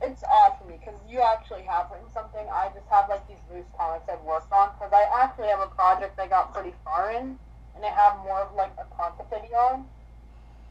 [0.03, 2.43] it's odd for me because you actually have written something.
[2.51, 5.71] I just have like these loose comics I've worked on because I actually have a
[5.71, 7.39] project I got pretty far in,
[7.75, 9.83] and I have more of like a concept idea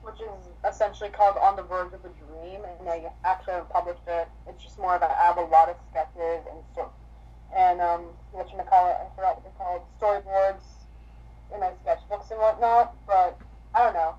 [0.02, 4.02] which is essentially called On the Verge of a Dream, and I actually haven't published
[4.06, 4.28] it.
[4.48, 6.90] It's just more of I have a lot of sketches and so
[7.56, 8.98] and um what you call it?
[8.98, 10.66] I forgot what they're called storyboards
[11.54, 13.38] in my sketchbooks and whatnot, but
[13.74, 14.14] I don't know.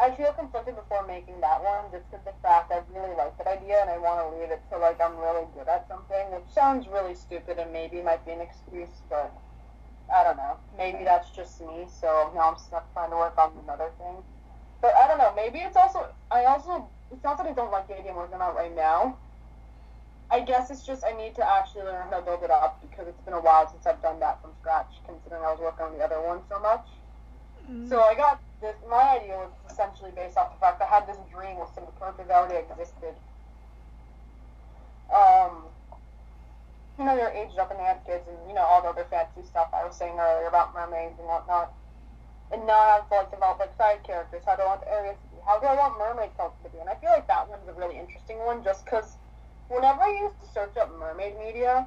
[0.00, 3.46] I feel conflicted before making that one just because the fact I really like that
[3.46, 6.48] idea and I want to leave it to like I'm really good at something, which
[6.54, 9.30] sounds really stupid and maybe might be an excuse, but
[10.08, 10.56] I don't know.
[10.78, 14.24] Maybe that's just me, so now I'm stuck trying to work on another thing.
[14.80, 15.34] But I don't know.
[15.36, 18.40] Maybe it's also I also it's not that I don't like the idea I'm working
[18.40, 19.18] on right now.
[20.30, 23.06] I guess it's just I need to actually learn how to build it up because
[23.06, 25.92] it's been a while since I've done that from scratch, considering I was working on
[25.92, 26.86] the other one so much.
[27.88, 28.02] So mm.
[28.02, 28.76] I got this.
[28.88, 31.94] My idea was essentially based off the fact I had this dream with some of
[32.00, 33.14] that already existed.
[35.10, 35.66] Um,
[36.98, 39.06] you know, they're aged up and they had kids, and you know all the other
[39.10, 41.72] fancy stuff I was saying earlier about mermaids and whatnot.
[42.52, 44.42] And now I have to like develop like side characters.
[44.44, 45.42] How do I want the areas to be?
[45.46, 46.78] How do I want mermaid culture to be?
[46.78, 49.16] And I feel like that one's a really interesting one, just because
[49.68, 51.86] whenever I used to search up mermaid media,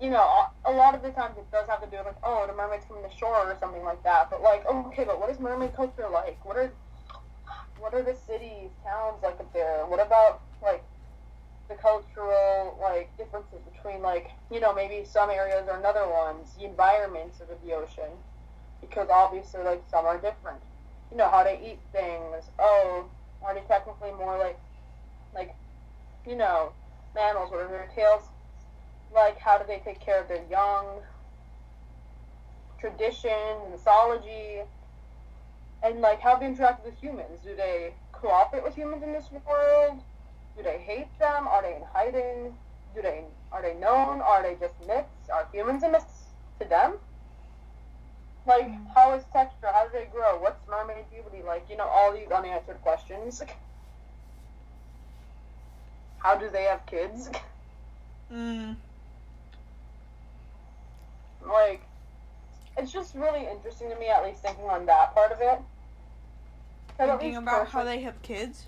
[0.00, 2.46] you know, a- lot of the times it does have to do with like, oh,
[2.46, 4.30] the mermaids from the shore or something like that.
[4.30, 6.44] But like, okay, but what is mermaid culture like?
[6.44, 6.72] What are
[7.78, 9.86] what are the cities, towns like up there?
[9.86, 10.84] What about like
[11.68, 16.66] the cultural like differences between like you know maybe some areas or another ones, the
[16.66, 18.12] environments of the ocean,
[18.80, 20.60] because obviously like some are different.
[21.10, 22.50] You know how they eat things.
[22.58, 23.06] Oh,
[23.42, 24.60] are they technically more like
[25.34, 25.54] like
[26.26, 26.72] you know
[27.14, 27.50] mammals?
[27.50, 28.29] What are their tails
[29.14, 31.00] like how do they take care of their young?
[32.80, 34.62] Tradition mythology
[35.82, 37.40] and like how do they interact with humans.
[37.44, 40.00] Do they cooperate with humans in this world?
[40.56, 41.48] Do they hate them?
[41.48, 42.52] Are they in hiding?
[42.94, 44.20] Do they are they known?
[44.20, 45.28] Are they just myths?
[45.32, 46.94] Are humans a myth to them?
[48.46, 49.68] Like how is texture?
[49.72, 50.40] How do they grow?
[50.40, 53.42] What's mermaid puberty like you know all these unanswered questions.
[56.18, 57.30] How do they have kids?
[58.32, 58.76] Mm.
[61.46, 61.82] Like
[62.76, 65.58] it's just really interesting to me at least thinking on that part of it.
[66.96, 68.64] Thinking about how they have kids.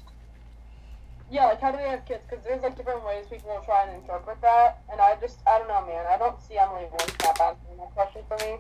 [1.31, 3.85] yeah like how do they have kids because there's like different ways people will try
[3.87, 7.09] and interpret that and i just i don't know man i don't see emily one
[7.21, 8.57] snap answering that question for me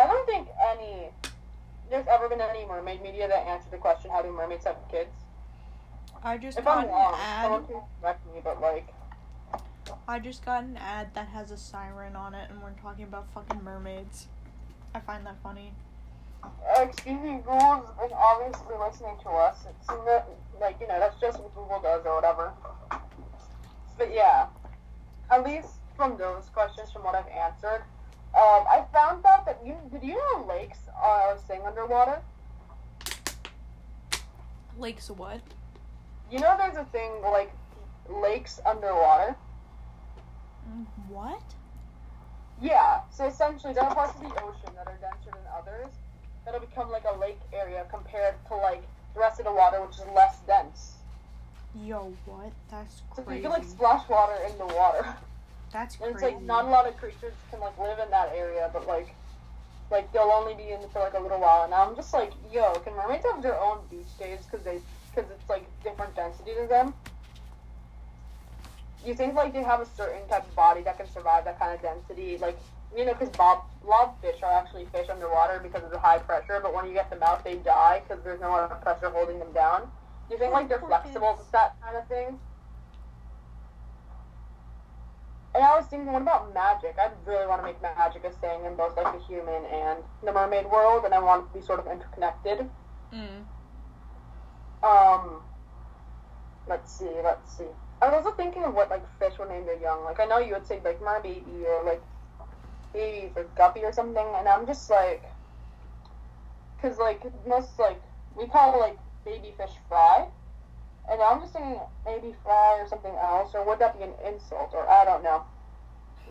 [0.00, 1.10] i don't think any
[1.90, 5.10] there's ever been any mermaid media that answered the question how do mermaids have kids
[6.22, 7.42] I just if got i'm an wrong ad.
[7.44, 8.86] someone can correct me but like
[10.08, 13.26] I just got an ad that has a siren on it, and we're talking about
[13.34, 14.26] fucking mermaids.
[14.94, 15.72] I find that funny.
[16.44, 20.26] uh, excuse me google's been obviously listening to us it's not,
[20.60, 22.52] like you know that's just what google does or whatever
[23.98, 24.46] but yeah
[25.30, 27.82] at least from those questions from what i've answered
[28.36, 32.20] um, i found out that you did you know lakes are sing underwater
[34.76, 35.40] Lakes what?
[36.30, 37.52] you know there's a thing like
[38.10, 39.36] lakes underwater
[41.08, 41.42] What?
[42.62, 45.90] yeah so essentially there are parts of the ocean that are denser than others
[46.44, 48.82] that'll become like a lake area compared to like
[49.14, 50.92] the rest of the water which is less dense
[51.82, 52.52] Yo, what?
[52.70, 53.28] That's crazy.
[53.28, 55.16] so you can like splash water in the water
[55.74, 56.08] That's crazy.
[56.08, 58.86] And it's like not a lot of creatures can like live in that area, but
[58.86, 59.12] like
[59.90, 61.64] like they'll only be in for like a little while.
[61.64, 64.80] And I'm just like, yo, can mermaids have their own beach days because they
[65.12, 66.94] because it's like different density to them?
[69.04, 71.74] You think like they have a certain type of body that can survive that kind
[71.74, 72.58] of density, like
[72.96, 76.74] you know, because bob blobfish are actually fish underwater because of the high pressure, but
[76.74, 79.82] when you get them out, they die because there's no other pressure holding them down.
[80.28, 82.38] Do you think like they're flexible with that kind of thing?
[85.54, 86.96] And I was thinking, what about magic?
[86.98, 90.32] I really want to make magic a thing in both like the human and the
[90.32, 92.68] mermaid world, and I want it to be sort of interconnected.
[93.12, 93.44] Mm.
[94.82, 95.42] Um,
[96.68, 97.70] let's see, let's see.
[98.04, 100.04] I was also thinking of what like fish would name their young.
[100.04, 102.02] Like I know you would say like my baby or like
[102.92, 105.24] baby or guppy or something, and I'm just like,
[106.82, 108.02] cause like most like
[108.36, 110.26] we call like baby fish fry,
[111.10, 114.72] and I'm just thinking maybe fry or something else, or would that be an insult,
[114.74, 115.44] or I don't know.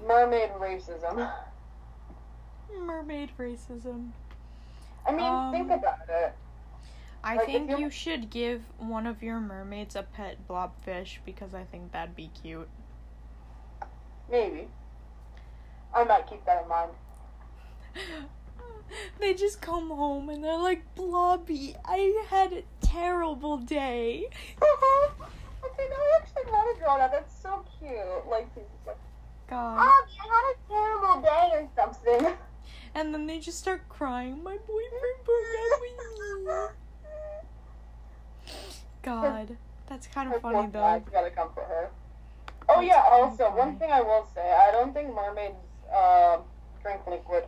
[0.08, 1.32] Mermaid racism.
[2.86, 4.12] Mermaid racism.
[5.08, 6.36] I mean, Um, think about it.
[7.24, 11.64] I Like, think you- should give one of your mermaids a pet blobfish because I
[11.64, 12.70] think that'd be cute.
[14.30, 14.68] Maybe.
[15.94, 16.92] I might keep that in mind.
[19.20, 24.26] they just come home and they're like, Blobby, I had a terrible day.
[24.62, 27.12] okay, now I actually want to draw that.
[27.12, 28.28] That's so cute.
[28.30, 28.50] Like,
[28.86, 28.98] like,
[29.48, 29.78] God.
[29.80, 32.34] oh, I had a terrible day or something.
[32.96, 34.44] And then they just start crying.
[34.44, 36.83] My boyfriend broke up with me.
[39.04, 39.58] God,
[39.88, 40.80] that's kind Her of funny poor though.
[40.80, 41.90] guys gotta comfort her.
[42.70, 43.04] Oh That's yeah.
[43.12, 45.56] Also, one thing I will say, I don't think mermaids
[45.96, 46.42] um
[46.82, 47.44] drink liquid.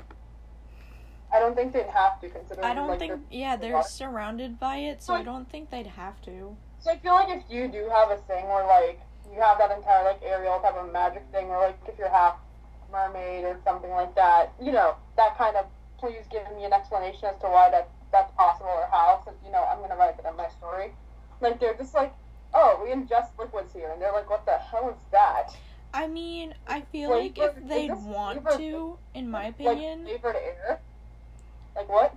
[1.33, 2.63] I don't think they'd have to consider.
[2.63, 3.87] I don't like, think, yeah, they're water.
[3.89, 6.55] surrounded by it, so I don't think they'd have to.
[6.79, 9.01] So I feel like if you do have a thing where like
[9.33, 12.35] you have that entire like Ariel type of magic thing, or like if you're half
[12.91, 15.65] mermaid or something like that, you know, that kind of
[15.97, 19.21] please give me an explanation as to why that that's possible or how.
[19.25, 20.91] Since you know I'm gonna write it in my story.
[21.41, 22.13] Like they're just like,
[22.53, 25.55] oh, we ingest liquids here, and they're like, what the hell is that?
[25.93, 30.35] I mean, I feel Flavor- like if they'd want to, in my opinion, Like flavored
[30.35, 30.79] air.
[31.75, 32.15] Like what?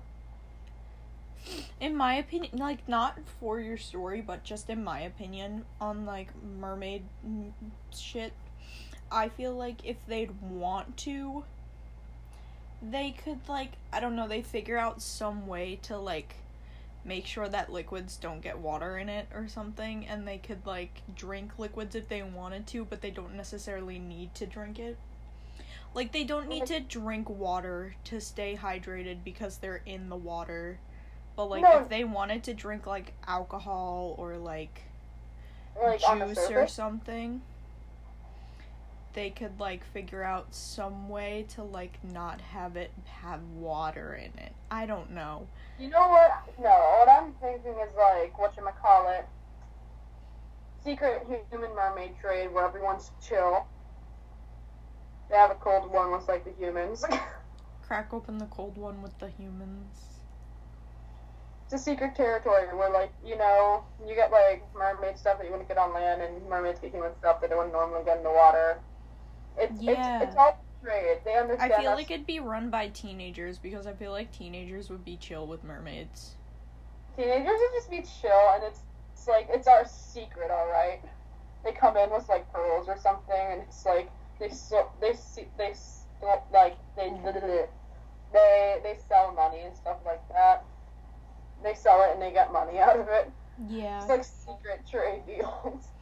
[1.81, 6.29] in my opinion, like not for your story, but just in my opinion on like
[6.59, 7.05] mermaid
[7.97, 8.33] shit,
[9.11, 11.45] I feel like if they'd want to,
[12.83, 16.35] they could like I don't know, they figure out some way to like
[17.05, 21.03] make sure that liquids don't get water in it or something and they could like
[21.15, 24.99] drink liquids if they wanted to, but they don't necessarily need to drink it.
[25.95, 30.79] Like they don't need to drink water to stay hydrated because they're in the water.
[31.35, 31.79] But like No.
[31.79, 34.83] if they wanted to drink like alcohol or like
[35.81, 37.41] Like juice or something,
[39.19, 44.31] they could like figure out some way to like not have it have water in
[44.41, 44.53] it.
[44.71, 45.49] I don't know.
[45.77, 46.31] You know what?
[46.57, 46.71] No,
[47.01, 49.27] what I'm thinking is like what you call it.
[50.85, 53.67] Secret human mermaid trade where everyone's chill.
[55.29, 57.05] They have a cold one with like the humans.
[57.83, 59.97] Crack open the cold one with the humans.
[61.65, 65.51] it's a secret territory where like you know you get like mermaid stuff that you
[65.51, 68.23] wouldn't get on land, and mermaids get human stuff that they wouldn't normally get in
[68.23, 68.79] the water.
[69.59, 70.21] It's Yeah.
[70.23, 71.19] it's it's all trade.
[71.25, 71.73] They understand.
[71.73, 75.05] I feel that's- like it'd be run by teenagers because I feel like teenagers would
[75.05, 76.35] be chill with mermaids.
[77.17, 78.81] teenagers would just be chill, and it's,
[79.13, 81.01] it's like it's our secret, all right.
[81.65, 85.49] They come in with like pearls or something, and it's like they so they see
[85.57, 85.75] they
[86.53, 87.25] like they mm-hmm.
[88.33, 90.65] they they sell money and stuff like that.
[91.63, 93.31] They sell it and they get money out of it.
[93.69, 93.99] Yeah.
[93.99, 95.89] It's like secret trade deals.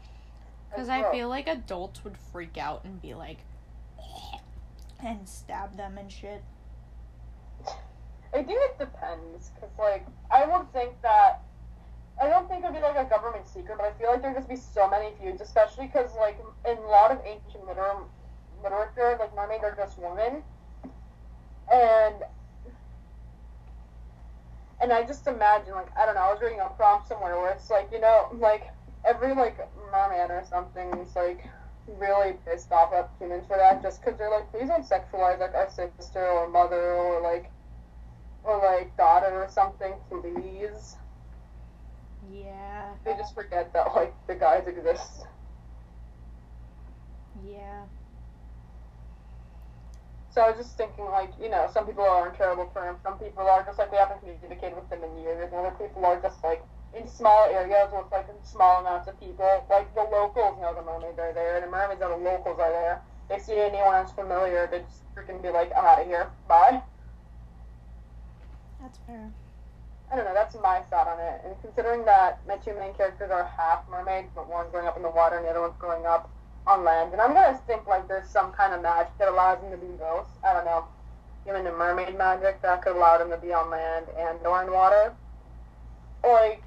[0.77, 3.39] Because I feel like adults would freak out and be like,
[5.03, 6.44] and stab them and shit.
[8.35, 11.40] I think it depends, cause like I would think that
[12.23, 14.48] I don't think it'd be like a government secret, but I feel like there'd just
[14.48, 16.39] be so many feuds, especially because like
[16.69, 18.05] in a lot of ancient liter-
[18.62, 20.43] literature, like mermaids are just women,
[21.73, 22.16] and
[24.82, 27.53] and I just imagine like I don't know, I was reading a prompt somewhere where
[27.53, 28.70] it's like you know like
[29.05, 29.59] every like
[29.93, 31.48] merman or something is like
[31.98, 35.55] really pissed off at humans for that just because they're like please don't sexualize like
[35.55, 37.51] our sister or mother or like
[38.47, 40.97] or like daughter or something, please.
[42.32, 42.93] Yeah.
[43.05, 45.27] They just forget that like the guys exist.
[47.47, 47.85] Yeah.
[50.31, 53.18] So I was just thinking like, you know, some people are on terrible terms, some
[53.18, 56.20] people are just like we haven't communicated with them in years, and other people are
[56.20, 56.62] just like
[56.97, 59.66] in small areas with like small amounts of people.
[59.70, 62.70] Like the locals know the mermaids are there, and the mermaids know the locals are
[62.70, 63.02] there.
[63.28, 66.82] They see anyone who's familiar, they just freaking be like, I'm out of here, bye.
[68.81, 69.32] That's fair.
[70.12, 71.43] I don't know, that's my thought on it.
[71.44, 75.02] And considering that my two main characters are half mermaids, but one's growing up in
[75.02, 76.31] the water and the other one's growing up
[76.66, 79.70] on land, and I'm gonna think like there's some kind of magic that allows them
[79.73, 80.28] to be both.
[80.44, 80.85] I don't know.
[81.48, 84.73] Even the mermaid magic that could allow them to be on land and or in
[84.73, 85.14] water.
[86.23, 86.62] or Like,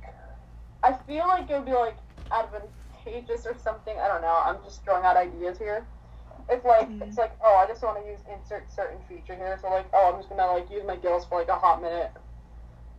[0.84, 1.98] I feel like it would be like
[2.32, 3.94] advantageous or something.
[4.00, 4.40] I don't know.
[4.44, 5.86] I'm just throwing out ideas here.
[6.50, 7.02] If like Mhm.
[7.02, 10.12] it's like, oh, I just want to use insert certain feature here, so like, oh,
[10.14, 12.12] I'm just gonna like use my gills for like a hot minute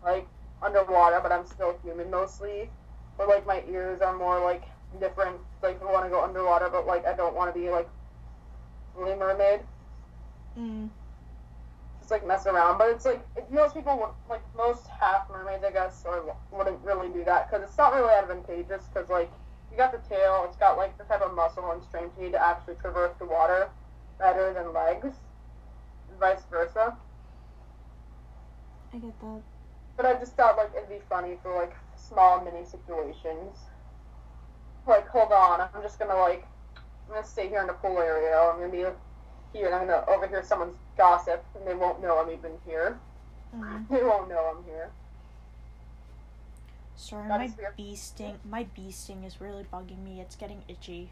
[0.05, 0.27] like
[0.62, 2.70] underwater, but I'm still human mostly.
[3.19, 4.65] Or like my ears are more like
[4.98, 5.36] different.
[5.62, 7.89] Like I want to go underwater, but like I don't want to be like
[8.97, 9.61] mermaid.
[10.59, 10.90] Mm.
[12.11, 15.62] Just like mess around, but it's like it, most people would like most half mermaids,
[15.62, 18.82] I guess, or wouldn't really do that because it's not really advantageous.
[18.93, 19.31] Because like
[19.70, 22.32] you got the tail, it's got like the type of muscle and strength you need
[22.32, 23.69] to actually traverse the water
[24.19, 25.15] better than legs,
[26.19, 26.97] vice versa.
[28.93, 29.43] I get that.
[29.97, 33.57] But I just thought like it'd be funny for like small mini situations.
[34.85, 36.45] Like, hold on, I'm just gonna like
[37.07, 38.37] I'm gonna stay here in the pool area.
[38.37, 38.85] I'm gonna be
[39.57, 42.99] here and I'm gonna overhear someone's gossip and they won't know I'm even here.
[43.57, 43.87] Mm.
[43.91, 44.91] They won't know I'm here.
[46.97, 48.39] Sorry, That my bee sting.
[48.45, 50.21] My bee sting is really bugging me.
[50.21, 51.11] It's getting itchy.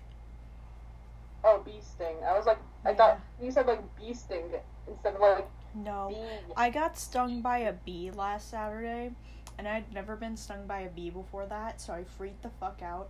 [1.43, 2.17] Oh, bee sting.
[2.27, 4.45] I was like, I thought you said like bee sting
[4.87, 6.53] instead of like No, bee.
[6.57, 9.13] I got stung by a bee last Saturday,
[9.57, 12.83] and I'd never been stung by a bee before that, so I freaked the fuck
[12.83, 13.09] out.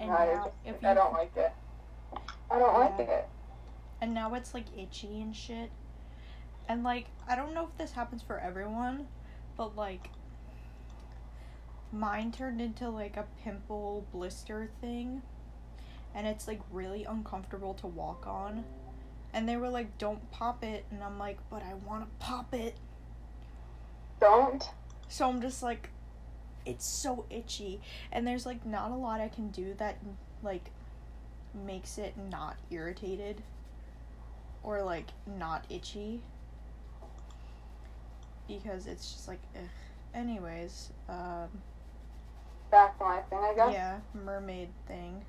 [0.00, 1.52] And I, now, if you, I don't like it.
[2.50, 3.28] I don't like it.
[4.00, 5.70] and now it's like itchy and shit.
[6.68, 9.06] And like, I don't know if this happens for everyone,
[9.56, 10.08] but like,
[11.92, 15.22] mine turned into like a pimple blister thing,
[16.14, 18.64] and it's like really uncomfortable to walk on.
[19.32, 22.54] And they were like, "Don't pop it," and I'm like, "But I want to pop
[22.54, 22.76] it."
[24.20, 24.70] Don't.
[25.08, 25.90] So I'm just like,
[26.64, 27.80] it's so itchy,
[28.10, 29.98] and there's like not a lot I can do that
[30.42, 30.70] like
[31.54, 33.42] makes it not irritated
[34.62, 36.20] or like not itchy
[38.48, 39.62] because it's just like, ugh.
[40.14, 41.48] anyways, um,
[42.70, 43.72] Back to my thing, I guess.
[43.72, 45.22] yeah, mermaid thing.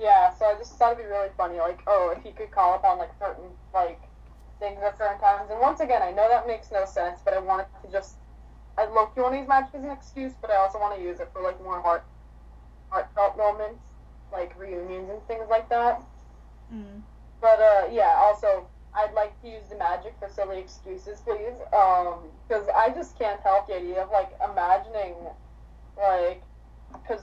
[0.00, 2.74] Yeah, so I just thought it'd be really funny, like, oh, if he could call
[2.74, 4.00] upon like certain like
[4.58, 5.50] things at certain times.
[5.50, 8.16] And once again, I know that makes no sense, but I wanted to just
[8.76, 11.02] I look you want to use magic as an excuse, but I also want to
[11.02, 12.04] use it for like more heart
[12.90, 13.84] heartfelt moments,
[14.32, 16.02] like reunions and things like that.
[16.72, 17.02] Mm.
[17.40, 22.66] But uh, yeah, also I'd like to use the magic for silly excuses, please, because
[22.74, 25.14] I just can't help the idea of like imagining,
[25.96, 26.42] like,
[26.92, 27.22] because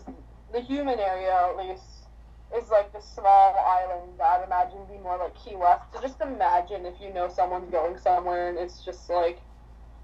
[0.53, 2.07] the human area at least
[2.55, 4.19] is like the small island.
[4.21, 5.83] I'd imagine be more like Key West.
[5.93, 9.39] So just imagine if you know someone's going somewhere and it's just like,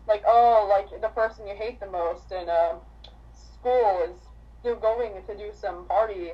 [0.07, 2.73] like oh, like the person you hate the most in uh,
[3.33, 4.17] school is
[4.63, 6.31] you're going to do some party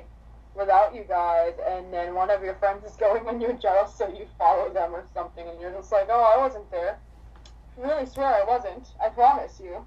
[0.54, 4.08] without you guys, and then one of your friends is going and you're jealous, so
[4.08, 6.98] you follow them or something, and you're just like, oh, I wasn't there.
[7.78, 8.88] I really swear I wasn't.
[9.04, 9.84] I promise you.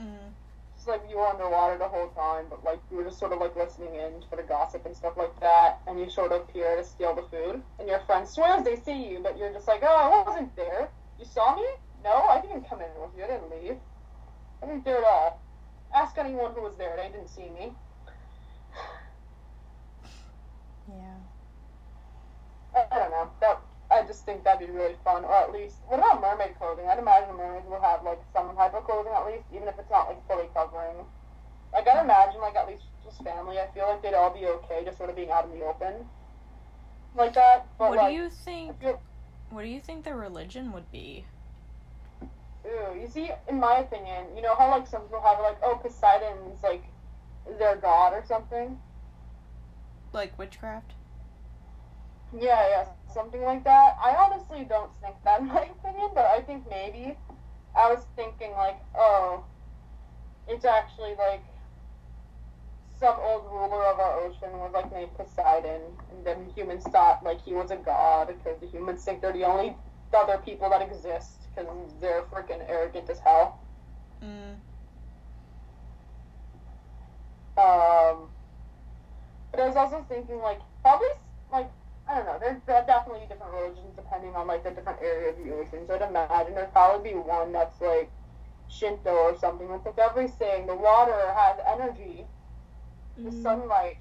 [0.00, 0.30] Mm.
[0.76, 3.40] Just like you were underwater the whole time, but like you were just sort of
[3.40, 6.76] like listening in for the gossip and stuff like that, and you sort of appear
[6.76, 9.80] to steal the food, and your friend swears they see you, but you're just like,
[9.82, 10.88] oh, I wasn't there.
[11.18, 11.66] You saw me?
[12.04, 13.24] No, I didn't come in with you.
[13.24, 13.76] I didn't leave.
[14.62, 15.42] I didn't there at all.
[15.94, 16.94] Ask anyone who was there.
[16.96, 17.72] They didn't see me.
[20.88, 21.18] Yeah.
[22.74, 23.30] I, I don't know.
[23.40, 23.60] That
[23.90, 26.86] I just think that'd be really fun, or at least what about mermaid clothing?
[26.88, 29.90] I'd imagine mermaids will have like some type of clothing at least, even if it's
[29.90, 30.96] not like fully covering.
[31.72, 33.58] Like I'd imagine like at least just family.
[33.58, 36.06] I feel like they'd all be okay just sort of being out in the open,
[37.16, 37.66] like that.
[37.78, 38.80] But What like, do you think?
[38.80, 39.00] feel,
[39.50, 41.24] What do you think their religion would be?
[42.66, 45.76] Ooh, you see, in my opinion, you know how like some people have like, oh,
[45.80, 46.82] Poseidon's like
[47.58, 48.78] their god or something.
[50.16, 50.94] Like witchcraft?
[52.32, 53.96] Yeah, yeah, something like that.
[54.02, 57.18] I honestly don't think that in my opinion, but I think maybe
[57.76, 59.44] I was thinking like, oh,
[60.48, 61.44] it's actually like
[62.98, 67.42] some old ruler of our ocean was like named Poseidon, and then humans thought like
[67.42, 69.76] he was a god because the humans think they're the only
[70.16, 73.58] other people that exist because they're freaking arrogant as hell.
[74.24, 74.54] Mm.
[77.58, 78.30] Um,
[79.56, 81.08] but I was also thinking, like, probably,
[81.52, 81.70] like,
[82.08, 85.38] I don't know, there's de- definitely different religions depending on, like, the different area of
[85.38, 85.86] the ocean.
[85.86, 88.10] So I'd imagine there'd probably be one that's, like,
[88.68, 89.70] Shinto or something.
[89.70, 90.66] It's like everything.
[90.66, 92.26] The water has energy.
[93.24, 93.42] The Mm.
[93.42, 93.98] sunlight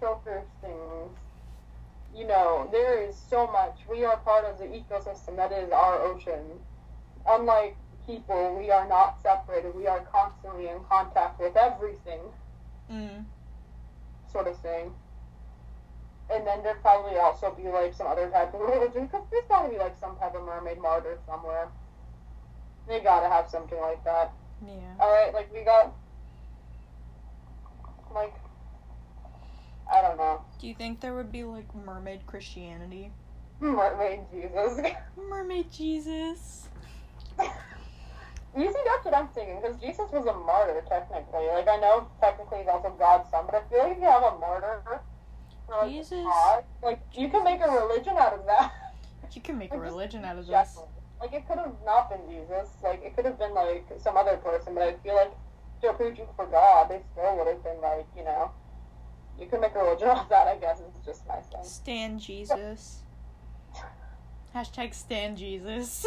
[0.00, 1.18] filters things.
[2.14, 3.86] You know, there is so much.
[3.90, 6.60] We are part of the ecosystem that is our ocean.
[7.26, 9.74] Unlike people, we are not separated.
[9.74, 12.32] We are constantly in contact with everything
[12.90, 13.26] Mm.
[14.30, 14.92] Sort of thing.
[16.32, 19.68] And then there'd probably also be like some other type of religion, because there's gotta
[19.68, 21.68] be like some type of mermaid martyr somewhere.
[22.88, 24.32] They gotta have something like that.
[24.66, 24.94] Yeah.
[25.00, 25.94] Alright, like we got.
[28.12, 28.34] Like.
[29.92, 30.40] I don't know.
[30.60, 33.12] Do you think there would be like mermaid Christianity?
[33.60, 34.80] Mermaid Jesus.
[35.30, 36.68] Mermaid Jesus.
[38.56, 41.46] You see, that's what I'm thinking, because Jesus was a martyr, technically.
[41.52, 44.22] Like, I know technically he's also God's son, but I feel like if you have
[44.22, 44.82] a martyr,
[45.68, 46.24] like, Jesus.
[46.24, 48.72] God, like, you can make a religion out of that.
[49.32, 50.78] You can make a Like, just religion out of this.
[51.20, 52.70] Like, it could have not been Jesus.
[52.82, 55.32] Like, it could have been, like, some other person, but I feel like
[55.74, 58.52] if they're preaching for God, they still would have been, like, you know,
[59.38, 61.62] you can make a religion out of that, I guess, it's just my thing.
[61.64, 63.00] Stand Jesus.
[64.54, 66.06] Hashtag stand Jesus.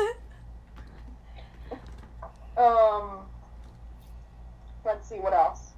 [2.59, 3.25] Um,
[4.83, 5.71] let's see what else.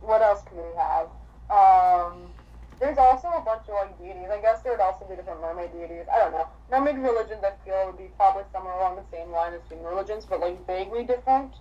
[0.00, 1.08] What else can we have?
[1.50, 2.30] Um,
[2.78, 4.30] there's also a bunch of like deities.
[4.30, 6.06] I guess there would also be different mermaid deities.
[6.12, 6.46] I don't know.
[6.70, 10.24] Mermaid religions, I feel, would be probably somewhere along the same line as human religions,
[10.24, 11.54] but like vaguely different.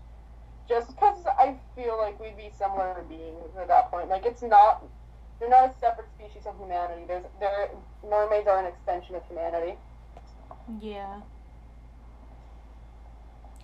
[0.69, 4.09] Just because I feel like we'd be similar beings at that point.
[4.09, 4.85] Like it's not.
[5.39, 7.03] They're not a separate species of humanity.
[7.07, 7.25] There's,
[8.07, 9.75] mermaids are an extension of humanity.
[10.79, 11.19] yeah.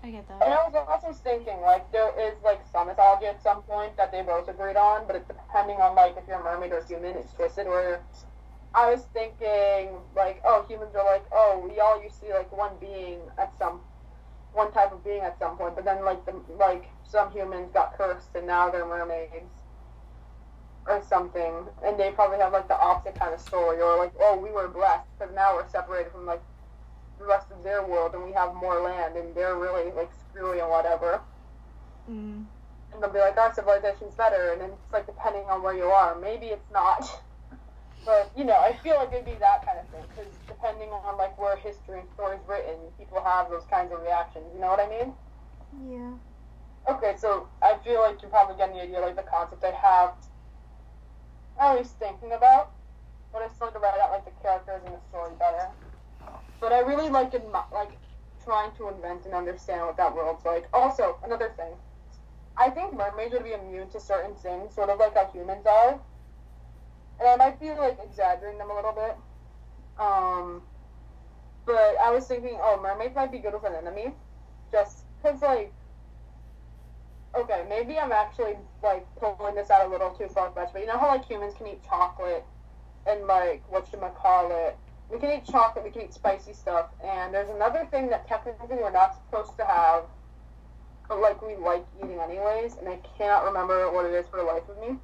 [0.03, 0.41] I get that.
[0.41, 0.53] And.
[0.53, 4.21] I was also thinking, like, there is, like, some mythology at some point that they
[4.21, 7.33] both agreed on, but it's depending on, like, if you're a mermaid or human, it's
[7.33, 8.01] twisted, where
[8.73, 12.51] I was thinking, like, oh, humans are like, oh, we all used to be, like,
[12.55, 13.81] one being at some,
[14.53, 17.97] one type of being at some point, but then, like, the, like, some humans got
[17.97, 19.53] cursed and now they're mermaids.
[20.87, 21.53] Or something,
[21.85, 24.67] and they probably have like the opposite kind of story, or like, oh, we were
[24.67, 26.41] blessed because now we're separated from like
[27.19, 30.59] the rest of their world and we have more land and they're really like screwy
[30.59, 31.21] and whatever.
[32.09, 32.45] Mm.
[32.91, 35.85] And they'll be like, our civilization's better, and then it's like depending on where you
[35.85, 36.19] are.
[36.19, 37.05] Maybe it's not.
[38.05, 41.17] But, you know, I feel like it'd be that kind of thing, because depending on
[41.17, 44.79] like where history and story's written, people have those kinds of reactions, you know what
[44.79, 45.13] I mean?
[45.91, 46.93] Yeah.
[46.95, 50.13] Okay, so I feel like you're probably getting the idea, like the concept I have
[51.59, 52.71] at least thinking about,
[53.33, 55.67] but I still need to write out like the characters and the story better.
[56.59, 57.97] But I really like in like
[58.43, 60.67] trying to invent and understand what that world's like.
[60.73, 61.73] Also, another thing,
[62.57, 65.99] I think mermaids would be immune to certain things, sort of like how humans are,
[67.19, 69.15] and I might be like exaggerating them a little bit.
[69.99, 70.61] Um,
[71.65, 74.13] but I was thinking, oh, mermaids might be good with an enemy,
[74.71, 75.73] just because like
[77.35, 78.53] okay, maybe I'm actually
[78.83, 81.67] like pulling this out a little too far but you know how like humans can
[81.67, 82.43] eat chocolate
[83.07, 84.77] and like what I call it?
[85.11, 88.77] We can eat chocolate, we can eat spicy stuff, and there's another thing that technically
[88.77, 90.03] we're not supposed to have,
[91.07, 94.43] but like we like eating anyways, and I cannot remember what it is for the
[94.43, 94.97] life of me.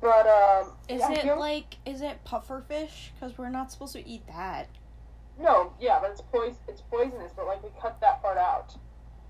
[0.00, 3.12] But um, Is yeah, it like is it puffer fish?
[3.18, 4.68] Because we're not supposed to eat that.
[5.40, 6.56] no, yeah, but it's poison.
[6.68, 8.74] It's poisonous, but like we cut that part out.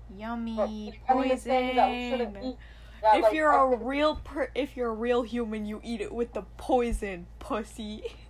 [0.09, 0.59] But, Yummy
[1.07, 2.57] I mean, that poison.
[3.01, 6.11] that, If like, you're a real per- if you're a real human, you eat it
[6.13, 8.03] with the poison, pussy.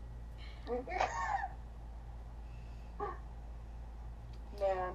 [4.60, 4.92] Man.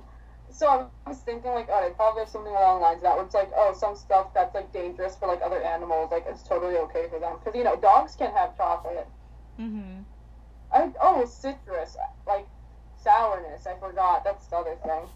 [0.51, 3.25] So I was thinking like, alright, probably have something along the lines of that where
[3.25, 6.77] it's like, oh, some stuff that's like dangerous for like other animals, like it's totally
[6.77, 7.37] okay for them.
[7.39, 9.09] Because you know, dogs can have chocolate.
[9.59, 10.03] Mm-hmm.
[10.73, 11.97] I oh, citrus,
[12.27, 12.47] like
[12.97, 13.67] sourness.
[13.67, 14.25] I forgot.
[14.25, 15.09] That's the other thing.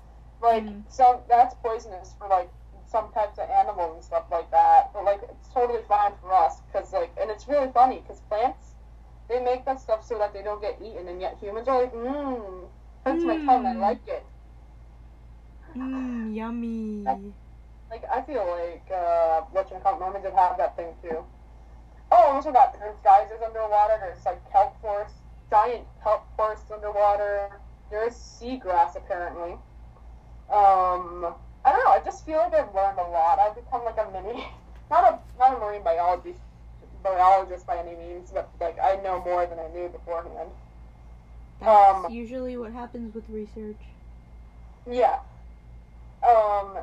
[0.42, 0.82] Like Mhm.
[0.88, 2.50] some that's poisonous for like
[2.86, 4.90] some types of animals and stuff like that.
[4.94, 8.74] But like it's totally fine for us because like, and it's really funny because plants
[9.28, 11.94] they make that stuff so that they don't get eaten, and yet humans are like,
[11.94, 12.68] mmm,
[13.04, 13.66] hurts my tongue.
[13.66, 13.80] I Mm.
[13.80, 14.24] like it.
[15.76, 17.34] Mmm, yummy.
[17.90, 21.24] Like I feel like uh, what you call Mormons would have that thing too.
[22.10, 23.94] Oh, I also got there's geysers underwater.
[24.00, 25.18] There's like kelp forests,
[25.50, 27.60] giant kelp forests underwater.
[27.90, 29.52] There's seagrass apparently.
[30.50, 31.34] Um,
[31.64, 31.92] I don't know.
[31.92, 33.38] I just feel like I've learned a lot.
[33.38, 34.46] I've become like a mini,
[34.90, 36.34] not a not a marine biology
[37.02, 40.50] biologist by any means, but like I know more than I knew beforehand.
[41.60, 43.80] That's Um, usually what happens with research.
[44.88, 45.18] Yeah.
[46.22, 46.76] Um,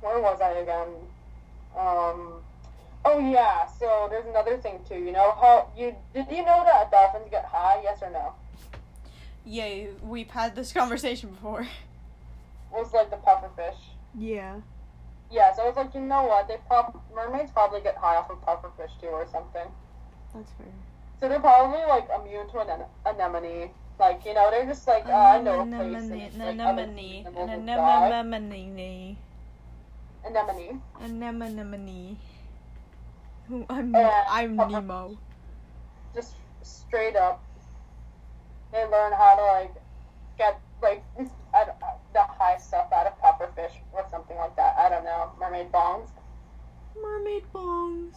[0.00, 0.88] where was I again?
[1.76, 2.34] Um,
[3.04, 3.66] oh yeah.
[3.66, 4.96] So there's another thing too.
[4.96, 7.80] You know how you did you know that dolphins get high?
[7.82, 8.32] Yes or no?
[9.44, 11.62] Yeah, we've had this conversation before.
[11.62, 11.68] It
[12.72, 13.76] was like the pufferfish.
[14.18, 14.56] Yeah.
[15.34, 15.52] Yeah.
[15.54, 16.46] So I was like, you know what?
[16.46, 19.66] They prob mermaids probably get high off of pufferfish too, or something.
[20.32, 20.66] That's fair.
[21.20, 23.70] So they're probably like immune to an anemone.
[23.98, 25.80] Like you know, they're just like, oh, I know a place.
[25.80, 28.08] Anemone, it's, like, other anemone, die.
[30.24, 31.58] anemone, Anemone.
[31.58, 32.16] anemone.
[33.68, 35.18] I'm Uh, I'm puffer- Nemo.
[36.14, 37.42] just straight up
[38.72, 39.74] they learn how to like
[40.38, 41.04] get like
[41.54, 41.78] I don't,
[42.12, 43.72] the high stuff out of pufferfish
[44.14, 44.76] something like that.
[44.78, 46.08] I don't know, mermaid bongs,
[47.02, 48.14] Mermaid bongs.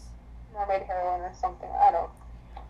[0.54, 1.70] mermaid heroin or something.
[1.82, 2.12] I don't.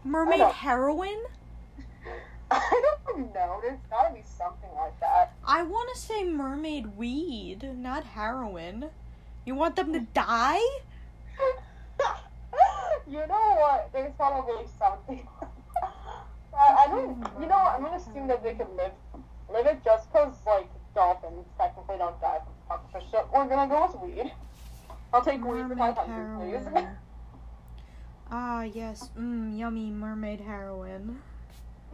[0.05, 1.17] Mermaid don't- heroin?
[2.51, 3.59] I don't know.
[3.61, 5.33] There's gotta be something like that.
[5.45, 8.85] I want to say mermaid weed, not heroin.
[9.43, 10.61] You want them to die?
[13.07, 13.89] you know what?
[13.91, 15.27] There's probably something.
[16.57, 17.19] I, I don't.
[17.41, 17.75] You know what?
[17.75, 18.91] I'm gonna assume that they could live
[19.51, 23.06] live it just because like dolphins technically don't die from pufferfish.
[23.11, 24.34] So we're gonna go with weed.
[25.14, 26.68] I'll take weed for Mermaid 500, please.
[28.32, 29.11] ah, yes.
[29.18, 31.19] Mmm, yummy mermaid heroin.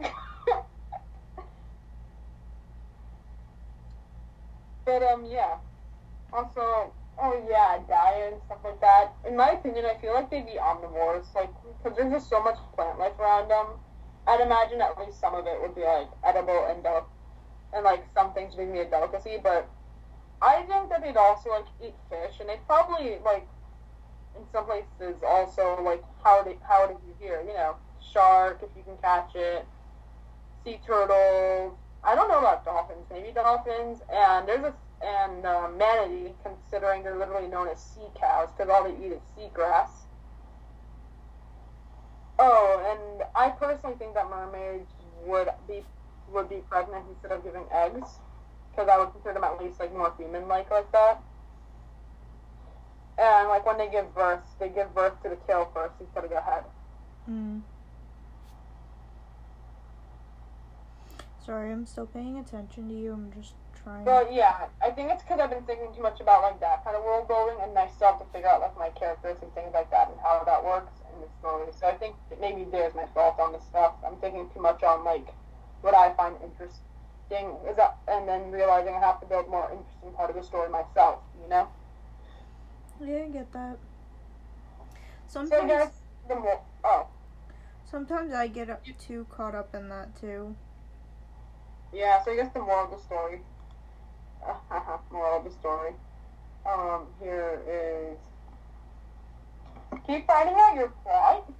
[4.86, 5.56] but um, yeah.
[6.32, 9.12] Also, oh yeah, diet and stuff like that.
[9.28, 11.50] In my opinion, I feel like they'd be omnivores, like
[11.82, 13.66] because there's just so much plant life around them.
[14.26, 17.06] I'd imagine at least some of it would be like edible and del-
[17.74, 19.38] and like some things would be a delicacy.
[19.42, 19.68] But
[20.42, 23.46] I think that they'd also like eat fish, and they'd probably like
[24.36, 27.42] in some places also like how they how do you hear?
[27.46, 27.76] You know,
[28.12, 29.66] shark if you can catch it,
[30.64, 31.74] sea turtles.
[32.02, 33.06] I don't know about dolphins.
[33.10, 34.00] Maybe dolphins.
[34.12, 34.74] And there's a
[35.04, 39.20] and uh, manatee, considering they're literally known as sea cows because all they eat is
[39.36, 39.88] seagrass.
[42.38, 44.90] Oh, and I personally think that mermaids
[45.26, 45.84] would be
[46.34, 48.18] would be pregnant instead of giving eggs,
[48.70, 51.22] because I would consider them at least like more human-like like that.
[53.16, 56.30] And like when they give birth, they give birth to the tail first instead of
[56.30, 56.64] the head.
[57.30, 57.62] Mm.
[61.44, 63.12] Sorry, I'm still paying attention to you.
[63.12, 63.54] I'm just
[63.84, 64.04] trying.
[64.04, 66.96] Well, yeah, I think it's because I've been thinking too much about like that kind
[66.96, 69.70] of world building, and I still have to figure out like my characters and things
[69.74, 71.70] like that and how that works in the story.
[71.78, 73.92] So I think maybe there's my fault on the stuff.
[74.04, 75.28] I'm thinking too much on like
[75.84, 76.80] what I find interesting
[77.68, 80.70] is that, and then realizing I have to build more interesting part of the story
[80.70, 81.20] myself.
[81.42, 81.68] You know.
[83.00, 83.76] Yeah, I get that.
[85.26, 85.92] Sometimes, guess
[86.28, 87.06] the more oh
[87.90, 90.56] sometimes I get up too caught up in that too.
[91.92, 93.40] yeah, so I guess the moral of the story.
[95.12, 95.92] moral of the story.
[96.66, 98.18] Um, here is
[100.06, 101.52] keep finding out your plot.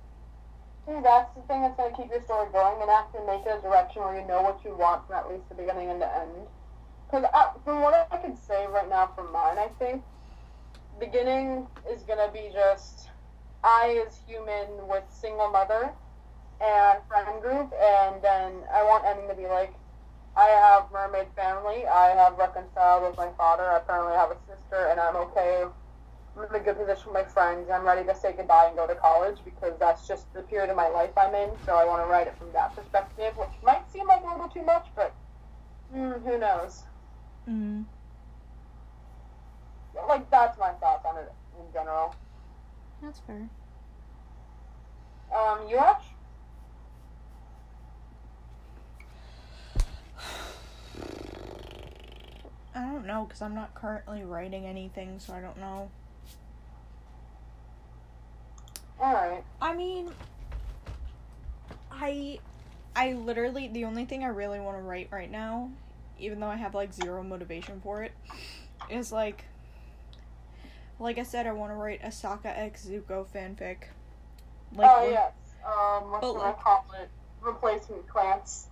[0.87, 4.03] That's the thing that's gonna keep your story going, and to make it a direction
[4.03, 6.47] where you know what you want from at least the beginning and the end.
[7.07, 10.03] Because uh, from what I can say right now from mine, I think
[11.01, 13.09] beginning is gonna be just
[13.63, 15.91] I as human with single mother
[16.61, 19.73] and friend group, and then I want ending to be like
[20.37, 21.87] I have mermaid family.
[21.87, 23.65] I have reconciled with my father.
[23.65, 25.65] I apparently have a sister, and I'm okay.
[26.37, 27.71] I'm in a good position with my friends.
[27.71, 30.77] I'm ready to say goodbye and go to college because that's just the period of
[30.77, 31.51] my life I'm in.
[31.65, 34.49] So I want to write it from that perspective, which might seem like a little
[34.49, 35.15] too much, but
[35.95, 36.83] mm, who knows?
[37.49, 37.85] Mm.
[40.09, 42.15] Like that's my thoughts on it in general.
[43.01, 43.49] That's fair.
[45.35, 46.03] Um, you Ash?
[52.75, 55.91] I don't know because I'm not currently writing anything, so I don't know.
[59.05, 59.45] All right.
[59.61, 60.11] I mean,
[61.91, 62.39] I,
[62.97, 65.71] I literally the only thing I really want to write right now,
[66.19, 68.13] even though I have like zero motivation for it,
[68.89, 69.45] is like,
[70.99, 73.89] like I said, I want to write a Sokka x Zuko fanfic.
[74.75, 75.33] Like oh yes.
[75.67, 77.11] Um, what but, like- I call it?
[77.43, 78.69] Replacement clans.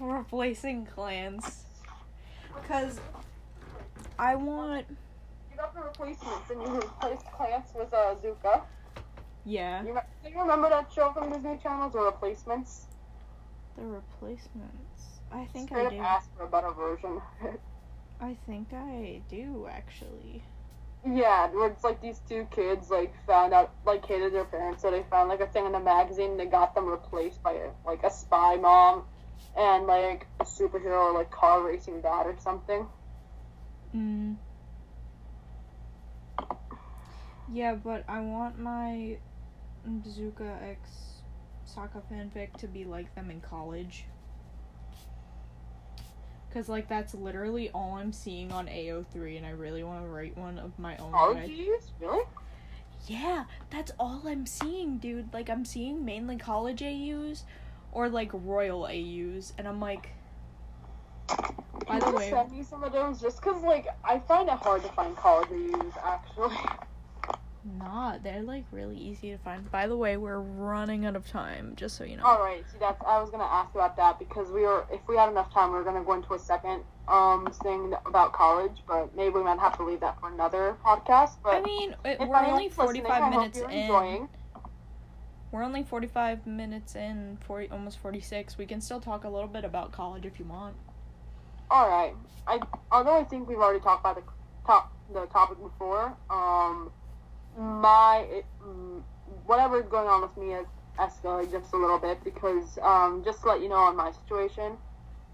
[0.00, 1.64] replacing clans,
[2.62, 2.98] because
[4.18, 4.86] I want
[5.50, 8.62] You got the replacements, and you replaced Klance with uh, Zukka.
[9.44, 12.86] Yeah You, do you remember that show from Disney Channel, The Replacements?
[13.76, 15.20] the replacements.
[15.32, 16.00] I think Straight I do.
[16.00, 17.20] asked for a better version.
[18.20, 20.44] I think I do actually.
[21.04, 24.90] yeah, where it's like these two kids like found out like hated their parents, so
[24.90, 26.32] they found like a thing in the magazine.
[26.32, 29.04] And they got them replaced by a, like a spy mom
[29.56, 32.86] and like a superhero like car racing dad or something.
[33.94, 34.36] Mm.
[37.46, 39.18] Yeah, but I want my
[39.86, 40.90] Zuka X
[41.66, 44.04] Sokka fanfic to be like them in college.
[46.52, 50.36] Cause like that's literally all I'm seeing on AO3, and I really want to write
[50.38, 51.12] one of my own.
[51.12, 52.24] Oh, jeez, really?
[53.08, 55.32] yeah, that's all I'm seeing, dude.
[55.34, 57.42] Like I'm seeing mainly college AUs,
[57.90, 60.10] or like royal AUs, and I'm like.
[61.88, 64.48] By Can the you way, send me some of those just because like I find
[64.48, 66.56] it hard to find college AUs actually.
[67.64, 68.22] Not.
[68.22, 69.70] They're like really easy to find.
[69.70, 72.24] By the way, we're running out of time, just so you know.
[72.24, 75.16] All right, see that's I was gonna ask about that because we were if we
[75.16, 79.14] had enough time we were gonna go into a second um thing about college, but
[79.16, 81.36] maybe we might have to leave that for another podcast.
[81.42, 83.70] But I mean, it, we're only 45 minutes in.
[83.70, 84.28] enjoying.
[85.50, 88.58] we're only 45 minutes in, 40, almost 46.
[88.58, 90.76] We can still talk a little bit about college if you want.
[91.70, 92.14] All right.
[92.46, 92.60] I
[92.92, 94.22] although I think we've already talked about the
[94.66, 96.14] top the topic before.
[96.28, 96.90] Um,
[97.58, 98.46] my it,
[99.46, 100.66] whatever is going on with me has
[100.98, 104.76] escalated just a little bit because um, just to let you know on my situation,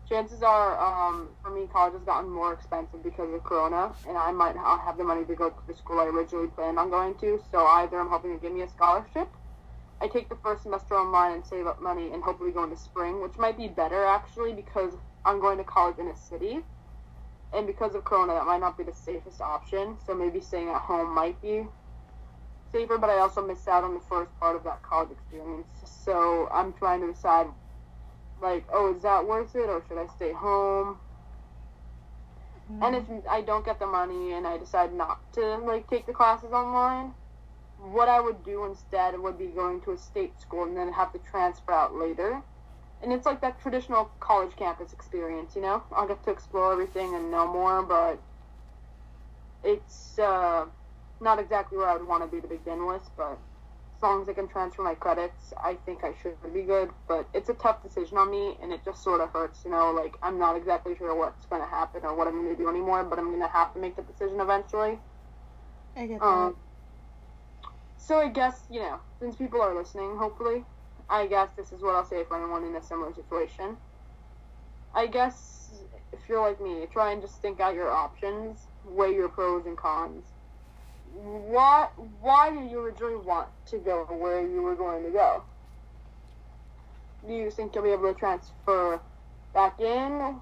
[0.08, 4.32] chances are um, for me college has gotten more expensive because of Corona, and I
[4.32, 7.14] might not have the money to go to the school I originally planned on going
[7.16, 7.40] to.
[7.50, 9.28] So either I'm hoping to give me a scholarship.
[10.02, 13.22] I take the first semester online and save up money and hopefully go into spring,
[13.22, 14.92] which might be better actually because
[15.24, 16.60] I'm going to college in a city.
[17.52, 19.98] And because of Corona, that might not be the safest option.
[20.06, 21.66] So maybe staying at home might be
[22.72, 25.68] safer, but I also missed out on the first part of that college experience.
[25.84, 27.46] So I'm trying to decide,
[28.42, 30.98] like, oh, is that worth it, or should I stay home?
[32.82, 36.12] And if I don't get the money and I decide not to like take the
[36.12, 37.12] classes online,
[37.78, 41.12] what I would do instead would be going to a state school and then have
[41.12, 42.42] to transfer out later.
[43.02, 45.82] And it's like that traditional college campus experience, you know?
[45.92, 48.18] I'll get to explore everything and know more, but
[49.64, 50.66] it's uh,
[51.20, 53.38] not exactly where I would want to be to begin with, but
[53.96, 56.90] as long as I can transfer my credits, I think I should be good.
[57.06, 59.90] But it's a tough decision on me, and it just sort of hurts, you know?
[59.90, 62.68] Like, I'm not exactly sure what's going to happen or what I'm going to do
[62.70, 64.98] anymore, but I'm going to have to make the decision eventually.
[65.96, 66.26] I get that.
[66.26, 66.56] Um,
[67.98, 70.64] so I guess, you know, since people are listening, hopefully,
[71.10, 73.76] I guess this is what I'll say for anyone in a similar situation.
[74.94, 75.70] I guess
[76.12, 79.76] if you're like me, try and just think out your options, weigh your pros and
[79.76, 80.24] cons.
[81.14, 81.88] Why
[82.20, 85.42] why did you originally want to go where you were going to go?
[87.26, 89.00] Do you think you'll be able to transfer
[89.52, 90.40] back in?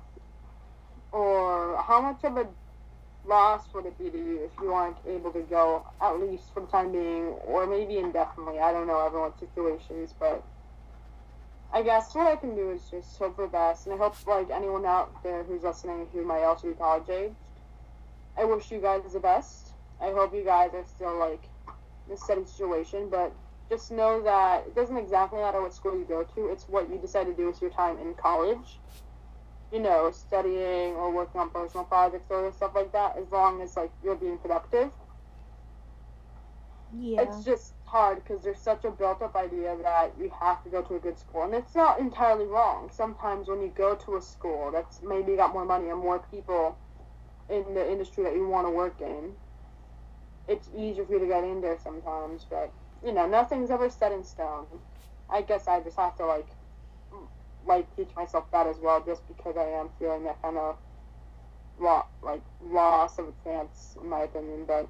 [1.11, 2.47] Or how much of a
[3.25, 6.61] loss would it be to you if you aren't able to go at least for
[6.61, 8.61] the time being, or maybe indefinitely?
[8.61, 10.45] I don't know everyone's situations, but
[11.73, 14.15] I guess what I can do is just hope for the best, and I hope
[14.27, 17.35] like anyone out there who's listening who might also be college aged,
[18.37, 19.68] I wish you guys the best.
[20.01, 21.49] I hope you guys are still like
[22.07, 23.35] in a steady situation, but
[23.69, 26.49] just know that it doesn't exactly matter what school you go to.
[26.49, 28.81] It's what you decide to do with your time in college
[29.73, 33.77] you know, studying or working on personal projects or stuff like that, as long as
[33.77, 34.91] like you're being productive.
[36.93, 37.19] yeah.
[37.19, 40.97] It's just hard because there's such a built-up idea that you have to go to
[40.97, 42.91] a good school, and it's not entirely wrong.
[42.91, 46.77] Sometimes when you go to a school that's maybe got more money and more people
[47.49, 49.35] in the industry that you want to work in,
[50.49, 52.47] it's easier for you to get in there sometimes.
[52.49, 52.73] But
[53.05, 54.67] you know, nothing's ever set in stone.
[55.31, 56.49] I guess I just have to like
[57.67, 60.77] like teach myself that as well, just because I am feeling that kind of
[61.81, 64.65] lo- like loss of a chance, in my opinion.
[64.67, 64.89] But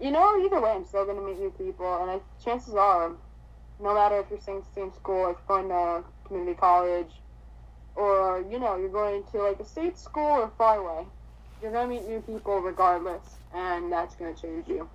[0.00, 3.12] you know, either way, I'm still gonna meet new people, and I, chances are,
[3.80, 7.20] no matter if you're staying in the same school, if you're going to community college,
[7.96, 11.06] or you know, you're going to like a state school or far away,
[11.64, 14.86] you're gonna meet new people regardless, and that's gonna change you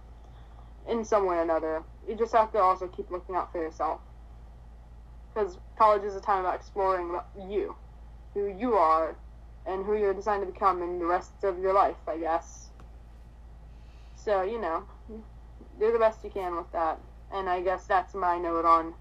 [0.88, 1.82] in some way or another.
[2.08, 4.00] You just have to also keep looking out for yourself
[5.34, 7.20] because college is a time about exploring
[7.50, 7.76] you,
[8.36, 9.16] who you are,
[9.66, 12.70] and who you're designed to become in the rest of your life, I guess.
[14.16, 14.84] So, you know,
[15.80, 17.00] do the best you can with that.
[17.34, 18.94] And I guess that's my note on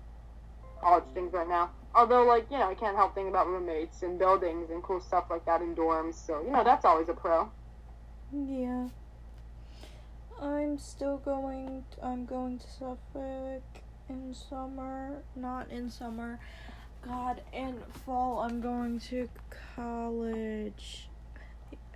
[0.81, 1.71] college things right now.
[1.99, 5.25] Although, like, you know, I can't help thinking about roommates and buildings and cool stuff
[5.31, 6.15] like that in dorms.
[6.15, 7.51] So, you know, that's always a pro.
[8.33, 8.87] Yeah.
[10.41, 11.83] I'm still going.
[12.01, 13.65] I'm going to Suffolk
[14.09, 15.25] in summer.
[15.35, 16.39] Not in summer.
[17.05, 19.29] God, in fall I'm going to
[19.75, 21.09] college.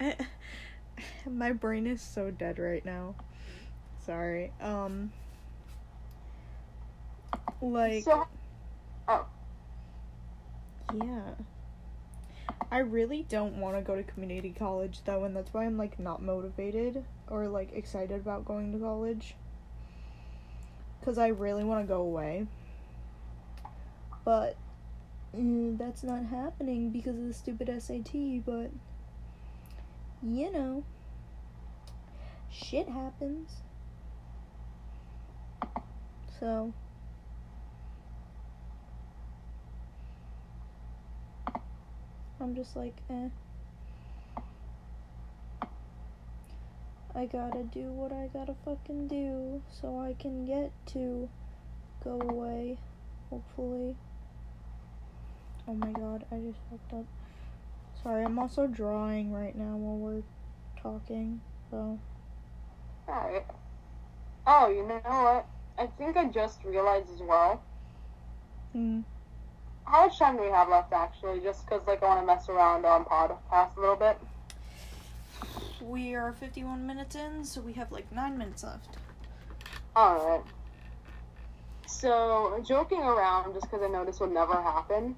[1.31, 3.15] My brain is so dead right now.
[4.05, 4.51] Sorry.
[4.61, 5.13] Um.
[7.61, 8.03] Like.
[8.03, 8.27] So,
[10.93, 11.35] Yeah.
[12.71, 15.99] I really don't want to go to community college though, and that's why I'm like
[15.99, 19.35] not motivated or like excited about going to college.
[21.05, 22.47] Cuz I really want to go away.
[24.25, 24.57] But
[25.37, 28.71] mm, that's not happening because of the stupid SAT, but
[30.23, 30.85] you know,
[32.51, 33.51] shit happens.
[36.39, 36.73] So,
[42.43, 43.29] I'm just like, eh.
[47.15, 51.29] I gotta do what I gotta fucking do so I can get to
[52.03, 52.79] go away,
[53.31, 53.95] hopefully.
[55.69, 57.05] Oh my god, I just fucked up.
[58.03, 60.23] Sorry, I'm also drawing right now while we're
[60.83, 61.41] talking,
[61.71, 62.01] so.
[63.09, 63.47] alright.
[64.49, 65.47] Oh, you know what?
[65.79, 67.63] I think I just realized as well.
[68.75, 69.05] Mm.
[69.93, 71.41] How much time do we have left, actually?
[71.41, 74.19] Just because, like, I want to mess around on podcast a little bit.
[75.83, 78.97] We are 51 minutes in, so we have like 9 minutes left.
[79.95, 80.41] Alright.
[81.87, 85.15] So, joking around, just because I know this would never happen.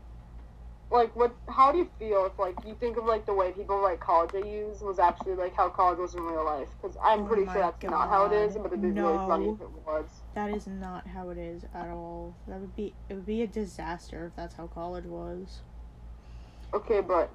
[0.90, 1.34] Like, what?
[1.48, 4.30] How do you feel if, like, you think of like the way people write college
[4.30, 6.68] they use was actually like how college was in real life?
[6.80, 9.46] Because I'm Oh pretty sure that's not how it is, but it'd be really funny
[9.46, 9.54] No.
[9.54, 10.04] if it was.
[10.34, 12.34] That is not how it is at all.
[12.46, 15.60] That would be it would be a disaster if that's how college was.
[16.72, 17.30] Okay, but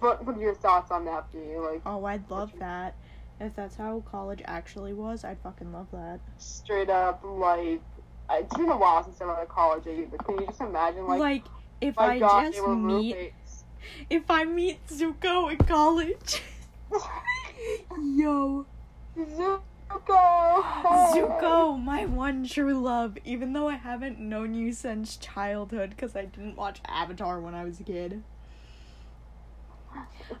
[0.00, 1.30] what what are your thoughts on that?
[1.32, 2.94] Do you like Oh, I'd love that.
[3.40, 6.20] If that's how college actually was, I'd fucking love that.
[6.38, 7.80] straight up like?
[8.30, 11.18] It's been a while since I went to college, but can you just imagine like?
[11.18, 11.44] Like
[11.80, 13.64] if my I God, just meet roommates.
[14.10, 16.42] if I meet Zuko in college.
[18.16, 18.66] Yo.
[19.18, 19.60] Zuko.
[21.12, 26.26] Zuko, my one true love, even though I haven't known you since childhood because I
[26.26, 28.22] didn't watch Avatar when I was a kid.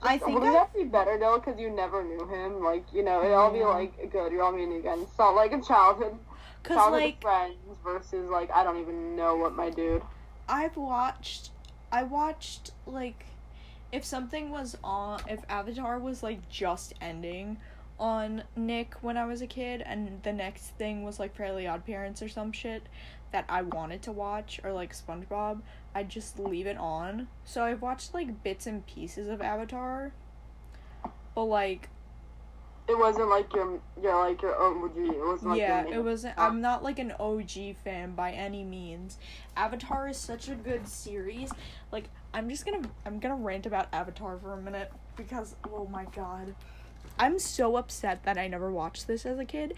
[0.02, 0.34] I think that.
[0.34, 1.38] Wouldn't I- that be better though?
[1.38, 2.62] Because you never knew him.
[2.62, 4.32] Like you know, it'd all be like good.
[4.32, 5.00] You're all meeting again.
[5.02, 6.18] It's not like a childhood,
[6.66, 10.02] childhood like, friends versus like I don't even know what my dude.
[10.48, 11.50] I've watched
[11.92, 13.26] I watched like
[13.92, 17.58] if something was on if Avatar was like just ending
[17.98, 21.84] on Nick when I was a kid and the next thing was like Fairly Odd
[21.84, 22.82] Parents or some shit
[23.32, 25.60] that I wanted to watch or like SpongeBob,
[25.94, 27.28] I'd just leave it on.
[27.44, 30.12] So I've watched like bits and pieces of Avatar.
[31.34, 31.88] But like
[32.88, 34.96] It wasn't like your your like your OG.
[34.96, 36.38] It wasn't like yeah, it wasn't.
[36.38, 39.18] I'm not like an OG fan by any means.
[39.56, 41.50] Avatar is such a good series.
[41.92, 46.06] Like, I'm just gonna I'm gonna rant about Avatar for a minute because oh my
[46.16, 46.54] god,
[47.18, 49.74] I'm so upset that I never watched this as a kid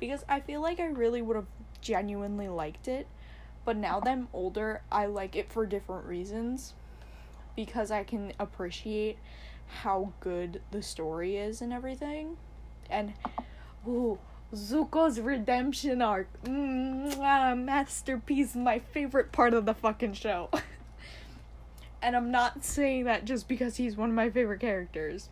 [0.00, 1.48] because I feel like I really would have
[1.82, 3.06] genuinely liked it.
[3.66, 6.72] But now that I'm older, I like it for different reasons
[7.56, 9.18] because I can appreciate
[9.82, 12.36] how good the story is and everything.
[12.90, 13.14] And
[13.86, 14.18] ooh,
[14.54, 16.28] Zuko's redemption arc.
[16.44, 20.50] Mm, mwah, masterpiece, my favorite part of the fucking show.
[22.02, 25.28] and I'm not saying that just because he's one of my favorite characters.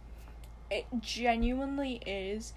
[0.70, 2.54] It genuinely is.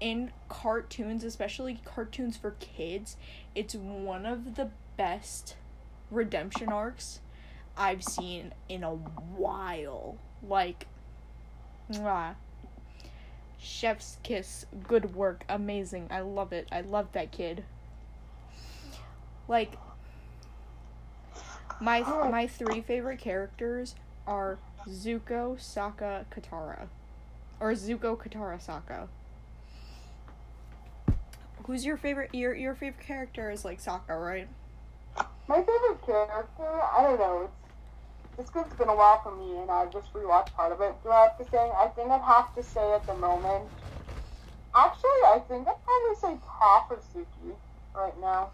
[0.00, 3.16] In cartoons, especially cartoons for kids,
[3.54, 5.56] it's one of the best
[6.10, 7.20] redemption arcs
[7.76, 10.16] I've seen in a while.
[10.42, 10.86] Like,
[11.90, 12.34] mwah.
[13.60, 16.08] Chef's kiss, good work, amazing.
[16.10, 16.68] I love it.
[16.70, 17.64] I love that kid.
[19.48, 19.76] Like
[21.80, 23.94] my my three favorite characters
[24.26, 24.58] are
[24.88, 26.88] Zuko, Sokka, Katara.
[27.60, 29.08] Or Zuko, Katara, Sokka.
[31.66, 34.48] Who's your favorite your your favorite character is like Sokka, right?
[35.48, 37.42] My favorite character, I don't know.
[37.44, 37.67] It's
[38.38, 40.94] it's 'cause it's been a while for me, and I've just rewatched part of it.
[41.02, 41.70] Do I have to say?
[41.76, 43.68] I think I'd have to say at the moment.
[44.74, 47.54] Actually, I think I'd probably say Toph or Suki
[47.94, 48.50] right now.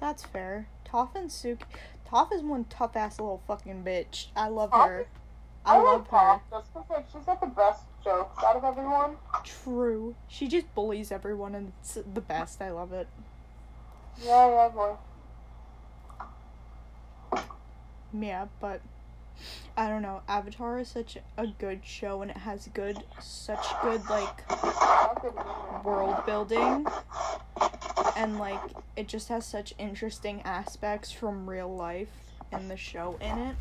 [0.00, 0.66] That's fair.
[0.86, 1.62] Toph and Suki.
[2.08, 4.28] Toph is one tough ass little fucking bitch.
[4.36, 5.00] I love Toph her.
[5.00, 5.06] is-
[5.64, 6.16] I like love her.
[6.16, 9.18] Toph just 'cause like she's got the best jokes out of everyone.
[9.44, 10.14] True.
[10.28, 12.60] She just bullies everyone and it's the best.
[12.62, 13.08] I love it.
[14.18, 14.96] Yeah, yeah, boy.
[18.12, 18.80] Yeah, but
[19.76, 20.22] I don't know.
[20.28, 24.50] Avatar is such a good show and it has good, such good like
[25.84, 26.86] world building
[28.16, 28.60] and like
[28.96, 32.08] it just has such interesting aspects from real life
[32.52, 33.56] in the show in it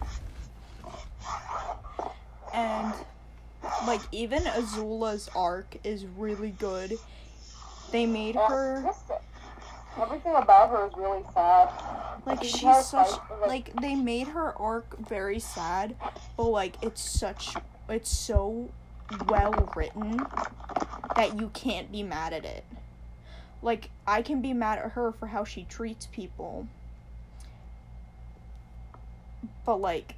[2.54, 2.94] and
[3.88, 6.98] like even azula's arc is really good
[7.92, 8.92] they made her
[10.00, 11.70] everything about her is really sad.
[12.26, 15.96] like she's entire such was, like they made her arc very sad
[16.38, 17.56] but like it's such
[17.90, 18.70] it's so
[19.28, 20.22] well written
[21.16, 22.64] that you can't be mad at it
[23.62, 26.68] like i can be mad at her for how she treats people
[29.66, 30.16] but like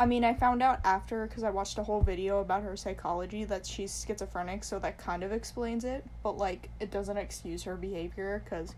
[0.00, 3.44] I mean, I found out after because I watched a whole video about her psychology
[3.44, 6.06] that she's schizophrenic, so that kind of explains it.
[6.22, 8.74] But like, it doesn't excuse her behavior because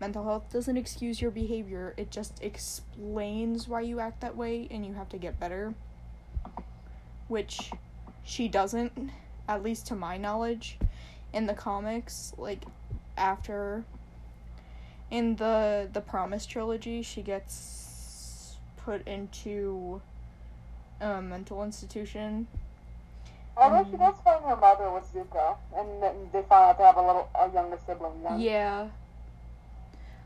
[0.00, 1.92] mental health doesn't excuse your behavior.
[1.96, 5.74] It just explains why you act that way, and you have to get better.
[7.26, 7.72] Which
[8.22, 9.10] she doesn't,
[9.48, 10.78] at least to my knowledge,
[11.32, 12.32] in the comics.
[12.38, 12.62] Like
[13.16, 13.82] after
[15.10, 20.00] in the the Promise trilogy, she gets put into
[21.00, 22.46] a mental institution
[23.56, 26.96] Although she does find her mother with Zuko, and then they find out they have
[26.96, 28.22] a little a younger sibling.
[28.22, 28.40] Then.
[28.40, 28.88] Yeah.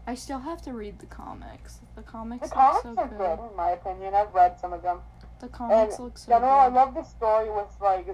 [0.07, 1.81] I still have to read the comics.
[1.97, 3.19] The comics The comics so are good.
[3.19, 4.15] good, in my opinion.
[4.15, 4.99] I've read some of them.
[5.41, 8.07] The comics And look so General, I love the story with like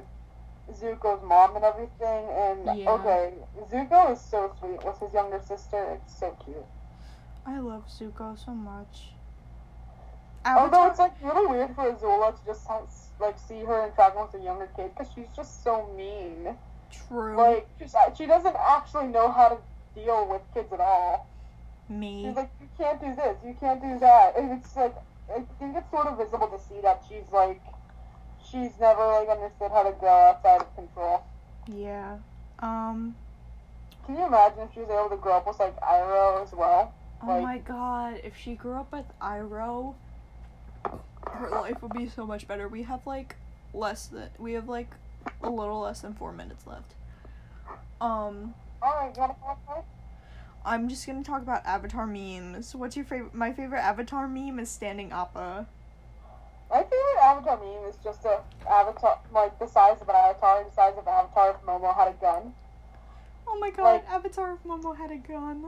[0.72, 2.24] Zuko's mom and everything.
[2.30, 2.90] And Yeah.
[2.92, 3.34] okay,
[3.70, 5.98] Zuko is so sweet with his younger sister.
[6.00, 6.56] It's so cute.
[7.44, 9.12] I love Zuko so much.
[10.46, 12.66] Although it's like really weird for Azula to just
[13.20, 16.56] like see her interacting with a younger kid because she's just so mean.
[17.08, 17.36] true.
[17.36, 19.58] Like she's, she doesn't actually know how to
[19.94, 21.26] deal with kids at all.
[21.88, 22.24] me.
[22.26, 24.94] She's like, you can't do this, you can't do that, and it's like,
[25.34, 27.60] I think it's sort of visible to see that she's like,
[28.50, 31.22] she's never like understood how to grow outside of control.
[31.68, 32.16] Yeah.
[32.60, 33.14] Um.
[34.06, 36.94] Can you imagine if she was able to grow up with like Iroh as well?
[37.22, 39.94] Oh Like- my god, if she grew up with Iroh,
[41.28, 42.68] her life would be so much better.
[42.68, 43.36] We have like
[43.74, 44.90] less than we have like
[45.42, 46.94] a little less than four minutes left.
[48.00, 49.84] Um, All right, you wanna talk about it?
[50.64, 52.74] I'm just gonna talk about Avatar memes.
[52.74, 53.34] What's your favorite?
[53.34, 55.66] My favorite Avatar meme is standing Appa.
[56.70, 58.40] My favorite Avatar meme is just a
[58.70, 62.12] Avatar, like the size of an Avatar, the size of Avatar if Momo had a
[62.12, 62.54] gun.
[63.46, 65.64] Oh my god, Like- Avatar if Momo had a gun.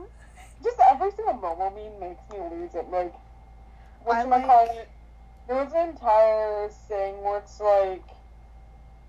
[0.63, 2.89] Just every single Momo meme makes me lose it.
[2.89, 3.13] Like,
[4.03, 4.89] what I you might like- call it?
[5.47, 8.03] There was an entire thing where it's like,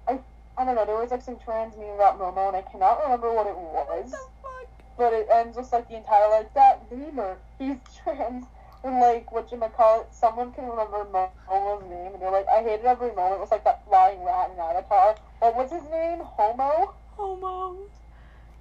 [0.09, 0.19] I,
[0.57, 0.85] I don't know.
[0.85, 3.89] There was like some trans meme about Momo, and I cannot remember what it What
[3.89, 4.11] was.
[4.11, 4.97] the fuck?
[4.99, 7.37] But it ends with like the entire like that memer.
[7.59, 8.45] He's trans.
[8.83, 12.31] And like what you might call it, someone can remember Mo- Momo's name, and they're
[12.31, 13.37] like, I hated every moment.
[13.37, 15.17] It was like that flying rat in Avatar.
[15.39, 16.19] What was his name?
[16.23, 16.95] Homo.
[17.17, 17.77] Homo.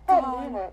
[0.07, 0.71] That memer.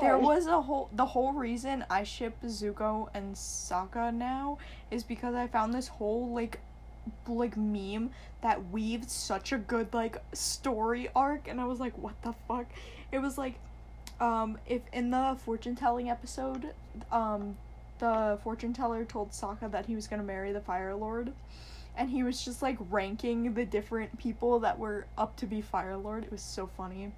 [0.00, 4.58] There was a whole the whole reason I ship Zuko and Sokka now
[4.90, 6.60] is because I found this whole like
[7.28, 8.10] like meme
[8.40, 12.66] that weaved such a good like story arc and I was like what the fuck?
[13.12, 13.54] It was like
[14.20, 16.72] um if in the fortune telling episode
[17.10, 17.56] um
[17.98, 21.32] the fortune teller told Sokka that he was going to marry the fire lord
[21.96, 25.96] and he was just like ranking the different people that were up to be fire
[25.96, 27.12] lord it was so funny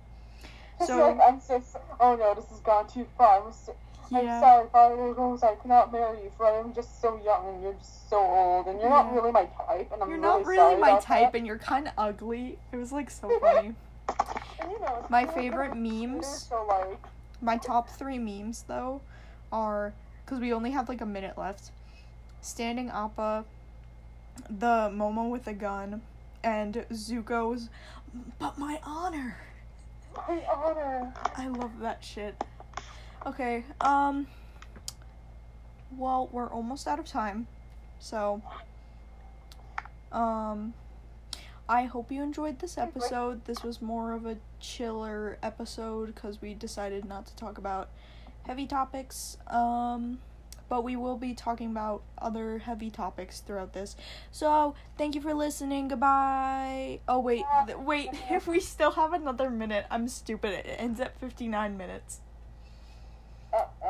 [0.86, 1.62] so- I'm so.
[2.00, 3.46] Oh no, this has gone too far.
[3.46, 3.74] I'm, so,
[4.14, 5.42] I'm sorry, Father Rose.
[5.42, 8.66] I cannot marry you, for I am just so young and you're just so old,
[8.66, 9.90] and you're not really my type.
[9.92, 11.38] And I'm You're really not really my type, that.
[11.38, 12.58] and you're kind of ugly.
[12.72, 13.74] It was like so funny.
[14.68, 16.98] You know, My favorite memes- So like,
[17.40, 19.00] My top three memes, though,
[19.52, 19.92] are
[20.24, 21.70] because we only have like a minute left.
[22.40, 23.44] Standing Appa,
[24.48, 26.02] the Momo with a gun,
[26.42, 27.68] and Zuko's.
[28.38, 29.36] But my honor.
[30.16, 31.14] My honor.
[31.36, 32.42] I love that shit.
[33.26, 33.64] Okay.
[33.80, 34.26] Um.
[35.96, 37.46] Well, we're almost out of time,
[37.98, 38.42] so.
[40.12, 40.74] Um.
[41.68, 43.44] I hope you enjoyed this episode.
[43.44, 47.88] This was more of a chiller episode because we decided not to talk about
[48.44, 49.36] heavy topics.
[49.48, 50.18] Um,
[50.68, 53.96] but we will be talking about other heavy topics throughout this.
[54.30, 55.88] So, thank you for listening.
[55.88, 57.00] Goodbye.
[57.08, 57.44] Oh, wait.
[57.66, 58.10] th- wait.
[58.30, 60.52] If we still have another minute, I'm stupid.
[60.52, 62.20] It ends at 59 minutes.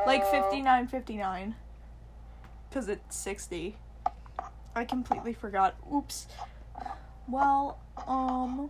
[0.05, 0.43] Like Uh-oh.
[0.49, 1.55] 59 59.
[2.69, 3.77] Because it's 60.
[4.75, 5.75] I completely forgot.
[5.93, 6.27] Oops.
[7.27, 8.69] Well, um.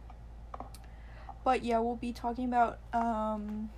[1.44, 3.70] But yeah, we'll be talking about, um.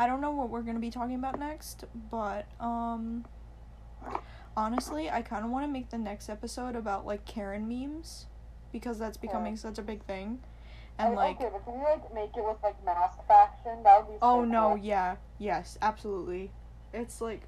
[0.00, 3.26] I don't know what we're gonna be talking about next, but, um.
[4.56, 8.26] Honestly, I kind of want to make the next episode about, like, Karen memes.
[8.72, 10.40] Because that's becoming such a big thing.
[10.98, 11.36] And, I- like.
[11.40, 13.82] okay, but can we like make it with like mask faction?
[13.82, 14.18] That would be.
[14.22, 14.78] Oh so no, cool.
[14.78, 15.16] yeah.
[15.38, 16.50] Yes, absolutely.
[16.92, 17.42] It's like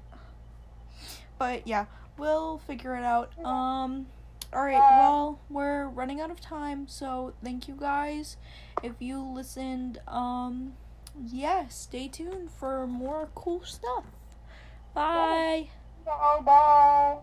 [1.37, 1.85] But yeah,
[2.17, 3.31] we'll figure it out.
[3.43, 4.07] Um
[4.51, 8.37] all right, well, we're running out of time, so thank you guys.
[8.83, 10.73] If you listened, um
[11.21, 14.05] yeah, stay tuned for more cool stuff.
[14.93, 15.69] Bye.
[16.05, 17.17] Bye bye.